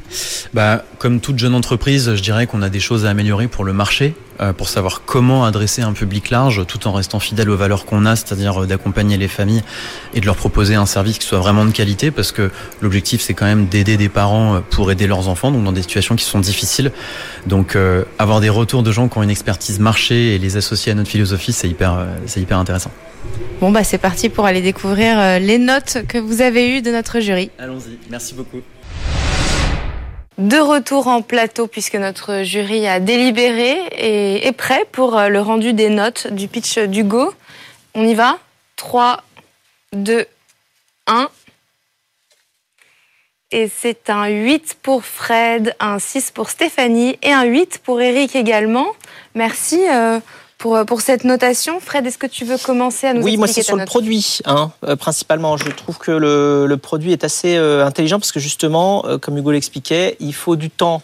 Bah, 0.53 0.83
Comme 0.99 1.19
toute 1.19 1.39
jeune 1.39 1.55
entreprise, 1.55 2.15
je 2.15 2.21
dirais 2.21 2.47
qu'on 2.47 2.61
a 2.61 2.69
des 2.69 2.79
choses 2.79 3.05
à 3.05 3.09
améliorer 3.09 3.47
pour 3.47 3.63
le 3.63 3.73
marché, 3.73 4.13
euh, 4.39 4.53
pour 4.53 4.69
savoir 4.69 5.03
comment 5.05 5.45
adresser 5.45 5.81
un 5.81 5.93
public 5.93 6.29
large 6.29 6.65
tout 6.67 6.87
en 6.87 6.91
restant 6.91 7.19
fidèle 7.19 7.49
aux 7.49 7.57
valeurs 7.57 7.85
qu'on 7.85 8.05
a, 8.05 8.15
c'est-à-dire 8.15 8.63
euh, 8.63 8.65
d'accompagner 8.65 9.17
les 9.17 9.27
familles 9.27 9.63
et 10.13 10.21
de 10.21 10.25
leur 10.25 10.35
proposer 10.35 10.75
un 10.75 10.85
service 10.85 11.17
qui 11.17 11.27
soit 11.27 11.39
vraiment 11.39 11.65
de 11.65 11.71
qualité, 11.71 12.11
parce 12.11 12.31
que 12.31 12.51
l'objectif 12.81 13.21
c'est 13.21 13.33
quand 13.33 13.45
même 13.45 13.67
d'aider 13.67 13.97
des 13.97 14.09
parents 14.09 14.55
euh, 14.55 14.59
pour 14.59 14.91
aider 14.91 15.07
leurs 15.07 15.27
enfants, 15.27 15.51
donc 15.51 15.63
dans 15.63 15.71
des 15.71 15.81
situations 15.81 16.15
qui 16.15 16.25
sont 16.25 16.39
difficiles. 16.39 16.91
Donc 17.47 17.75
euh, 17.75 18.03
avoir 18.19 18.41
des 18.41 18.49
retours 18.49 18.83
de 18.83 18.91
gens 18.91 19.07
qui 19.07 19.17
ont 19.17 19.23
une 19.23 19.29
expertise 19.29 19.79
marché 19.79 20.35
et 20.35 20.39
les 20.39 20.57
associer 20.57 20.91
à 20.91 20.95
notre 20.95 21.09
philosophie, 21.09 21.53
c'est 21.53 21.69
hyper, 21.69 22.05
c'est 22.25 22.41
hyper 22.41 22.57
intéressant. 22.57 22.91
Bon 23.59 23.71
bah 23.71 23.83
c'est 23.83 23.97
parti 23.99 24.29
pour 24.29 24.45
aller 24.45 24.61
découvrir 24.61 25.39
les 25.39 25.59
notes 25.59 25.99
que 26.07 26.17
vous 26.17 26.41
avez 26.41 26.77
eues 26.77 26.81
de 26.81 26.91
notre 26.91 27.19
jury. 27.19 27.51
Allons-y, 27.59 27.97
merci 28.09 28.33
beaucoup. 28.33 28.61
De 30.41 30.57
retour 30.57 31.07
en 31.07 31.21
plateau 31.21 31.67
puisque 31.67 31.93
notre 31.93 32.41
jury 32.41 32.87
a 32.87 32.99
délibéré 32.99 33.73
et 33.91 34.47
est 34.47 34.51
prêt 34.53 34.87
pour 34.91 35.19
le 35.19 35.39
rendu 35.39 35.73
des 35.73 35.89
notes 35.89 36.33
du 36.33 36.47
pitch 36.47 36.79
d'Hugo. 36.79 37.31
On 37.93 38.03
y 38.03 38.15
va? 38.15 38.39
3, 38.75 39.23
2, 39.93 40.25
1. 41.05 41.29
Et 43.51 43.69
c'est 43.69 44.09
un 44.09 44.25
8 44.25 44.79
pour 44.81 45.05
Fred, 45.05 45.75
un 45.79 45.99
6 45.99 46.31
pour 46.31 46.49
Stéphanie 46.49 47.19
et 47.21 47.31
un 47.31 47.43
8 47.43 47.79
pour 47.83 48.01
Eric 48.01 48.35
également. 48.35 48.87
Merci. 49.35 49.85
Euh 49.91 50.19
pour, 50.61 50.85
pour 50.85 51.01
cette 51.01 51.23
notation. 51.23 51.79
Fred, 51.79 52.05
est-ce 52.05 52.19
que 52.19 52.27
tu 52.27 52.45
veux 52.45 52.57
commencer 52.59 53.07
à 53.07 53.13
nous 53.13 53.23
Oui, 53.23 53.31
expliquer 53.31 53.37
moi 53.37 53.47
c'est 53.47 53.63
sur 53.63 53.75
note 53.75 53.87
le 53.87 53.89
produit, 53.89 54.39
hein, 54.45 54.71
euh, 54.85 54.95
principalement. 54.95 55.57
Je 55.57 55.69
trouve 55.71 55.97
que 55.97 56.11
le, 56.11 56.67
le 56.67 56.77
produit 56.77 57.11
est 57.11 57.23
assez 57.23 57.57
euh, 57.57 57.83
intelligent 57.83 58.19
parce 58.19 58.31
que 58.31 58.39
justement, 58.39 59.03
euh, 59.07 59.17
comme 59.17 59.37
Hugo 59.37 59.51
l'expliquait, 59.51 60.17
il 60.19 60.35
faut 60.35 60.55
du 60.55 60.69
temps 60.69 61.01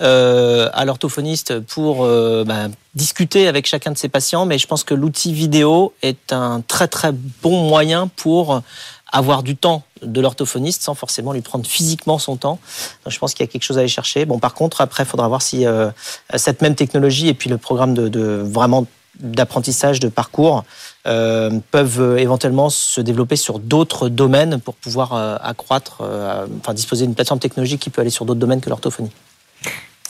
euh, 0.00 0.70
à 0.72 0.84
l'orthophoniste 0.84 1.58
pour 1.58 2.04
euh, 2.04 2.44
ben, 2.46 2.70
discuter 2.94 3.48
avec 3.48 3.66
chacun 3.66 3.90
de 3.90 3.98
ses 3.98 4.08
patients, 4.08 4.46
mais 4.46 4.58
je 4.58 4.68
pense 4.68 4.84
que 4.84 4.94
l'outil 4.94 5.32
vidéo 5.32 5.92
est 6.02 6.32
un 6.32 6.60
très 6.60 6.86
très 6.86 7.10
bon 7.42 7.68
moyen 7.68 8.08
pour 8.16 8.62
avoir 9.10 9.42
du 9.42 9.56
temps 9.56 9.82
de 10.02 10.20
l'orthophoniste 10.20 10.82
sans 10.82 10.94
forcément 10.94 11.32
lui 11.32 11.40
prendre 11.40 11.66
physiquement 11.66 12.18
son 12.18 12.36
temps. 12.36 12.58
Donc, 13.04 13.12
je 13.12 13.18
pense 13.18 13.34
qu'il 13.34 13.44
y 13.44 13.48
a 13.48 13.50
quelque 13.50 13.62
chose 13.62 13.78
à 13.78 13.80
aller 13.80 13.88
chercher. 13.88 14.24
Bon, 14.24 14.38
par 14.38 14.54
contre, 14.54 14.80
après, 14.80 15.04
il 15.04 15.06
faudra 15.06 15.28
voir 15.28 15.42
si 15.42 15.66
euh, 15.66 15.90
cette 16.36 16.62
même 16.62 16.74
technologie 16.74 17.28
et 17.28 17.34
puis 17.34 17.50
le 17.50 17.58
programme 17.58 17.94
de, 17.94 18.08
de 18.08 18.42
vraiment 18.44 18.86
d'apprentissage 19.18 20.00
de 20.00 20.08
parcours 20.08 20.64
euh, 21.06 21.50
peuvent 21.70 22.16
éventuellement 22.18 22.70
se 22.70 23.00
développer 23.00 23.36
sur 23.36 23.58
d'autres 23.58 24.08
domaines 24.08 24.60
pour 24.60 24.74
pouvoir 24.74 25.14
euh, 25.14 25.36
accroître, 25.40 25.98
euh, 26.00 26.46
enfin 26.60 26.74
disposer 26.74 27.04
d'une 27.04 27.14
plateforme 27.14 27.40
technologique 27.40 27.80
qui 27.80 27.90
peut 27.90 28.00
aller 28.00 28.10
sur 28.10 28.24
d'autres 28.24 28.40
domaines 28.40 28.60
que 28.60 28.70
l'orthophonie. 28.70 29.12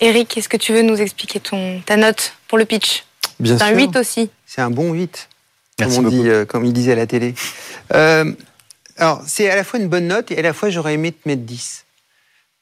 Eric, 0.00 0.36
est-ce 0.36 0.48
que 0.48 0.56
tu 0.56 0.72
veux 0.72 0.82
nous 0.82 1.00
expliquer 1.00 1.40
ton, 1.40 1.80
ta 1.84 1.96
note 1.96 2.34
pour 2.48 2.58
le 2.58 2.64
pitch? 2.64 3.04
Bien 3.40 3.58
C'est 3.58 3.64
un 3.64 3.68
sûr. 3.68 3.76
8 3.76 3.96
aussi. 3.96 4.30
C'est 4.46 4.60
un 4.60 4.70
bon 4.70 4.92
8, 4.92 5.28
Merci 5.78 5.96
comme, 5.96 6.06
on 6.06 6.08
dit, 6.08 6.28
euh, 6.28 6.44
comme 6.44 6.64
il 6.64 6.72
disait 6.72 6.92
à 6.92 6.96
la 6.96 7.06
télé. 7.06 7.34
Alors, 8.96 9.22
c'est 9.26 9.48
à 9.50 9.56
la 9.56 9.64
fois 9.64 9.80
une 9.80 9.88
bonne 9.88 10.08
note 10.08 10.30
et 10.30 10.38
à 10.38 10.42
la 10.42 10.52
fois 10.52 10.70
j'aurais 10.70 10.94
aimé 10.94 11.12
te 11.12 11.28
mettre 11.28 11.42
10. 11.42 11.84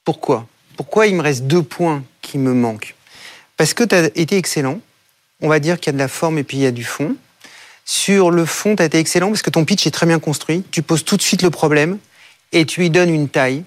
Pourquoi? 0.04 0.46
Pourquoi 0.76 1.06
il 1.06 1.14
me 1.14 1.22
reste 1.22 1.44
deux 1.44 1.62
points 1.62 2.02
qui 2.22 2.38
me 2.38 2.54
manquent? 2.54 2.94
Parce 3.56 3.74
que 3.74 3.84
tu 3.84 3.94
as 3.94 4.06
été 4.14 4.36
excellent. 4.36 4.80
On 5.42 5.48
va 5.48 5.58
dire 5.58 5.78
qu'il 5.78 5.86
y 5.86 5.90
a 5.90 5.92
de 5.94 5.98
la 5.98 6.08
forme 6.08 6.38
et 6.38 6.44
puis 6.44 6.58
il 6.58 6.62
y 6.62 6.66
a 6.66 6.70
du 6.70 6.84
fond. 6.84 7.16
Sur 7.84 8.30
le 8.30 8.44
fond, 8.44 8.76
tu 8.76 8.82
as 8.82 8.86
été 8.86 8.98
excellent 8.98 9.28
parce 9.28 9.42
que 9.42 9.50
ton 9.50 9.64
pitch 9.64 9.86
est 9.86 9.90
très 9.90 10.06
bien 10.06 10.18
construit. 10.18 10.64
Tu 10.70 10.82
poses 10.82 11.04
tout 11.04 11.16
de 11.16 11.22
suite 11.22 11.42
le 11.42 11.50
problème 11.50 11.98
et 12.52 12.64
tu 12.64 12.80
lui 12.80 12.90
donnes 12.90 13.12
une 13.12 13.28
taille. 13.28 13.64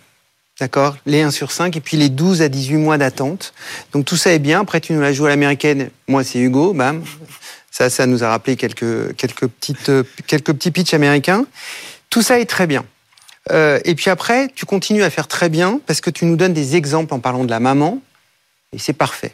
D'accord? 0.59 0.97
Les 1.05 1.21
1 1.21 1.31
sur 1.31 1.51
5 1.51 1.75
et 1.75 1.81
puis 1.81 1.97
les 1.97 2.09
12 2.09 2.41
à 2.41 2.49
18 2.49 2.77
mois 2.77 2.97
d'attente. 2.97 3.53
Donc 3.91 4.05
tout 4.05 4.17
ça 4.17 4.31
est 4.31 4.39
bien. 4.39 4.61
Après, 4.61 4.79
tu 4.79 4.93
nous 4.93 5.01
l'as 5.01 5.13
joué 5.13 5.27
à 5.27 5.29
l'américaine. 5.29 5.89
Moi, 6.07 6.23
c'est 6.23 6.39
Hugo. 6.39 6.73
Bam. 6.73 7.03
Ça, 7.71 7.89
ça 7.89 8.05
nous 8.05 8.23
a 8.23 8.29
rappelé 8.29 8.55
quelques, 8.55 9.15
quelques, 9.15 9.47
petites, 9.47 9.89
euh, 9.89 10.03
quelques 10.27 10.53
petits 10.53 10.69
pitchs 10.69 10.93
américains. 10.93 11.45
Tout 12.13 12.21
ça 12.21 12.39
est 12.39 12.45
très 12.45 12.67
bien. 12.67 12.85
Euh, 13.49 13.79
et 13.85 13.95
puis 13.95 14.11
après, 14.11 14.47
tu 14.53 14.67
continues 14.67 15.01
à 15.01 15.09
faire 15.09 15.27
très 15.27 15.49
bien 15.49 15.81
parce 15.87 15.99
que 15.99 16.11
tu 16.11 16.25
nous 16.25 16.35
donnes 16.35 16.53
des 16.53 16.75
exemples 16.75 17.11
en 17.11 17.19
parlant 17.19 17.43
de 17.43 17.49
la 17.49 17.59
maman. 17.59 18.03
Et 18.71 18.77
c'est 18.77 18.93
parfait. 18.93 19.33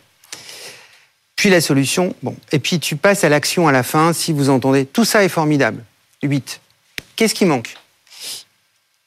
Puis 1.35 1.49
la 1.49 1.59
solution, 1.59 2.15
bon. 2.23 2.37
Et 2.53 2.59
puis 2.59 2.79
tu 2.79 2.95
passes 2.95 3.25
à 3.25 3.29
l'action 3.29 3.67
à 3.67 3.73
la 3.73 3.83
fin, 3.83 4.13
si 4.13 4.31
vous 4.31 4.49
entendez. 4.49 4.85
Tout 4.85 5.03
ça 5.03 5.25
est 5.25 5.29
formidable. 5.29 5.83
8. 6.23 6.61
Qu'est-ce 7.17 7.35
qui 7.35 7.43
manque? 7.43 7.75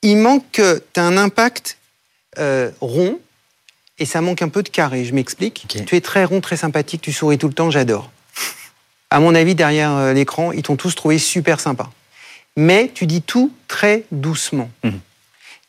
Il 0.02 0.18
manque 0.18 0.44
que 0.52 0.84
tu 0.92 1.00
as 1.00 1.04
un 1.04 1.16
impact 1.16 1.78
euh, 2.38 2.70
rond 2.82 3.18
et 3.98 4.04
ça 4.04 4.20
manque 4.20 4.42
un 4.42 4.50
peu 4.50 4.62
de 4.62 4.68
carré. 4.68 5.06
Je 5.06 5.14
m'explique. 5.14 5.66
Tu 5.86 5.96
es 5.96 6.02
très 6.02 6.26
rond, 6.26 6.42
très 6.42 6.58
sympathique, 6.58 7.00
tu 7.00 7.10
souris 7.10 7.38
tout 7.38 7.48
le 7.48 7.54
temps, 7.54 7.70
j'adore. 7.70 8.10
À 9.08 9.18
mon 9.18 9.34
avis, 9.34 9.54
derrière 9.54 9.92
euh, 9.92 10.12
l'écran, 10.12 10.52
ils 10.52 10.62
t'ont 10.62 10.76
tous 10.76 10.94
trouvé 10.94 11.16
super 11.16 11.58
sympa. 11.58 11.88
Mais 12.56 12.90
tu 12.92 13.06
dis 13.06 13.22
tout 13.22 13.52
très 13.68 14.04
doucement. 14.12 14.70
Mhm. 14.84 15.00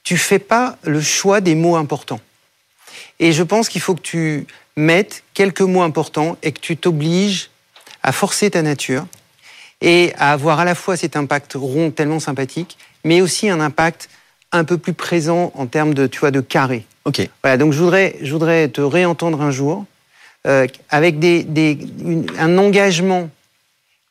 Tu 0.03 0.17
fais 0.17 0.39
pas 0.39 0.77
le 0.83 0.99
choix 1.01 1.39
des 1.41 1.55
mots 1.55 1.75
importants. 1.77 2.19
Et 3.19 3.31
je 3.31 3.43
pense 3.43 3.69
qu'il 3.69 3.81
faut 3.81 3.95
que 3.95 4.01
tu 4.01 4.45
mettes 4.75 5.23
quelques 5.33 5.61
mots 5.61 5.81
importants 5.81 6.37
et 6.43 6.51
que 6.51 6.59
tu 6.59 6.75
t'obliges 6.75 7.49
à 8.01 8.11
forcer 8.11 8.51
ta 8.51 8.61
nature 8.61 9.05
et 9.81 10.13
à 10.17 10.31
avoir 10.33 10.59
à 10.59 10.65
la 10.65 10.75
fois 10.75 10.97
cet 10.97 11.15
impact 11.15 11.53
rond 11.55 11.91
tellement 11.91 12.19
sympathique, 12.19 12.77
mais 13.03 13.21
aussi 13.21 13.49
un 13.49 13.59
impact 13.61 14.09
un 14.51 14.63
peu 14.65 14.77
plus 14.77 14.93
présent 14.93 15.51
en 15.55 15.67
termes 15.67 15.93
de, 15.93 16.05
tu 16.07 16.19
vois, 16.19 16.31
de 16.31 16.41
carré. 16.41 16.85
Ok. 17.05 17.27
Voilà, 17.43 17.57
donc 17.57 17.71
je 17.73 17.79
voudrais, 17.79 18.15
je 18.21 18.31
voudrais 18.31 18.67
te 18.67 18.81
réentendre 18.81 19.41
un 19.41 19.51
jour 19.51 19.85
euh, 20.47 20.67
avec 20.89 21.19
des, 21.19 21.43
des- 21.43 21.77
une- 22.03 22.27
un 22.37 22.57
engagement 22.57 23.29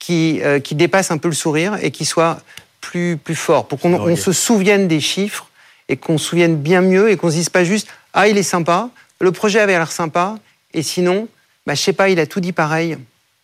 qui, 0.03 0.41
euh, 0.43 0.59
qui 0.59 0.75
dépasse 0.75 1.12
un 1.12 1.19
peu 1.19 1.29
le 1.29 1.35
sourire 1.35 1.79
et 1.81 1.93
qui 1.93 2.05
soit 2.05 2.41
plus, 2.81 3.17
plus 3.17 3.37
fort, 3.37 3.69
pour 3.69 3.79
qu'on 3.79 3.95
on 3.95 4.17
se 4.17 4.33
souvienne 4.33 4.88
des 4.88 4.99
chiffres 4.99 5.49
et 5.88 5.97
qu'on 5.97 6.19
se 6.19 6.25
souvienne 6.25 6.57
bien 6.57 6.81
mieux 6.81 7.09
et 7.09 7.17
qu'on 7.17 7.31
se 7.31 7.37
dise 7.37 7.51
pas 7.51 7.62
juste 7.62 7.87
Ah, 8.12 8.27
il 8.27 8.37
est 8.37 8.43
sympa, 8.43 8.91
le 9.21 9.31
projet 9.31 9.61
avait 9.61 9.79
l'air 9.79 9.93
sympa, 9.93 10.38
et 10.75 10.83
sinon, 10.83 11.29
bah, 11.66 11.74
je 11.76 11.81
sais 11.81 11.93
pas, 11.93 12.09
il 12.09 12.18
a 12.18 12.26
tout 12.26 12.41
dit 12.41 12.51
pareil. 12.53 12.99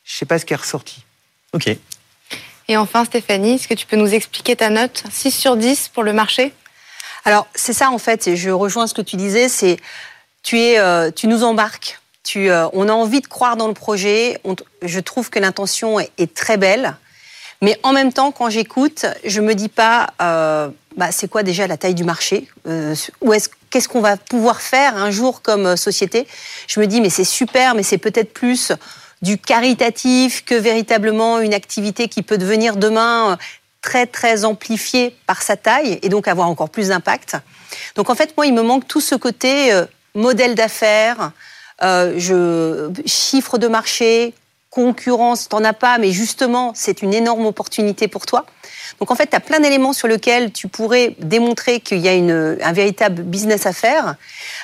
Je 0.05 0.16
sais 0.16 0.26
pas 0.26 0.41
ce 0.41 0.45
qui 0.45 0.53
est 0.53 0.57
ressorti. 0.57 1.05
Ok. 1.53 1.68
Et 2.66 2.76
enfin, 2.76 3.05
Stéphanie, 3.05 3.55
est-ce 3.55 3.68
que 3.68 3.74
tu 3.74 3.87
peux 3.87 3.97
nous 3.97 4.12
expliquer 4.12 4.57
ta 4.57 4.68
note? 4.68 5.05
6 5.12 5.30
sur 5.30 5.57
10 5.57 5.91
pour 5.95 6.03
le 6.03 6.12
marché? 6.12 6.53
Alors, 7.24 7.47
c'est 7.55 7.72
ça 7.72 7.91
en 7.93 7.99
fait, 7.99 8.26
et 8.26 8.37
je 8.37 8.51
rejoins 8.51 8.89
ce 8.89 8.95
que 8.95 9.03
tu 9.03 9.14
disais, 9.14 9.49
c'est 9.49 9.76
tu, 10.43 10.59
es, 10.59 10.80
euh, 10.80 11.12
tu 11.12 11.28
nous 11.28 11.45
embarques. 11.45 12.01
Euh, 12.37 12.68
on 12.72 12.89
a 12.89 12.93
envie 12.93 13.20
de 13.20 13.26
croire 13.26 13.57
dans 13.57 13.68
le 13.68 13.74
projet. 13.74 14.41
Je 14.83 15.01
trouve 15.01 15.31
que 15.31 15.39
l'intention 15.39 15.99
est, 16.01 16.35
très 16.35 16.57
belle. 16.57 16.97
Mais 17.61 17.79
en 17.83 17.93
même 17.93 18.12
temps, 18.12 18.31
quand 18.31 18.51
j'écoute, 18.51 19.07
je 19.24 19.41
me 19.41 19.55
dis 19.55 19.68
pas, 19.68 20.11
euh, 20.22 20.68
bah, 20.97 21.11
c'est 21.11 21.29
quoi 21.29 21.43
déjà 21.43 21.66
la 21.66 21.76
taille 21.76 21.95
du 21.95 22.05
marché 22.05 22.49
euh, 22.68 22.95
qu'est-ce 23.70 23.89
qu'on 23.89 24.01
va 24.01 24.16
pouvoir 24.16 24.61
faire 24.61 24.97
un 24.97 25.11
jour 25.11 25.43
comme 25.43 25.76
société? 25.76 26.26
Je 26.68 26.81
me 26.81 26.87
dis, 26.87 27.01
mais 27.01 27.11
c'est 27.11 27.24
super, 27.24 27.74
mais 27.74 27.83
c'est 27.83 27.99
peut-être 27.99 28.33
plus 28.33 28.72
du 29.20 29.37
caritatif 29.37 30.45
que 30.45 30.55
véritablement 30.55 31.41
une 31.41 31.53
activité 31.53 32.09
qui 32.09 32.22
peut 32.22 32.39
devenir 32.39 32.76
demain 32.76 33.37
très 33.83 34.07
très 34.07 34.45
amplifiée 34.45 35.14
par 35.26 35.43
sa 35.43 35.57
taille 35.57 35.99
et 36.03 36.09
donc 36.09 36.29
avoir 36.29 36.49
encore 36.49 36.70
plus 36.70 36.89
d'impact. 36.89 37.37
Donc 37.95 38.09
en 38.09 38.14
fait, 38.14 38.35
moi, 38.37 38.47
il 38.47 38.55
me 38.55 38.62
manque 38.62 38.89
tout 38.89 39.01
ce 39.01 39.14
côté 39.14 39.72
modèle 40.14 40.55
d'affaires, 40.55 41.33
je, 41.83 42.91
chiffre 43.07 43.59
de 43.59 43.68
marché, 43.68 44.35
concurrence, 44.70 45.49
t'en 45.49 45.64
as 45.64 45.72
pas, 45.72 45.99
mais 45.99 46.12
justement, 46.12 46.72
c'est 46.74 47.03
une 47.03 47.14
énorme 47.14 47.47
opportunité 47.47 48.09
pour 48.09 48.26
toi. 48.26 48.45
Donc 49.01 49.11
en 49.11 49.14
fait, 49.14 49.29
tu 49.29 49.37
as 49.37 49.41
plein 49.41 49.61
d'éléments 49.61 49.93
sur 49.93 50.09
lesquels 50.09 50.53
tu 50.53 50.68
pourrais 50.68 51.14
démontrer 51.18 51.81
qu'il 51.81 51.99
y 51.99 52.09
a 52.09 52.14
une, 52.14 52.59
un 52.62 52.72
véritable 52.72 53.22
business 53.22 53.66
à 53.66 53.72
faire, 53.72 54.16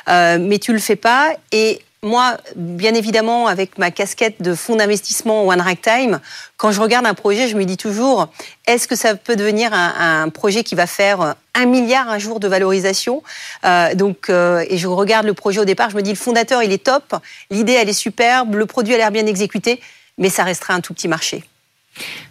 euh, 0.08 0.38
mais 0.40 0.58
tu 0.58 0.72
le 0.72 0.78
fais 0.78 0.96
pas. 0.96 1.32
Et 1.52 1.80
moi, 2.04 2.36
bien 2.54 2.94
évidemment, 2.94 3.48
avec 3.48 3.78
ma 3.78 3.90
casquette 3.90 4.40
de 4.40 4.54
fonds 4.54 4.76
d'investissement 4.76 5.46
One 5.46 5.60
Ragtime, 5.60 6.20
quand 6.56 6.70
je 6.70 6.80
regarde 6.80 7.06
un 7.06 7.14
projet, 7.14 7.48
je 7.48 7.56
me 7.56 7.64
dis 7.64 7.76
toujours, 7.76 8.28
est-ce 8.66 8.86
que 8.86 8.94
ça 8.96 9.14
peut 9.16 9.34
devenir 9.36 9.72
un, 9.72 10.22
un 10.22 10.28
projet 10.28 10.62
qui 10.62 10.74
va 10.74 10.86
faire 10.86 11.34
un 11.54 11.66
milliard 11.66 12.08
un 12.08 12.18
jour 12.18 12.38
de 12.40 12.46
valorisation 12.48 13.22
Euh, 13.64 13.94
Donc, 13.94 14.28
euh, 14.30 14.64
et 14.68 14.78
je 14.78 14.86
regarde 14.86 15.26
le 15.26 15.34
projet 15.34 15.60
au 15.60 15.64
départ, 15.64 15.90
je 15.90 15.96
me 15.96 16.02
dis, 16.02 16.10
le 16.10 16.16
fondateur, 16.16 16.62
il 16.62 16.72
est 16.72 16.84
top, 16.84 17.14
l'idée, 17.50 17.72
elle 17.72 17.88
est 17.88 17.92
superbe, 17.92 18.54
le 18.54 18.66
produit 18.66 18.94
a 18.94 18.98
l'air 18.98 19.10
bien 19.10 19.26
exécuté, 19.26 19.80
mais 20.18 20.28
ça 20.28 20.44
restera 20.44 20.74
un 20.74 20.80
tout 20.80 20.94
petit 20.94 21.08
marché. 21.08 21.42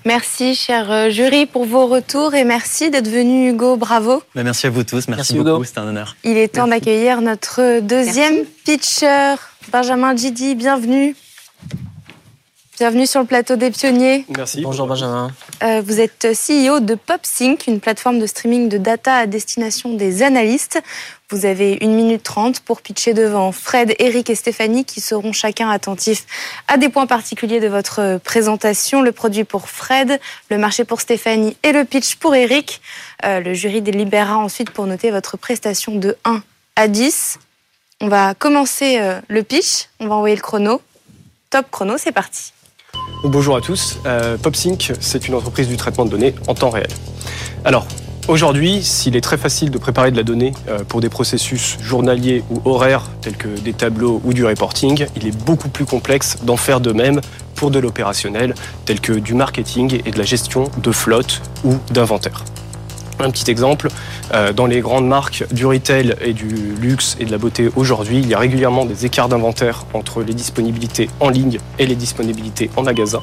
Merci, 0.05 0.55
cher 0.55 0.91
euh, 0.91 1.09
jury, 1.09 1.45
pour 1.45 1.63
vos 1.65 1.87
retours 1.87 2.35
et 2.35 2.43
merci 2.43 2.91
d'être 2.91 3.07
venu, 3.07 3.49
Hugo. 3.49 3.77
Bravo. 3.77 4.21
Bah, 4.35 4.43
merci 4.43 4.67
à 4.67 4.69
vous 4.69 4.83
tous. 4.83 5.07
Merci, 5.07 5.33
Merci, 5.35 5.35
beaucoup. 5.35 5.63
C'était 5.63 5.79
un 5.79 5.87
honneur. 5.87 6.17
Il 6.25 6.37
est 6.37 6.49
temps 6.49 6.67
Merci. 6.67 6.81
d'accueillir 6.81 7.21
notre 7.21 7.79
deuxième 7.79 8.43
pitcher, 8.65 9.35
Benjamin 9.71 10.15
Gidi. 10.15 10.55
Bienvenue. 10.55 11.15
Bienvenue 12.79 13.05
sur 13.05 13.21
le 13.21 13.27
plateau 13.27 13.55
des 13.55 13.69
pionniers. 13.69 14.25
Merci. 14.35 14.61
Bonjour 14.61 14.87
Benjamin. 14.87 15.31
Euh, 15.61 15.83
vous 15.85 15.99
êtes 15.99 16.25
CEO 16.33 16.79
de 16.79 16.95
PopSync, 16.95 17.67
une 17.67 17.79
plateforme 17.79 18.17
de 18.17 18.25
streaming 18.25 18.67
de 18.67 18.79
data 18.79 19.15
à 19.15 19.27
destination 19.27 19.93
des 19.93 20.23
analystes. 20.23 20.81
Vous 21.29 21.45
avez 21.45 21.77
une 21.81 21.93
minute 21.93 22.23
trente 22.23 22.61
pour 22.61 22.81
pitcher 22.81 23.13
devant 23.13 23.51
Fred, 23.51 23.93
Eric 23.99 24.31
et 24.31 24.35
Stéphanie 24.35 24.85
qui 24.85 25.01
seront 25.01 25.33
chacun 25.33 25.69
attentifs 25.69 26.25
à 26.67 26.77
des 26.77 26.89
points 26.89 27.05
particuliers 27.05 27.59
de 27.59 27.67
votre 27.67 28.19
présentation. 28.23 29.03
Le 29.03 29.11
produit 29.11 29.43
pour 29.43 29.69
Fred, 29.69 30.19
le 30.49 30.57
marché 30.57 30.83
pour 30.83 30.99
Stéphanie 30.99 31.55
et 31.61 31.73
le 31.73 31.85
pitch 31.85 32.15
pour 32.15 32.33
Eric. 32.33 32.81
Euh, 33.23 33.39
le 33.39 33.53
jury 33.53 33.83
délibérera 33.83 34.37
ensuite 34.37 34.71
pour 34.71 34.87
noter 34.87 35.11
votre 35.11 35.37
prestation 35.37 35.95
de 35.95 36.17
1 36.25 36.41
à 36.75 36.87
10. 36.87 37.37
On 38.03 38.09
va 38.09 38.33
commencer 38.33 38.97
euh, 38.99 39.21
le 39.29 39.43
pitch. 39.43 39.87
On 40.01 40.07
va 40.09 40.15
envoyer 40.15 40.35
le 40.35 40.41
chrono. 40.41 40.81
Top 41.49 41.67
chrono, 41.71 41.93
c'est 41.97 42.11
parti. 42.11 42.51
Bonjour 43.23 43.55
à 43.55 43.61
tous. 43.61 43.97
Euh, 44.05 44.37
PopSync, 44.37 44.91
c'est 44.99 45.29
une 45.29 45.35
entreprise 45.35 45.69
du 45.69 45.77
traitement 45.77 46.03
de 46.03 46.09
données 46.09 46.35
en 46.49 46.53
temps 46.53 46.69
réel. 46.69 46.89
Alors, 47.63 47.87
aujourd'hui, 48.27 48.83
s'il 48.83 49.15
est 49.15 49.21
très 49.21 49.37
facile 49.37 49.71
de 49.71 49.77
préparer 49.77 50.11
de 50.11 50.17
la 50.17 50.23
donnée 50.23 50.51
euh, 50.67 50.79
pour 50.83 50.99
des 50.99 51.07
processus 51.07 51.77
journaliers 51.79 52.43
ou 52.49 52.61
horaires, 52.65 53.09
tels 53.21 53.37
que 53.37 53.47
des 53.47 53.71
tableaux 53.71 54.21
ou 54.25 54.33
du 54.33 54.45
reporting, 54.45 55.07
il 55.15 55.25
est 55.25 55.37
beaucoup 55.45 55.69
plus 55.69 55.85
complexe 55.85 56.39
d'en 56.43 56.57
faire 56.57 56.81
de 56.81 56.91
même 56.91 57.21
pour 57.55 57.71
de 57.71 57.79
l'opérationnel, 57.79 58.53
tel 58.83 58.99
que 58.99 59.13
du 59.13 59.33
marketing 59.33 60.01
et 60.03 60.11
de 60.11 60.17
la 60.17 60.25
gestion 60.25 60.69
de 60.75 60.91
flotte 60.91 61.41
ou 61.63 61.77
d'inventaire. 61.91 62.43
Un 63.19 63.29
petit 63.29 63.49
exemple, 63.49 63.89
euh, 64.33 64.53
dans 64.53 64.65
les 64.65 64.81
grandes 64.81 65.07
marques 65.07 65.45
du 65.51 65.65
retail 65.65 66.15
et 66.21 66.33
du 66.33 66.75
luxe 66.81 67.15
et 67.19 67.25
de 67.25 67.31
la 67.31 67.37
beauté 67.37 67.69
aujourd'hui, 67.75 68.19
il 68.19 68.27
y 68.27 68.33
a 68.33 68.39
régulièrement 68.39 68.85
des 68.85 69.05
écarts 69.05 69.29
d'inventaire 69.29 69.85
entre 69.93 70.23
les 70.23 70.33
disponibilités 70.33 71.09
en 71.19 71.29
ligne 71.29 71.59
et 71.77 71.85
les 71.85 71.95
disponibilités 71.95 72.69
en 72.75 72.83
magasin, 72.83 73.21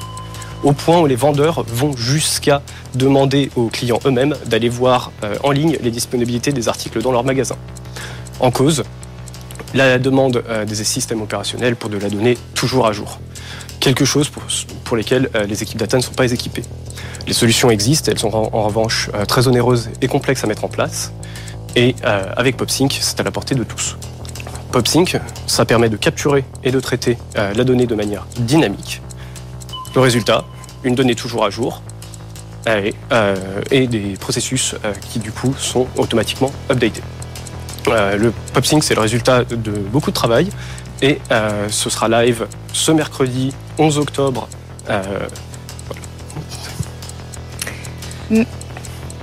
au 0.63 0.71
point 0.71 0.99
où 0.99 1.07
les 1.07 1.15
vendeurs 1.15 1.65
vont 1.67 1.95
jusqu'à 1.95 2.61
demander 2.95 3.51
aux 3.55 3.67
clients 3.67 3.99
eux-mêmes 4.05 4.35
d'aller 4.45 4.69
voir 4.69 5.11
euh, 5.23 5.35
en 5.43 5.51
ligne 5.51 5.77
les 5.81 5.91
disponibilités 5.91 6.53
des 6.53 6.69
articles 6.69 7.01
dans 7.01 7.11
leur 7.11 7.23
magasin. 7.23 7.57
En 8.39 8.49
cause, 8.49 8.83
la 9.73 9.99
demande 9.99 10.43
euh, 10.49 10.65
des 10.65 10.75
systèmes 10.83 11.21
opérationnels 11.21 11.75
pour 11.75 11.89
de 11.89 11.97
la 11.97 12.09
donnée 12.09 12.37
toujours 12.55 12.87
à 12.87 12.93
jour. 12.93 13.19
Quelque 13.81 14.05
chose 14.05 14.29
pour, 14.29 14.43
pour 14.83 14.95
lesquels 14.95 15.31
euh, 15.35 15.45
les 15.45 15.63
équipes 15.63 15.79
data 15.79 15.97
ne 15.97 16.03
sont 16.03 16.13
pas 16.13 16.31
équipées. 16.31 16.63
Les 17.25 17.33
solutions 17.33 17.71
existent, 17.71 18.11
elles 18.11 18.19
sont 18.19 18.33
en, 18.33 18.63
revanche 18.63 19.09
euh, 19.15 19.25
très 19.25 19.47
onéreuses 19.47 19.89
et 20.01 20.07
complexes 20.07 20.43
à 20.43 20.47
mettre 20.47 20.63
en 20.63 20.67
place. 20.67 21.11
Et 21.75 21.95
euh, 22.05 22.31
avec 22.37 22.57
PopSync, 22.57 22.91
c'est 23.01 23.19
à 23.19 23.23
la 23.23 23.31
portée 23.31 23.55
de 23.55 23.63
tous. 23.63 23.97
PopSync, 24.71 25.19
ça 25.47 25.65
permet 25.65 25.89
de 25.89 25.97
capturer 25.97 26.45
et 26.63 26.69
de 26.69 26.79
traiter 26.79 27.17
la 27.35 27.63
donnée 27.65 27.87
de 27.87 27.95
manière 27.95 28.25
dynamique. 28.37 29.01
Le 29.95 29.99
résultat, 29.99 30.45
une 30.85 30.95
donnée 30.95 31.15
toujours 31.15 31.43
à 31.43 31.49
jour 31.49 31.81
et, 32.65 33.87
des 33.87 34.13
processus 34.17 34.75
qui 35.09 35.19
du 35.19 35.33
coup 35.33 35.53
sont 35.57 35.87
automatiquement 35.97 36.53
updatés. 36.69 37.01
Le 37.87 38.31
PopSync, 38.53 38.81
c'est 38.81 38.95
le 38.95 39.01
résultat 39.01 39.43
de 39.43 39.71
beaucoup 39.71 40.11
de 40.11 40.15
travail 40.15 40.47
et 41.01 41.19
euh, 41.31 41.67
ce 41.69 41.89
sera 41.89 42.07
live 42.09 42.47
ce 42.73 42.91
mercredi 42.91 43.53
11 43.77 43.97
octobre. 43.97 44.47
euh, 44.89 45.27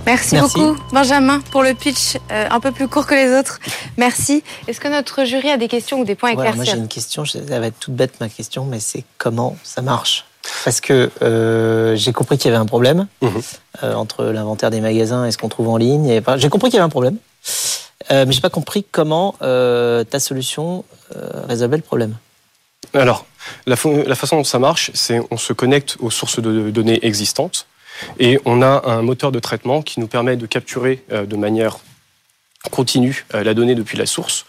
Merci, 0.07 0.37
Merci. 0.37 0.59
beaucoup, 0.59 0.77
Benjamin, 0.93 1.41
pour 1.51 1.63
le 1.63 1.75
pitch 1.75 2.17
euh, 2.31 2.47
un 2.51 2.61
peu 2.61 2.73
plus 2.73 2.89
court 2.89 3.07
que 3.07 3.15
les 3.15 3.39
autres. 3.39 3.59
Merci. 3.99 4.43
Est-ce 4.67 4.81
que 4.81 4.89
notre 4.89 5.25
jury 5.25 5.51
a 5.51 5.59
des 5.59 5.69
questions 5.69 6.01
ou 6.01 6.05
des 6.05 6.15
points 6.15 6.31
à 6.31 6.35
Voilà, 6.35 6.53
moi 6.53 6.65
éclaircir 6.65 6.75
j'ai 6.77 6.81
une 6.81 6.89
question, 6.89 7.25
ça 7.27 7.39
va 7.61 7.67
être 7.67 7.79
toute 7.79 7.95
bête 7.95 8.19
ma 8.21 8.29
question, 8.31 8.65
mais 8.65 8.81
c'est 8.81 9.05
comment 9.19 9.57
ça 9.63 9.83
marche 9.83 10.25
Parce 10.65 10.81
que 10.81 11.11
euh, 11.21 11.95
j'ai 11.95 12.13
compris 12.15 12.39
qu'il 12.39 12.51
y 12.51 12.55
avait 12.55 12.63
un 12.63 12.67
problème 12.67 13.07
Mhm. 13.21 13.43
euh, 13.83 13.95
entre 13.95 14.25
l'inventaire 14.25 14.71
des 14.71 14.81
magasins 14.81 15.27
et 15.27 15.31
ce 15.31 15.37
qu'on 15.37 15.51
trouve 15.51 15.69
en 15.69 15.77
ligne. 15.77 16.07
et 16.09 16.23
J'ai 16.37 16.49
compris 16.49 16.71
qu'il 16.71 16.77
y 16.79 16.81
avait 16.81 16.87
un 16.87 16.91
problème, 16.91 17.17
euh, 18.11 18.25
mais 18.27 18.33
j'ai 18.33 18.41
pas 18.41 18.51
compris 18.51 18.85
comment 18.91 19.35
euh, 19.43 20.05
ta 20.05 20.21
solution 20.21 20.85
euh, 21.17 21.47
résolvait 21.49 21.77
le 21.77 21.83
problème. 21.83 22.17
Alors, 22.95 23.27
la, 23.67 23.77
façon 23.77 24.37
dont 24.37 24.45
ça 24.45 24.59
marche, 24.59 24.91
c'est 24.95 25.21
on 25.31 25.37
se 25.37 25.53
connecte 25.53 25.97
aux 26.01 26.11
sources 26.11 26.41
de 26.41 26.71
données 26.71 27.05
existantes 27.05 27.67
et 28.19 28.39
on 28.45 28.63
a 28.63 28.83
un 28.87 29.03
moteur 29.03 29.33
de 29.33 29.39
traitement 29.41 29.83
qui 29.83 30.01
nous 30.01 30.07
permet 30.07 30.37
de 30.37 30.47
capturer 30.47 31.05
euh, 31.13 31.27
de 31.27 31.37
manière 31.37 31.79
continue 32.71 33.25
la 33.33 33.55
donnée 33.55 33.77
depuis 33.77 33.97
la 33.97 34.05
source, 34.05 34.45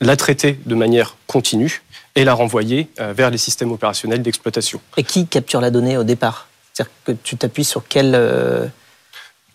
la 0.00 0.16
traiter 0.16 0.58
de 0.64 0.74
manière 0.76 1.16
continue 1.26 1.82
et 2.14 2.24
la 2.24 2.32
renvoyer 2.32 2.88
vers 2.98 3.30
les 3.30 3.36
systèmes 3.36 3.72
opérationnels 3.72 4.22
d'exploitation. 4.22 4.80
Et 4.96 5.02
qui 5.02 5.26
capture 5.26 5.60
la 5.60 5.70
donnée 5.70 5.96
au 5.96 6.04
départ? 6.04 6.48
C'est-à-dire 6.78 6.94
que 7.04 7.12
tu 7.12 7.36
t'appuies 7.36 7.64
sur 7.64 7.88
quelle, 7.88 8.14
euh, 8.14 8.66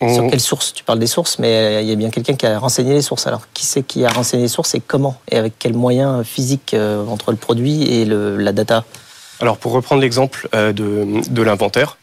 On- 0.04 0.14
sur 0.14 0.26
quelle 0.30 0.40
source? 0.40 0.72
Tu 0.72 0.84
parles 0.84 0.98
des 0.98 1.06
sources, 1.06 1.38
mais 1.38 1.48
euh, 1.48 1.80
il 1.80 1.88
y 1.88 1.92
a 1.92 1.94
bien 1.94 2.10
quelqu'un 2.10 2.34
qui 2.34 2.46
a 2.46 2.58
renseigné 2.58 2.92
les 2.94 3.02
sources. 3.02 3.26
Alors, 3.26 3.42
qui 3.54 3.64
c'est 3.66 3.82
qui 3.82 4.04
a 4.04 4.10
renseigné 4.10 4.44
les 4.44 4.48
sources 4.48 4.74
et 4.74 4.80
comment? 4.80 5.20
Et 5.30 5.36
avec 5.36 5.58
quels 5.58 5.74
moyens 5.74 6.24
physiques 6.26 6.74
euh, 6.74 7.04
entre 7.06 7.30
le 7.30 7.36
produit 7.36 7.82
et 7.92 8.04
le, 8.04 8.36
la 8.36 8.52
data? 8.52 8.84
Alors, 9.40 9.56
pour 9.58 9.72
reprendre 9.72 10.00
l'exemple 10.02 10.48
euh, 10.54 10.72
de, 10.72 11.06
de 11.28 11.42
l'inventaire, 11.42 11.96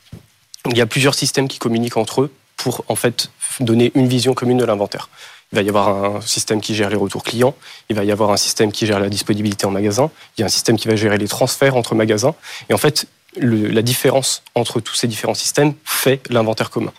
il 0.70 0.78
y 0.78 0.82
a 0.82 0.86
plusieurs 0.86 1.16
systèmes 1.16 1.48
qui 1.48 1.60
communiquent 1.60 1.98
entre 1.98 2.22
eux 2.22 2.32
pour 2.58 2.84
en 2.88 2.96
fait 2.96 3.30
donner 3.60 3.92
une 3.96 4.08
vision 4.08 4.34
commune 4.34 4.58
de 4.58 4.66
l'inventaire. 4.66 5.10
Il 5.52 5.56
va 5.58 5.64
y 5.64 5.70
avoir 5.70 6.16
un 6.18 6.22
système 6.22 6.62
qui 6.62 6.76
gère 6.76 6.90
les 6.90 6.96
retours 6.96 7.24
clients, 7.24 7.56
il 7.90 7.96
va 7.96 8.04
y 8.06 8.12
avoir 8.12 8.32
un 8.32 8.38
système 8.38 8.72
qui 8.72 8.86
gère 8.86 9.00
la 9.00 9.10
disponibilité 9.10 9.66
en 9.66 9.72
magasin, 9.72 10.10
il 10.38 10.42
y 10.42 10.44
a 10.44 10.46
un 10.46 10.50
système 10.50 10.78
qui 10.78 10.88
va 10.88 10.96
gérer 10.96 11.18
les 11.18 11.28
transferts 11.28 11.76
entre 11.76 11.94
magasins. 11.96 12.36
Et 12.70 12.74
en 12.74 12.78
fait, 12.78 13.06
le- 13.38 13.68
la 13.68 13.82
différence 13.82 14.44
entre 14.56 14.80
tous 14.80 14.96
ces 14.96 15.08
différents 15.08 15.34
systèmes 15.34 15.74
fait 15.84 16.22
l'inventaire 16.30 16.70
commun. 16.70 16.94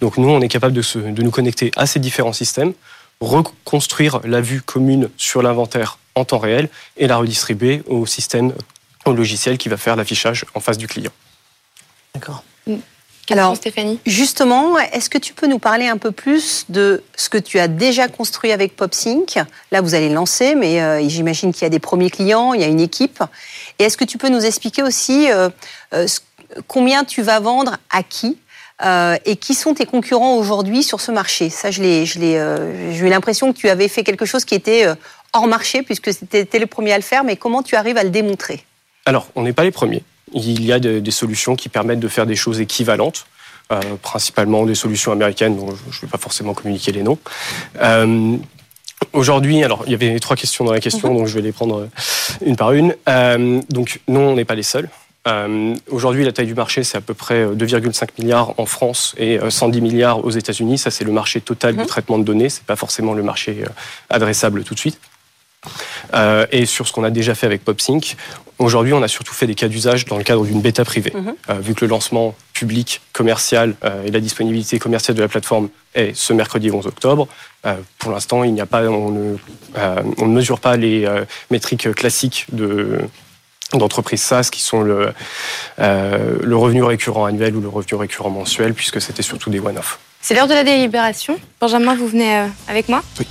Donc 0.00 0.16
nous, 0.16 0.28
on 0.28 0.40
est 0.40 0.48
capable 0.48 0.74
de, 0.74 0.82
se- 0.82 0.98
de 0.98 1.22
nous 1.22 1.30
connecter 1.30 1.70
à 1.76 1.86
ces 1.86 1.98
différents 1.98 2.32
systèmes, 2.32 2.72
reconstruire 3.20 4.20
la 4.24 4.40
vue 4.40 4.62
commune 4.62 5.08
sur 5.16 5.42
l'inventaire 5.42 5.98
en 6.14 6.24
temps 6.24 6.38
réel 6.38 6.68
et 6.96 7.06
la 7.06 7.16
redistribuer 7.16 7.82
au 7.86 8.06
système, 8.06 8.52
au 9.04 9.12
logiciel 9.12 9.58
qui 9.58 9.68
va 9.68 9.76
faire 9.76 9.96
l'affichage 9.96 10.44
en 10.54 10.60
face 10.60 10.78
du 10.78 10.86
client. 10.86 11.12
D'accord. 12.14 12.42
Alors, 13.30 13.56
Stéphanie 13.56 14.00
Justement, 14.06 14.78
est-ce 14.78 15.10
que 15.10 15.18
tu 15.18 15.34
peux 15.34 15.46
nous 15.46 15.58
parler 15.58 15.86
un 15.86 15.98
peu 15.98 16.12
plus 16.12 16.64
de 16.70 17.02
ce 17.14 17.28
que 17.28 17.36
tu 17.36 17.58
as 17.58 17.68
déjà 17.68 18.08
construit 18.08 18.52
avec 18.52 18.74
PopSync? 18.74 19.38
Là, 19.70 19.82
vous 19.82 19.94
allez 19.94 20.08
lancer, 20.08 20.54
mais 20.54 20.80
euh, 20.80 21.06
j'imagine 21.08 21.52
qu'il 21.52 21.62
y 21.62 21.66
a 21.66 21.70
des 21.70 21.78
premiers 21.78 22.08
clients, 22.08 22.54
il 22.54 22.62
y 22.62 22.64
a 22.64 22.68
une 22.68 22.80
équipe. 22.80 23.22
Et 23.78 23.84
est-ce 23.84 23.98
que 23.98 24.04
tu 24.04 24.16
peux 24.16 24.30
nous 24.30 24.44
expliquer 24.46 24.82
aussi 24.82 25.30
euh, 25.30 25.50
euh, 25.92 26.06
combien 26.66 27.04
tu 27.04 27.20
vas 27.20 27.38
vendre 27.38 27.76
à 27.90 28.02
qui? 28.02 28.38
Et 28.84 29.36
qui 29.36 29.54
sont 29.54 29.74
tes 29.74 29.86
concurrents 29.86 30.36
aujourd'hui 30.36 30.82
sur 30.82 31.00
ce 31.00 31.10
marché? 31.10 31.50
Ça, 31.50 31.70
je 31.70 31.82
l'ai, 31.82 32.06
je 32.06 32.18
j'ai 32.18 33.06
eu 33.06 33.08
l'impression 33.08 33.52
que 33.52 33.58
tu 33.58 33.68
avais 33.68 33.88
fait 33.88 34.04
quelque 34.04 34.24
chose 34.24 34.44
qui 34.44 34.54
était 34.54 34.86
hors 35.32 35.46
marché 35.46 35.82
puisque 35.82 36.12
c'était 36.12 36.58
le 36.58 36.66
premier 36.66 36.92
à 36.92 36.96
le 36.96 37.02
faire. 37.02 37.24
Mais 37.24 37.36
comment 37.36 37.62
tu 37.62 37.74
arrives 37.74 37.96
à 37.96 38.04
le 38.04 38.10
démontrer? 38.10 38.64
Alors, 39.06 39.28
on 39.34 39.42
n'est 39.42 39.52
pas 39.52 39.64
les 39.64 39.70
premiers. 39.70 40.02
Il 40.32 40.64
y 40.64 40.72
a 40.72 40.78
des 40.78 41.10
solutions 41.10 41.56
qui 41.56 41.68
permettent 41.68 42.00
de 42.00 42.08
faire 42.08 42.26
des 42.26 42.36
choses 42.36 42.60
équivalentes. 42.60 43.26
Euh, 43.70 43.80
principalement 44.00 44.64
des 44.64 44.74
solutions 44.74 45.12
américaines 45.12 45.54
dont 45.54 45.68
je 45.68 45.98
ne 45.98 46.00
vais 46.00 46.06
pas 46.06 46.16
forcément 46.16 46.54
communiquer 46.54 46.90
les 46.90 47.02
noms. 47.02 47.18
Euh, 47.82 48.38
aujourd'hui, 49.12 49.62
alors 49.62 49.82
il 49.84 49.92
y 49.92 49.94
avait 49.94 50.18
trois 50.20 50.36
questions 50.36 50.64
dans 50.64 50.72
la 50.72 50.80
question, 50.80 51.10
mhm. 51.10 51.18
donc 51.18 51.26
je 51.26 51.34
vais 51.34 51.42
les 51.42 51.52
prendre 51.52 51.80
euh, 51.82 52.46
une 52.46 52.56
par 52.56 52.72
une. 52.72 52.96
donc 53.68 54.00
non, 54.08 54.30
on 54.30 54.36
n'est 54.36 54.46
pas 54.46 54.54
les 54.54 54.62
seuls. 54.62 54.88
Aujourd'hui, 55.90 56.24
la 56.24 56.32
taille 56.32 56.46
du 56.46 56.54
marché, 56.54 56.84
c'est 56.84 56.96
à 56.96 57.00
peu 57.00 57.14
près 57.14 57.46
2,5 57.46 58.08
milliards 58.18 58.54
en 58.58 58.66
France 58.66 59.14
et 59.18 59.38
110 59.48 59.80
milliards 59.80 60.24
aux 60.24 60.30
États-Unis. 60.30 60.78
Ça, 60.78 60.90
c'est 60.90 61.04
le 61.04 61.12
marché 61.12 61.40
total 61.40 61.74
du 61.74 61.80
mhm. 61.80 61.86
traitement 61.86 62.18
de 62.18 62.24
données. 62.24 62.48
C'est 62.48 62.64
pas 62.64 62.76
forcément 62.76 63.14
le 63.14 63.22
marché 63.22 63.64
adressable 64.10 64.64
tout 64.64 64.74
de 64.74 64.78
suite. 64.78 64.98
Euh, 66.14 66.46
et 66.52 66.66
sur 66.66 66.86
ce 66.86 66.92
qu'on 66.92 67.04
a 67.04 67.10
déjà 67.10 67.34
fait 67.34 67.46
avec 67.46 67.64
PopSync, 67.64 68.16
aujourd'hui, 68.58 68.92
on 68.92 69.02
a 69.02 69.08
surtout 69.08 69.34
fait 69.34 69.46
des 69.46 69.54
cas 69.54 69.68
d'usage 69.68 70.04
dans 70.04 70.16
le 70.16 70.24
cadre 70.24 70.44
d'une 70.44 70.60
bêta 70.60 70.84
privée. 70.84 71.12
Mhm. 71.14 71.34
Euh, 71.50 71.54
vu 71.54 71.74
que 71.74 71.84
le 71.84 71.90
lancement 71.90 72.34
public, 72.52 73.00
commercial 73.12 73.74
euh, 73.84 74.04
et 74.04 74.10
la 74.10 74.20
disponibilité 74.20 74.78
commerciale 74.78 75.16
de 75.16 75.22
la 75.22 75.28
plateforme 75.28 75.68
est 75.94 76.16
ce 76.16 76.32
mercredi 76.32 76.70
11 76.70 76.86
octobre, 76.86 77.28
pour 77.98 78.12
l'instant, 78.12 78.44
il 78.44 78.54
n'y 78.54 78.62
a 78.62 78.66
pas, 78.66 78.84
on 78.84 79.10
ne, 79.10 79.36
on 80.16 80.26
ne 80.26 80.32
mesure 80.32 80.58
pas 80.58 80.76
les 80.78 81.06
métriques 81.50 81.92
classiques 81.92 82.46
de 82.50 83.00
d'entreprises 83.72 84.22
SaaS 84.22 84.48
qui 84.50 84.62
sont 84.62 84.80
le, 84.82 85.12
le 85.78 86.56
revenu 86.56 86.82
récurrent 86.82 87.26
annuel 87.26 87.56
ou 87.56 87.60
le 87.60 87.68
revenu 87.68 87.94
récurrent 87.98 88.30
mensuel, 88.30 88.74
puisque 88.74 89.00
c'était 89.00 89.22
surtout 89.22 89.50
des 89.50 89.60
one-off. 89.60 89.98
C'est 90.20 90.34
l'heure 90.34 90.48
de 90.48 90.54
la 90.54 90.64
délibération. 90.64 91.38
Benjamin, 91.60 91.94
vous 91.94 92.08
venez 92.08 92.48
avec 92.68 92.88
moi 92.88 93.02
Oui. 93.20 93.26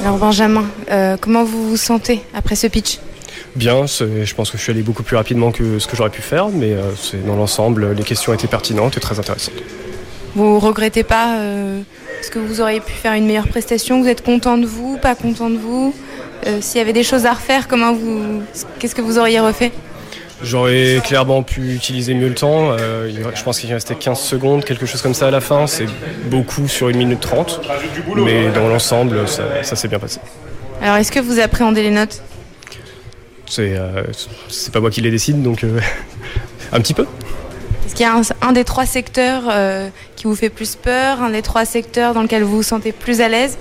Alors 0.00 0.16
Benjamin, 0.18 0.64
euh, 0.92 1.16
comment 1.20 1.42
vous 1.42 1.70
vous 1.70 1.76
sentez 1.76 2.22
après 2.32 2.54
ce 2.54 2.68
pitch? 2.68 2.98
Bien, 3.56 3.86
je 3.86 4.34
pense 4.34 4.50
que 4.50 4.56
je 4.56 4.62
suis 4.62 4.70
allé 4.70 4.82
beaucoup 4.82 5.02
plus 5.02 5.16
rapidement 5.16 5.50
que 5.50 5.78
ce 5.80 5.88
que 5.88 5.96
j'aurais 5.96 6.10
pu 6.10 6.22
faire, 6.22 6.48
mais 6.48 6.72
euh, 6.72 6.94
c'est 6.94 7.26
dans 7.26 7.34
l'ensemble, 7.34 7.92
les 7.92 8.04
questions 8.04 8.32
étaient 8.32 8.46
pertinentes 8.46 8.96
et 8.96 9.00
très 9.00 9.18
intéressantes. 9.18 9.54
Vous 10.36 10.60
regrettez 10.60 11.02
pas 11.02 11.38
euh, 11.38 11.80
Est-ce 12.20 12.30
que 12.30 12.38
vous 12.38 12.60
auriez 12.60 12.80
pu 12.80 12.92
faire 12.92 13.14
une 13.14 13.26
meilleure 13.26 13.48
prestation? 13.48 14.00
Vous 14.00 14.06
êtes 14.08 14.24
content 14.24 14.56
de 14.56 14.66
vous 14.66 14.98
Pas 14.98 15.16
content 15.16 15.50
de 15.50 15.56
vous? 15.56 15.92
S'il 16.60 16.78
y 16.78 16.80
avait 16.80 16.92
des 16.92 17.02
choses 17.02 17.26
à 17.26 17.32
refaire, 17.32 17.68
comment 17.68 17.92
vous 17.92 18.42
Qu'est-ce 18.78 18.94
que 18.94 19.02
vous 19.02 19.18
auriez 19.18 19.40
refait? 19.40 19.72
J'aurais 20.40 21.00
clairement 21.04 21.42
pu 21.42 21.74
utiliser 21.74 22.14
mieux 22.14 22.28
le 22.28 22.34
temps. 22.34 22.70
Euh, 22.70 23.10
je 23.34 23.42
pense 23.42 23.58
qu'il 23.58 23.72
restait 23.72 23.96
15 23.96 24.20
secondes, 24.20 24.64
quelque 24.64 24.86
chose 24.86 25.02
comme 25.02 25.14
ça 25.14 25.26
à 25.28 25.30
la 25.30 25.40
fin. 25.40 25.66
C'est 25.66 25.86
beaucoup 26.26 26.68
sur 26.68 26.88
une 26.88 26.98
minute 26.98 27.20
30. 27.20 27.60
Mais 28.16 28.50
dans 28.50 28.68
l'ensemble, 28.68 29.26
ça, 29.26 29.62
s'est 29.62 29.88
bien 29.88 29.98
passé. 29.98 30.20
Alors, 30.80 30.96
est-ce 30.96 31.10
que 31.10 31.18
vous 31.18 31.40
appréhendez 31.40 31.82
les 31.82 31.90
notes? 31.90 32.22
C'est 33.46 33.74
euh, 33.76 34.04
pas 34.72 34.80
moi 34.80 34.90
qui 34.90 35.00
les 35.00 35.10
décide, 35.10 35.42
donc 35.42 35.64
euh, 35.64 35.80
un 36.72 36.80
petit 36.80 36.94
peu. 36.94 37.06
Est-ce 37.86 37.96
qu'il 37.96 38.06
y 38.06 38.08
a 38.08 38.20
un, 38.42 38.52
des 38.52 38.64
trois 38.64 38.86
secteurs 38.86 39.44
qui 40.14 40.24
vous 40.24 40.36
fait 40.36 40.50
plus 40.50 40.76
peur, 40.76 41.22
un 41.22 41.30
des 41.30 41.42
trois 41.42 41.64
secteurs 41.64 42.12
dans 42.12 42.22
lequel 42.22 42.44
vous 42.44 42.56
vous 42.56 42.62
sentez 42.62 42.92
plus 42.92 43.22
à 43.22 43.28
l'aise? 43.28 43.56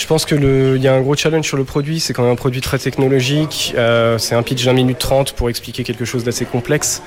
Je 0.00 0.06
pense 0.06 0.24
qu'il 0.24 0.78
y 0.78 0.88
a 0.88 0.94
un 0.94 1.00
gros 1.02 1.14
challenge 1.14 1.46
sur 1.46 1.58
le 1.58 1.64
produit. 1.64 2.00
C'est 2.00 2.14
quand 2.14 2.22
même 2.22 2.32
un 2.32 2.36
produit 2.36 2.62
très 2.62 2.78
technologique. 2.78 3.74
Euh, 3.76 4.16
c'est 4.16 4.34
un 4.34 4.42
pitch 4.42 4.64
d'un 4.64 4.72
minute 4.72 4.98
30 4.98 5.32
pour 5.32 5.50
expliquer 5.50 5.84
quelque 5.84 6.06
chose 6.06 6.24
d'assez 6.24 6.46
complexe. 6.46 7.02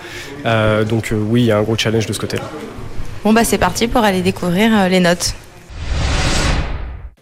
Euh, 0.45 0.83
donc 0.83 1.11
euh, 1.11 1.15
oui, 1.15 1.41
il 1.41 1.45
y 1.47 1.51
a 1.51 1.57
un 1.57 1.63
gros 1.63 1.75
challenge 1.75 2.05
de 2.05 2.13
ce 2.13 2.19
côté-là. 2.19 2.43
Bon 3.23 3.33
bah 3.33 3.43
c'est 3.43 3.57
parti 3.57 3.87
pour 3.87 4.03
aller 4.03 4.21
découvrir 4.21 4.89
les 4.89 4.99
notes. 4.99 5.33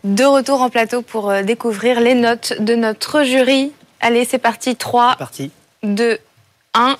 De 0.03 0.25
retour 0.25 0.61
en 0.61 0.69
plateau 0.69 1.03
pour 1.03 1.31
découvrir 1.43 2.01
les 2.01 2.15
notes 2.15 2.53
de 2.59 2.75
notre 2.75 3.23
jury. 3.23 3.71
Allez, 4.01 4.25
c'est 4.25 4.39
parti. 4.39 4.75
3, 4.75 5.15
parti. 5.17 5.51
2, 5.83 6.17
1. 6.73 6.97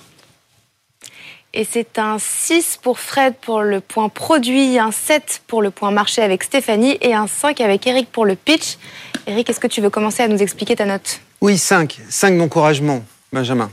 Et 1.53 1.67
c'est 1.69 1.99
un 1.99 2.17
6 2.17 2.79
pour 2.81 2.97
Fred 2.97 3.33
pour 3.41 3.61
le 3.61 3.81
point 3.81 4.07
produit, 4.07 4.79
un 4.79 4.91
7 4.91 5.41
pour 5.47 5.61
le 5.61 5.69
point 5.69 5.91
marché 5.91 6.21
avec 6.21 6.43
Stéphanie 6.43 6.97
et 7.01 7.13
un 7.13 7.27
5 7.27 7.59
avec 7.59 7.85
Eric 7.85 8.09
pour 8.09 8.25
le 8.25 8.35
pitch. 8.35 8.77
Eric, 9.27 9.49
est-ce 9.49 9.59
que 9.59 9.67
tu 9.67 9.81
veux 9.81 9.89
commencer 9.89 10.23
à 10.23 10.29
nous 10.29 10.41
expliquer 10.41 10.77
ta 10.77 10.85
note? 10.85 11.19
Oui, 11.41 11.57
5. 11.57 11.99
5 12.07 12.37
d'encouragement, 12.37 13.03
Benjamin. 13.33 13.69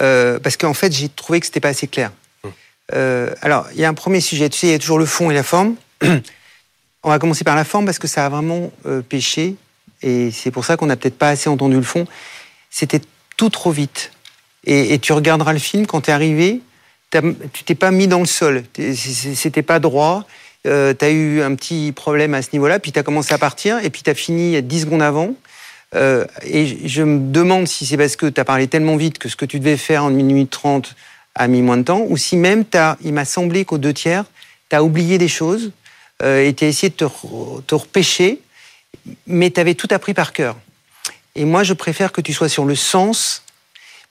Euh, 0.00 0.38
parce 0.38 0.56
qu'en 0.56 0.72
fait, 0.72 0.90
j'ai 0.90 1.10
trouvé 1.10 1.40
que 1.40 1.46
c'était 1.46 1.60
pas 1.60 1.68
assez 1.68 1.86
clair. 1.86 2.12
Euh, 2.94 3.34
alors, 3.42 3.66
il 3.74 3.80
y 3.80 3.84
a 3.84 3.90
un 3.90 3.94
premier 3.94 4.22
sujet. 4.22 4.48
Tu 4.48 4.58
sais, 4.58 4.68
il 4.68 4.70
y 4.70 4.74
a 4.74 4.78
toujours 4.78 4.98
le 4.98 5.04
fond 5.04 5.30
et 5.30 5.34
la 5.34 5.42
forme. 5.42 5.76
On 7.02 7.10
va 7.10 7.18
commencer 7.18 7.44
par 7.44 7.56
la 7.56 7.64
forme 7.64 7.84
parce 7.84 7.98
que 7.98 8.08
ça 8.08 8.24
a 8.24 8.30
vraiment 8.30 8.72
euh, 8.86 9.02
pêché. 9.02 9.56
Et 10.00 10.30
c'est 10.30 10.50
pour 10.50 10.64
ça 10.64 10.78
qu'on 10.78 10.86
n'a 10.86 10.96
peut-être 10.96 11.18
pas 11.18 11.28
assez 11.28 11.50
entendu 11.50 11.76
le 11.76 11.82
fond. 11.82 12.06
C'était 12.70 13.02
tout 13.36 13.50
trop 13.50 13.70
vite. 13.70 14.12
Et 14.64 14.98
tu 14.98 15.12
regarderas 15.12 15.52
le 15.52 15.58
film 15.58 15.86
quand 15.86 16.02
tu 16.02 16.10
es 16.10 16.12
arrivé 16.12 16.60
tu 17.10 17.64
t'es 17.64 17.74
pas 17.74 17.90
mis 17.90 18.06
dans 18.06 18.20
le 18.20 18.26
sol, 18.26 18.64
c'était 18.94 19.62
pas 19.62 19.78
droit. 19.80 20.24
Euh, 20.66 20.92
tu 20.98 21.06
eu 21.06 21.42
un 21.42 21.54
petit 21.54 21.92
problème 21.92 22.34
à 22.34 22.42
ce 22.42 22.48
niveau-là, 22.52 22.78
puis 22.78 22.92
tu 22.92 22.98
as 22.98 23.02
commencé 23.02 23.32
à 23.32 23.38
partir, 23.38 23.82
et 23.82 23.90
puis 23.90 24.02
tu 24.02 24.10
as 24.10 24.14
fini 24.14 24.60
10 24.60 24.82
secondes 24.82 25.02
avant. 25.02 25.34
Euh, 25.94 26.26
et 26.44 26.86
je 26.86 27.02
me 27.02 27.32
demande 27.32 27.66
si 27.66 27.86
c'est 27.86 27.96
parce 27.96 28.16
que 28.16 28.26
tu 28.26 28.40
as 28.40 28.44
parlé 28.44 28.68
tellement 28.68 28.96
vite 28.96 29.18
que 29.18 29.28
ce 29.28 29.36
que 29.36 29.46
tu 29.46 29.58
devais 29.58 29.78
faire 29.78 30.04
en 30.04 30.08
1 30.08 30.10
minute 30.10 30.50
30 30.50 30.94
a 31.34 31.48
mis 31.48 31.62
moins 31.62 31.78
de 31.78 31.84
temps, 31.84 32.04
ou 32.08 32.16
si 32.16 32.36
même, 32.36 32.64
as, 32.74 32.98
il 33.02 33.14
m'a 33.14 33.24
semblé 33.24 33.64
qu'au 33.64 33.78
deux 33.78 33.94
tiers, 33.94 34.24
tu 34.68 34.76
as 34.76 34.82
oublié 34.82 35.16
des 35.16 35.28
choses 35.28 35.72
euh, 36.22 36.44
et 36.44 36.52
tu 36.52 36.64
essayé 36.64 36.90
de 36.90 36.96
te, 36.96 37.04
te 37.66 37.74
repêcher, 37.74 38.40
mais 39.26 39.50
tu 39.50 39.60
avais 39.60 39.74
tout 39.74 39.88
appris 39.90 40.12
par 40.12 40.32
cœur. 40.32 40.56
Et 41.36 41.44
moi, 41.44 41.62
je 41.62 41.72
préfère 41.72 42.12
que 42.12 42.20
tu 42.20 42.34
sois 42.34 42.48
sur 42.48 42.64
le 42.64 42.74
sens 42.74 43.44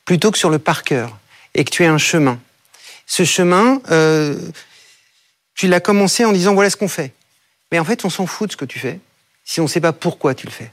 plutôt 0.05 0.31
que 0.31 0.37
sur 0.37 0.49
le 0.49 0.57
par 0.57 0.83
cœur, 0.83 1.17
et 1.53 1.65
que 1.65 1.69
tu 1.69 1.83
aies 1.83 1.87
un 1.87 1.97
chemin 1.97 2.39
ce 3.07 3.23
chemin, 3.23 3.81
euh, 3.89 4.37
tu 5.55 5.67
l'as 5.67 5.79
commencé 5.79 6.25
en 6.25 6.33
disant 6.33 6.53
voilà 6.53 6.69
ce 6.69 6.75
qu'on 6.75 6.87
fait. 6.87 7.13
Mais 7.71 7.79
en 7.79 7.85
fait, 7.85 8.05
on 8.05 8.09
s'en 8.09 8.27
fout 8.27 8.47
de 8.47 8.51
ce 8.51 8.57
que 8.57 8.65
tu 8.65 8.77
fais 8.77 8.99
si 9.43 9.61
on 9.61 9.63
ne 9.63 9.69
sait 9.69 9.81
pas 9.81 9.93
pourquoi 9.93 10.35
tu 10.35 10.45
le 10.45 10.51
fais. 10.51 10.71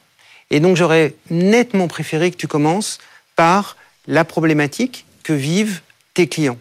Et 0.50 0.60
donc, 0.60 0.76
j'aurais 0.76 1.14
nettement 1.30 1.88
préféré 1.88 2.30
que 2.32 2.36
tu 2.36 2.48
commences 2.48 2.98
par 3.36 3.76
la 4.06 4.24
problématique 4.24 5.06
que 5.22 5.32
vivent 5.32 5.80
tes 6.12 6.26
clients. 6.26 6.58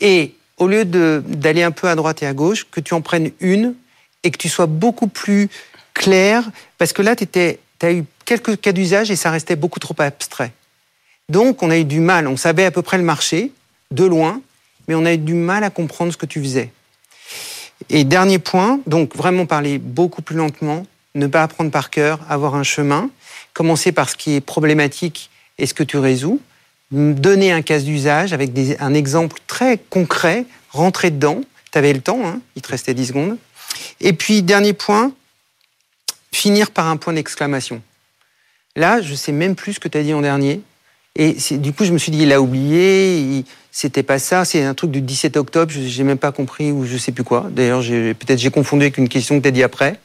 Et 0.00 0.34
au 0.58 0.66
lieu 0.66 0.84
d'aller 0.84 1.62
un 1.62 1.70
peu 1.70 1.88
à 1.88 1.94
droite 1.94 2.22
et 2.22 2.26
à 2.26 2.34
gauche, 2.34 2.66
que 2.70 2.80
tu 2.80 2.94
en 2.94 3.00
prennes 3.00 3.30
une 3.40 3.74
et 4.24 4.32
que 4.32 4.36
tu 4.36 4.48
sois 4.48 4.66
beaucoup 4.66 5.06
plus 5.06 5.48
clair, 5.94 6.44
parce 6.76 6.92
que 6.92 7.02
là, 7.02 7.14
tu 7.14 7.26
as 7.82 7.92
eu 7.92 8.04
quelques 8.24 8.60
cas 8.60 8.72
d'usage 8.72 9.10
et 9.10 9.16
ça 9.16 9.30
restait 9.30 9.56
beaucoup 9.56 9.78
trop 9.78 9.94
abstrait. 9.98 10.52
Donc, 11.28 11.62
on 11.62 11.70
a 11.70 11.78
eu 11.78 11.84
du 11.84 12.00
mal. 12.00 12.26
On 12.26 12.36
savait 12.36 12.64
à 12.64 12.72
peu 12.72 12.82
près 12.82 12.98
le 12.98 13.04
marché, 13.04 13.52
de 13.92 14.04
loin, 14.04 14.42
mais 14.88 14.94
on 14.94 15.04
a 15.04 15.12
eu 15.12 15.18
du 15.18 15.34
mal 15.34 15.62
à 15.62 15.70
comprendre 15.70 16.12
ce 16.12 16.16
que 16.16 16.26
tu 16.26 16.40
faisais. 16.40 16.72
Et 17.90 18.04
dernier 18.04 18.38
point, 18.38 18.80
donc 18.86 19.14
vraiment 19.14 19.46
parler 19.46 19.78
beaucoup 19.78 20.22
plus 20.22 20.36
lentement, 20.36 20.84
ne 21.14 21.26
pas 21.26 21.42
apprendre 21.42 21.70
par 21.70 21.90
cœur, 21.90 22.20
avoir 22.28 22.54
un 22.54 22.64
chemin, 22.64 23.10
commencer 23.52 23.92
par 23.92 24.08
ce 24.08 24.16
qui 24.16 24.34
est 24.34 24.40
problématique 24.40 25.30
et 25.58 25.66
ce 25.66 25.74
que 25.74 25.82
tu 25.82 25.98
résous, 25.98 26.40
donner 26.90 27.52
un 27.52 27.62
cas 27.62 27.78
d'usage 27.78 28.32
avec 28.32 28.50
un 28.80 28.94
exemple 28.94 29.38
très 29.46 29.78
concret, 29.90 30.46
rentrer 30.70 31.10
dedans, 31.10 31.42
tu 31.70 31.78
avais 31.78 31.92
le 31.92 32.00
temps, 32.00 32.26
hein, 32.26 32.40
il 32.56 32.62
te 32.62 32.68
restait 32.68 32.94
10 32.94 33.06
secondes. 33.06 33.36
Et 34.00 34.12
puis, 34.12 34.42
dernier 34.42 34.72
point, 34.72 35.12
finir 36.32 36.70
par 36.70 36.88
un 36.88 36.96
point 36.96 37.12
d'exclamation. 37.12 37.82
Là, 38.76 39.00
je 39.02 39.14
sais 39.14 39.32
même 39.32 39.54
plus 39.54 39.74
ce 39.74 39.80
que 39.80 39.88
tu 39.88 39.98
as 39.98 40.02
dit 40.02 40.14
en 40.14 40.20
dernier. 40.20 40.60
Et 41.16 41.36
du 41.58 41.72
coup, 41.72 41.84
je 41.84 41.92
me 41.92 41.98
suis 41.98 42.12
dit, 42.12 42.22
il 42.22 42.32
a 42.32 42.40
oublié, 42.40 43.44
c'était 43.80 44.02
pas 44.02 44.18
ça, 44.18 44.44
c'est 44.44 44.64
un 44.64 44.74
truc 44.74 44.90
du 44.90 45.00
17 45.00 45.36
octobre, 45.36 45.70
j'ai 45.72 46.02
même 46.02 46.18
pas 46.18 46.32
compris 46.32 46.72
ou 46.72 46.84
je 46.84 46.96
sais 46.96 47.12
plus 47.12 47.22
quoi. 47.22 47.46
D'ailleurs, 47.48 47.80
peut-être 47.80 48.40
j'ai 48.40 48.50
confondu 48.50 48.82
avec 48.82 48.98
une 48.98 49.08
question 49.08 49.36
que 49.38 49.42
tu 49.42 49.46
as 49.46 49.52
dit 49.52 49.62
après. 49.62 50.00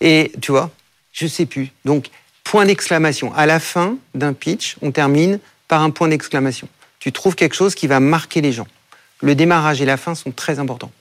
Et 0.00 0.30
tu 0.40 0.52
vois, 0.52 0.70
je 1.10 1.26
sais 1.26 1.44
plus. 1.44 1.72
Donc, 1.84 2.06
point 2.44 2.66
d'exclamation. 2.66 3.34
À 3.34 3.46
la 3.46 3.58
fin 3.58 3.96
d'un 4.14 4.32
pitch, 4.32 4.76
on 4.80 4.92
termine 4.92 5.40
par 5.66 5.82
un 5.82 5.90
point 5.90 6.06
d'exclamation. 6.06 6.68
Tu 7.00 7.10
trouves 7.10 7.34
quelque 7.34 7.56
chose 7.56 7.74
qui 7.74 7.88
va 7.88 7.98
marquer 7.98 8.40
les 8.40 8.52
gens. 8.52 8.68
Le 9.22 9.34
démarrage 9.34 9.82
et 9.82 9.86
la 9.86 9.96
fin 9.96 10.14
sont 10.14 10.30
très 10.30 10.60
importants. 10.60 10.92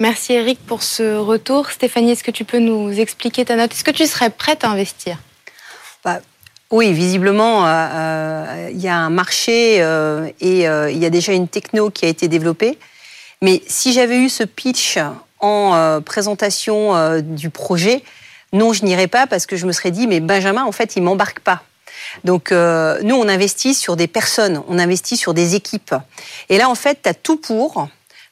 Merci 0.00 0.34
Eric 0.34 0.58
pour 0.66 0.82
ce 0.82 1.16
retour. 1.16 1.70
Stéphanie, 1.70 2.10
est-ce 2.10 2.24
que 2.24 2.30
tu 2.30 2.44
peux 2.44 2.58
nous 2.58 2.90
expliquer 2.90 3.46
ta 3.46 3.56
note? 3.56 3.72
Est-ce 3.72 3.84
que 3.84 3.90
tu 3.90 4.06
serais 4.06 4.28
prête 4.28 4.64
à 4.64 4.70
investir? 4.70 5.16
Bah, 6.04 6.20
oui, 6.72 6.94
visiblement, 6.94 7.66
euh, 7.66 7.68
euh, 7.70 8.68
il 8.72 8.80
y 8.80 8.88
a 8.88 8.96
un 8.96 9.10
marché 9.10 9.82
euh, 9.82 10.26
et 10.40 10.62
il 10.62 10.98
y 10.98 11.04
a 11.04 11.10
déjà 11.10 11.34
une 11.34 11.46
techno 11.46 11.90
qui 11.90 12.06
a 12.06 12.08
été 12.08 12.28
développée. 12.28 12.78
Mais 13.42 13.62
si 13.66 13.92
j'avais 13.92 14.16
eu 14.16 14.30
ce 14.30 14.42
pitch 14.42 14.98
en 15.40 16.00
présentation 16.00 17.20
du 17.20 17.50
projet, 17.50 18.02
non, 18.52 18.72
je 18.72 18.84
n'irais 18.84 19.08
pas 19.08 19.26
parce 19.26 19.46
que 19.46 19.56
je 19.56 19.66
me 19.66 19.72
serais 19.72 19.90
dit, 19.90 20.06
mais 20.06 20.20
Benjamin, 20.20 20.64
en 20.64 20.72
fait, 20.72 20.96
il 20.96 21.02
m'embarque 21.02 21.40
pas. 21.40 21.62
Donc, 22.24 22.52
nous, 22.52 23.16
on 23.16 23.28
investit 23.28 23.74
sur 23.74 23.96
des 23.96 24.06
personnes, 24.06 24.62
on 24.68 24.78
investit 24.78 25.16
sur 25.16 25.34
des 25.34 25.56
équipes. 25.56 25.94
Et 26.48 26.56
là, 26.56 26.70
en 26.70 26.76
fait, 26.76 27.00
tu 27.02 27.08
as 27.08 27.14
tout 27.14 27.36
pour. 27.36 27.88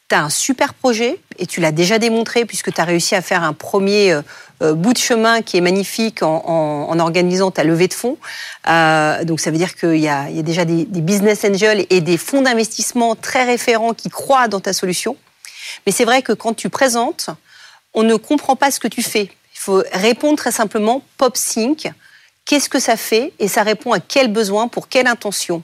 Tu 0.08 0.14
as 0.14 0.22
un 0.22 0.30
super 0.30 0.74
projet 0.74 1.20
et 1.38 1.46
tu 1.46 1.60
l'as 1.60 1.72
déjà 1.72 1.98
démontré 1.98 2.44
puisque 2.44 2.72
tu 2.72 2.80
as 2.80 2.84
réussi 2.84 3.16
à 3.16 3.22
faire 3.22 3.42
un 3.42 3.52
premier 3.52 4.16
bout 4.60 4.92
de 4.92 4.98
chemin 4.98 5.42
qui 5.42 5.56
est 5.56 5.60
magnifique 5.60 6.22
en, 6.22 6.98
organisant 6.98 7.50
ta 7.50 7.64
levée 7.64 7.88
de 7.88 7.94
fonds. 7.94 8.18
donc 8.66 9.40
ça 9.40 9.50
veut 9.50 9.56
dire 9.56 9.74
qu'il 9.74 9.96
y, 9.96 10.08
a 10.08 10.28
déjà 10.42 10.64
des, 10.64 10.84
des 10.84 11.00
business 11.00 11.44
angels 11.44 11.86
et 11.90 12.00
des 12.00 12.18
fonds 12.18 12.42
d'investissement 12.42 13.14
très 13.14 13.44
référents 13.44 13.94
qui 13.94 14.10
croient 14.10 14.48
dans 14.48 14.60
ta 14.60 14.72
solution. 14.72 15.16
Mais 15.86 15.92
c'est 15.92 16.04
vrai 16.04 16.22
que 16.22 16.32
quand 16.32 16.54
tu 16.54 16.68
présentes, 16.68 17.30
on 17.94 18.02
ne 18.02 18.16
comprend 18.16 18.56
pas 18.56 18.70
ce 18.70 18.80
que 18.80 18.88
tu 18.88 19.02
fais. 19.02 19.30
Il 19.54 19.58
faut 19.58 19.82
répondre 19.92 20.38
très 20.38 20.52
simplement 20.52 21.02
pop 21.16 21.36
sync. 21.36 21.90
Qu'est-ce 22.44 22.68
que 22.68 22.80
ça 22.80 22.96
fait 22.96 23.32
et 23.38 23.48
ça 23.48 23.62
répond 23.62 23.92
à 23.92 24.00
quel 24.00 24.32
besoin 24.32 24.68
pour 24.68 24.88
quelle 24.88 25.06
intention. 25.06 25.62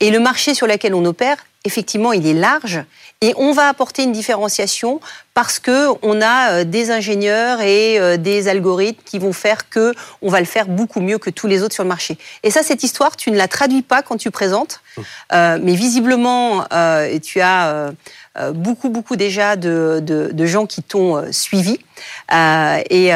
Et 0.00 0.10
le 0.10 0.20
marché 0.20 0.54
sur 0.54 0.66
lequel 0.66 0.94
on 0.94 1.04
opère, 1.04 1.36
effectivement, 1.64 2.12
il 2.12 2.26
est 2.26 2.34
large 2.34 2.82
et 3.20 3.34
on 3.36 3.52
va 3.52 3.68
apporter 3.68 4.04
une 4.04 4.12
différenciation 4.12 5.00
parce 5.34 5.58
que 5.58 5.88
on 6.02 6.20
a 6.22 6.52
euh, 6.52 6.64
des 6.64 6.90
ingénieurs 6.90 7.60
et 7.60 7.98
euh, 7.98 8.16
des 8.16 8.48
algorithmes 8.48 9.02
qui 9.04 9.18
vont 9.18 9.32
faire 9.32 9.68
que 9.68 9.92
on 10.22 10.30
va 10.30 10.40
le 10.40 10.46
faire 10.46 10.66
beaucoup 10.66 11.00
mieux 11.00 11.18
que 11.18 11.30
tous 11.30 11.46
les 11.46 11.62
autres 11.62 11.74
sur 11.74 11.82
le 11.82 11.88
marché. 11.88 12.16
Et 12.42 12.50
ça, 12.50 12.62
cette 12.62 12.82
histoire, 12.82 13.16
tu 13.16 13.30
ne 13.30 13.36
la 13.36 13.48
traduis 13.48 13.82
pas 13.82 14.02
quand 14.02 14.16
tu 14.16 14.30
présentes, 14.30 14.80
mmh. 14.96 15.02
euh, 15.32 15.58
mais 15.62 15.74
visiblement, 15.74 16.64
tu 17.22 17.40
as 17.40 17.92
euh, 18.38 18.52
beaucoup, 18.52 18.88
beaucoup 18.88 19.16
déjà 19.16 19.56
de, 19.56 20.32
gens 20.46 20.66
qui 20.66 20.82
t'ont 20.82 21.24
suivi. 21.32 21.78
Euh, 22.32 22.82
et 22.90 23.10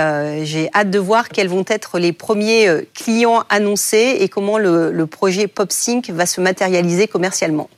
j'ai 0.45 0.69
hâte 0.75 0.91
de 0.91 0.99
voir 0.99 1.29
quels 1.29 1.49
vont 1.49 1.65
être 1.69 1.99
les 1.99 2.13
premiers 2.13 2.69
clients 2.95 3.45
annoncés 3.49 4.17
et 4.21 4.29
comment 4.29 4.59
le, 4.59 5.07
projet 5.07 5.47
PopSync 5.47 6.11
va 6.11 6.27
se 6.27 6.41
matérialiser 6.41 7.07
commercialement. 7.09 7.69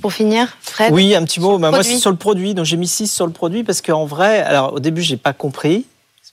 Pour 0.00 0.12
finir, 0.12 0.56
Fred 0.60 0.92
Oui, 0.92 1.14
un 1.14 1.24
petit 1.24 1.40
mot. 1.40 1.58
Bah, 1.58 1.70
moi, 1.70 1.82
c'est 1.82 1.98
sur 1.98 2.10
le 2.10 2.16
produit. 2.16 2.54
Donc, 2.54 2.64
j'ai 2.66 2.76
mis 2.76 2.88
6 2.88 3.08
sur 3.08 3.26
le 3.26 3.32
produit 3.32 3.64
parce 3.64 3.80
qu'en 3.80 4.04
vrai, 4.04 4.40
alors 4.40 4.74
au 4.74 4.80
début, 4.80 5.02
j'ai 5.02 5.16
pas 5.16 5.32
compris. 5.32 5.86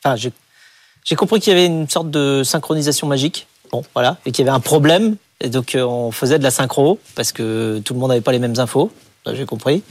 Enfin, 0.03 0.15
j'ai 0.15 1.15
compris 1.15 1.39
qu'il 1.39 1.53
y 1.53 1.55
avait 1.55 1.67
une 1.67 1.89
sorte 1.89 2.09
de 2.09 2.43
synchronisation 2.43 3.07
magique. 3.07 3.47
Bon, 3.71 3.83
voilà. 3.93 4.17
Et 4.25 4.31
qu'il 4.31 4.45
y 4.45 4.49
avait 4.49 4.55
un 4.55 4.59
problème. 4.59 5.15
Et 5.39 5.49
donc, 5.49 5.77
on 5.79 6.11
faisait 6.11 6.37
de 6.37 6.43
la 6.43 6.51
synchro 6.51 6.99
parce 7.15 7.31
que 7.31 7.81
tout 7.85 7.93
le 7.93 7.99
monde 7.99 8.09
n'avait 8.09 8.21
pas 8.21 8.31
les 8.31 8.39
mêmes 8.39 8.59
infos 8.59 8.91
j'ai 9.33 9.45
compris. 9.45 9.83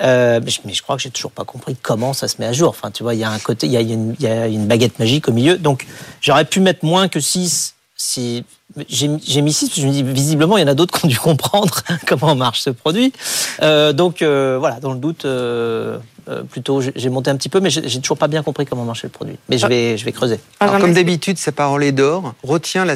Euh, 0.00 0.40
mais, 0.64 0.72
je, 0.72 0.82
crois 0.82 0.96
que 0.96 1.02
j'ai 1.02 1.10
toujours 1.10 1.32
pas 1.32 1.44
compris 1.44 1.76
comment 1.80 2.12
ça 2.12 2.28
se 2.28 2.36
met 2.38 2.46
à 2.46 2.52
jour. 2.52 2.68
Enfin, 2.68 2.90
tu 2.90 3.02
vois, 3.02 3.14
il 3.14 3.20
y 3.20 3.24
a 3.24 3.30
un 3.30 3.38
côté, 3.38 3.66
il 3.66 3.72
y 3.72 3.76
a, 3.76 3.80
une, 3.80 4.14
il 4.18 4.24
y 4.24 4.28
a 4.28 4.46
une 4.46 4.66
baguette 4.66 4.98
magique 4.98 5.28
au 5.28 5.32
milieu. 5.32 5.58
Donc, 5.58 5.86
j'aurais 6.20 6.44
pu 6.44 6.60
mettre 6.60 6.84
moins 6.84 7.08
que 7.08 7.20
6 7.20 7.74
si 7.98 8.44
j'ai 8.88 9.08
mis 9.08 9.52
6 9.52 9.66
parce 9.66 9.74
que 9.74 9.80
je 9.80 9.86
me 9.86 9.92
dis 9.92 10.02
visiblement 10.04 10.56
il 10.56 10.60
y 10.60 10.64
en 10.64 10.68
a 10.68 10.74
d'autres 10.74 10.96
qui 10.96 11.04
ont 11.04 11.08
dû 11.08 11.18
comprendre 11.18 11.82
comment 12.06 12.34
marche 12.34 12.60
ce 12.60 12.70
produit. 12.70 13.12
Euh, 13.60 13.92
donc 13.92 14.22
euh, 14.22 14.56
voilà, 14.58 14.78
dans 14.78 14.92
le 14.92 14.98
doute, 14.98 15.24
euh, 15.24 15.98
euh 16.28 16.44
plutôt 16.44 16.80
j'ai 16.80 17.08
monté 17.10 17.30
un 17.30 17.36
petit 17.36 17.48
peu, 17.48 17.58
mais 17.58 17.70
j'ai 17.70 18.00
toujours 18.00 18.16
pas 18.16 18.28
bien 18.28 18.42
compris 18.44 18.66
comment 18.66 18.84
marchait 18.84 19.08
le 19.08 19.12
produit. 19.12 19.36
Mais 19.48 19.58
je 19.58 19.66
ah. 19.66 19.68
vais, 19.68 19.98
je 19.98 20.04
vais 20.04 20.12
creuser. 20.12 20.38
Alors, 20.60 20.78
comme 20.78 20.94
d'habitude, 20.94 21.38
sa 21.38 21.50
parole 21.50 21.82
est 21.82 21.92
d'or. 21.92 22.34
Retiens 22.44 22.84
la, 22.84 22.94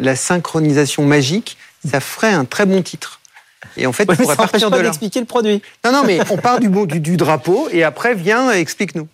la 0.00 0.16
synchronisation 0.16 1.04
magique. 1.04 1.56
Ça 1.88 2.00
ferait 2.00 2.32
un 2.32 2.44
très 2.44 2.66
bon 2.66 2.82
titre. 2.82 3.19
Et 3.76 3.86
en 3.86 3.92
fait, 3.92 4.08
ouais, 4.08 4.16
on 4.18 4.34
partir 4.34 4.70
de 4.70 4.76
là. 4.76 4.82
d'expliquer 4.82 5.20
le 5.20 5.26
produit. 5.26 5.62
Non, 5.84 5.92
non, 5.92 6.02
mais 6.06 6.20
on 6.30 6.36
part 6.36 6.60
du, 6.60 6.68
du, 6.68 7.00
du 7.00 7.16
drapeau 7.16 7.68
et 7.70 7.84
après, 7.84 8.14
viens, 8.14 8.50
explique-nous. 8.50 9.06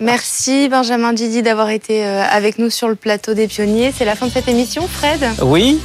Merci 0.00 0.68
Benjamin 0.68 1.12
Didi 1.12 1.42
d'avoir 1.42 1.70
été 1.70 2.06
euh, 2.06 2.22
avec 2.30 2.58
nous 2.58 2.70
sur 2.70 2.88
le 2.88 2.94
plateau 2.94 3.34
des 3.34 3.48
pionniers. 3.48 3.92
C'est 3.96 4.04
la 4.04 4.14
fin 4.14 4.26
de 4.26 4.32
cette 4.32 4.48
émission, 4.48 4.86
Fred? 4.86 5.20
Oui. 5.42 5.80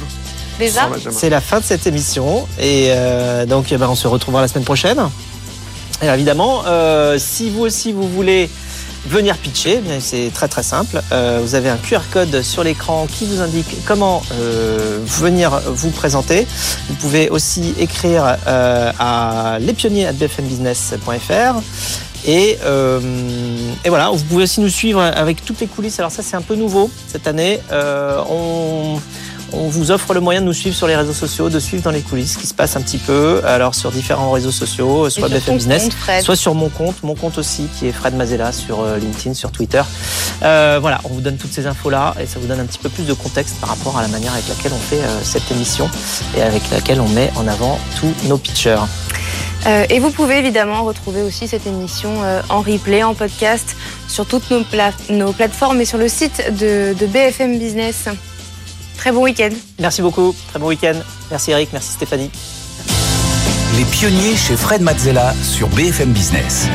Déjà? 0.58 0.88
C'est 1.10 1.30
la 1.30 1.40
fin 1.40 1.58
de 1.58 1.64
cette 1.64 1.86
émission. 1.86 2.46
Et 2.60 2.88
euh, 2.90 3.46
donc, 3.46 3.72
eh 3.72 3.76
ben, 3.76 3.88
on 3.88 3.96
se 3.96 4.06
retrouvera 4.06 4.42
la 4.42 4.48
semaine 4.48 4.64
prochaine. 4.64 5.00
Et 6.02 6.06
évidemment, 6.06 6.62
euh, 6.66 7.18
si 7.18 7.50
vous 7.50 7.62
aussi 7.62 7.92
vous 7.92 8.08
voulez 8.08 8.48
venir 9.06 9.36
pitcher, 9.36 9.80
c'est 10.00 10.30
très 10.32 10.48
très 10.48 10.62
simple. 10.62 11.02
Euh, 11.12 11.40
vous 11.42 11.54
avez 11.54 11.68
un 11.68 11.76
QR 11.76 12.00
code 12.12 12.42
sur 12.42 12.64
l'écran 12.64 13.06
qui 13.06 13.26
vous 13.26 13.40
indique 13.40 13.76
comment 13.86 14.22
euh, 14.32 14.98
venir 15.04 15.60
vous 15.66 15.90
présenter. 15.90 16.46
Vous 16.88 16.94
pouvez 16.94 17.28
aussi 17.28 17.74
écrire 17.78 18.36
euh, 18.46 18.90
à 18.98 19.58
lespionniers@bfmbusiness.fr. 19.60 21.60
Et, 22.26 22.58
et, 23.84 23.88
voilà, 23.90 24.08
vous 24.08 24.24
pouvez 24.24 24.44
aussi 24.44 24.62
nous 24.62 24.70
suivre 24.70 25.02
avec 25.02 25.44
toutes 25.44 25.60
les 25.60 25.66
coulisses. 25.66 25.98
Alors 25.98 26.10
ça, 26.10 26.22
c'est 26.22 26.36
un 26.36 26.40
peu 26.40 26.54
nouveau 26.54 26.90
cette 27.06 27.26
année. 27.26 27.60
on 27.70 28.98
on 29.56 29.68
vous 29.68 29.90
offre 29.90 30.14
le 30.14 30.20
moyen 30.20 30.40
de 30.40 30.46
nous 30.46 30.52
suivre 30.52 30.76
sur 30.76 30.86
les 30.86 30.96
réseaux 30.96 31.12
sociaux, 31.12 31.48
de 31.48 31.58
suivre 31.58 31.82
dans 31.82 31.90
les 31.90 32.00
coulisses 32.00 32.34
ce 32.34 32.38
qui 32.38 32.46
se 32.46 32.54
passe 32.54 32.76
un 32.76 32.80
petit 32.80 32.98
peu, 32.98 33.40
alors 33.44 33.74
sur 33.74 33.90
différents 33.90 34.30
réseaux 34.30 34.50
sociaux, 34.50 35.08
soit 35.10 35.28
BFM 35.28 35.56
Business, 35.56 35.88
soit 36.20 36.36
sur 36.36 36.54
mon 36.54 36.68
compte, 36.68 37.02
mon 37.02 37.14
compte 37.14 37.38
aussi 37.38 37.68
qui 37.78 37.86
est 37.86 37.92
Fred 37.92 38.14
Mazella 38.14 38.52
sur 38.52 38.80
euh, 38.80 38.98
LinkedIn, 38.98 39.34
sur 39.34 39.50
Twitter. 39.50 39.82
Euh, 40.42 40.78
voilà, 40.80 41.00
on 41.04 41.08
vous 41.08 41.20
donne 41.20 41.36
toutes 41.36 41.52
ces 41.52 41.66
infos-là 41.66 42.14
et 42.20 42.26
ça 42.26 42.38
vous 42.38 42.46
donne 42.46 42.60
un 42.60 42.66
petit 42.66 42.78
peu 42.78 42.88
plus 42.88 43.04
de 43.04 43.12
contexte 43.12 43.56
par 43.60 43.70
rapport 43.70 43.96
à 43.98 44.02
la 44.02 44.08
manière 44.08 44.32
avec 44.32 44.48
laquelle 44.48 44.72
on 44.74 44.78
fait 44.78 45.00
euh, 45.00 45.20
cette 45.22 45.50
émission 45.50 45.88
et 46.36 46.42
avec 46.42 46.70
laquelle 46.70 47.00
on 47.00 47.08
met 47.08 47.30
en 47.36 47.46
avant 47.46 47.78
tous 47.98 48.12
nos 48.28 48.38
pitchers. 48.38 48.84
et 49.88 49.98
vous 49.98 50.10
pouvez 50.10 50.38
évidemment 50.38 50.84
retrouver 50.84 51.22
aussi 51.22 51.48
cette 51.48 51.66
émission 51.66 52.10
en 52.50 52.60
replay, 52.60 53.02
en 53.02 53.14
podcast, 53.14 53.76
sur 54.08 54.26
toutes 54.26 54.50
nos, 54.50 54.62
nos, 55.10 55.32
plateformes 55.32 55.80
et 55.80 55.84
sur 55.86 55.98
le 55.98 56.08
site 56.08 56.42
de, 56.58 56.94
de 56.98 57.06
BFM 57.06 57.58
Business. 57.58 58.08
Très 58.96 59.12
bon 59.12 59.22
week-end. 59.22 59.50
Merci 59.78 60.02
beaucoup. 60.02 60.34
Très 60.48 60.58
bon 60.58 60.68
week-end. 60.68 61.00
Merci 61.30 61.50
Eric. 61.50 61.70
Merci 61.72 61.92
Stéphanie. 61.92 62.30
Les 63.76 63.84
pionniers 63.84 64.36
chez 64.36 64.56
Fred 64.56 64.82
Mazzella 64.82 65.34
sur 65.42 65.68
BFM 65.68 66.12
Business. 66.12 66.68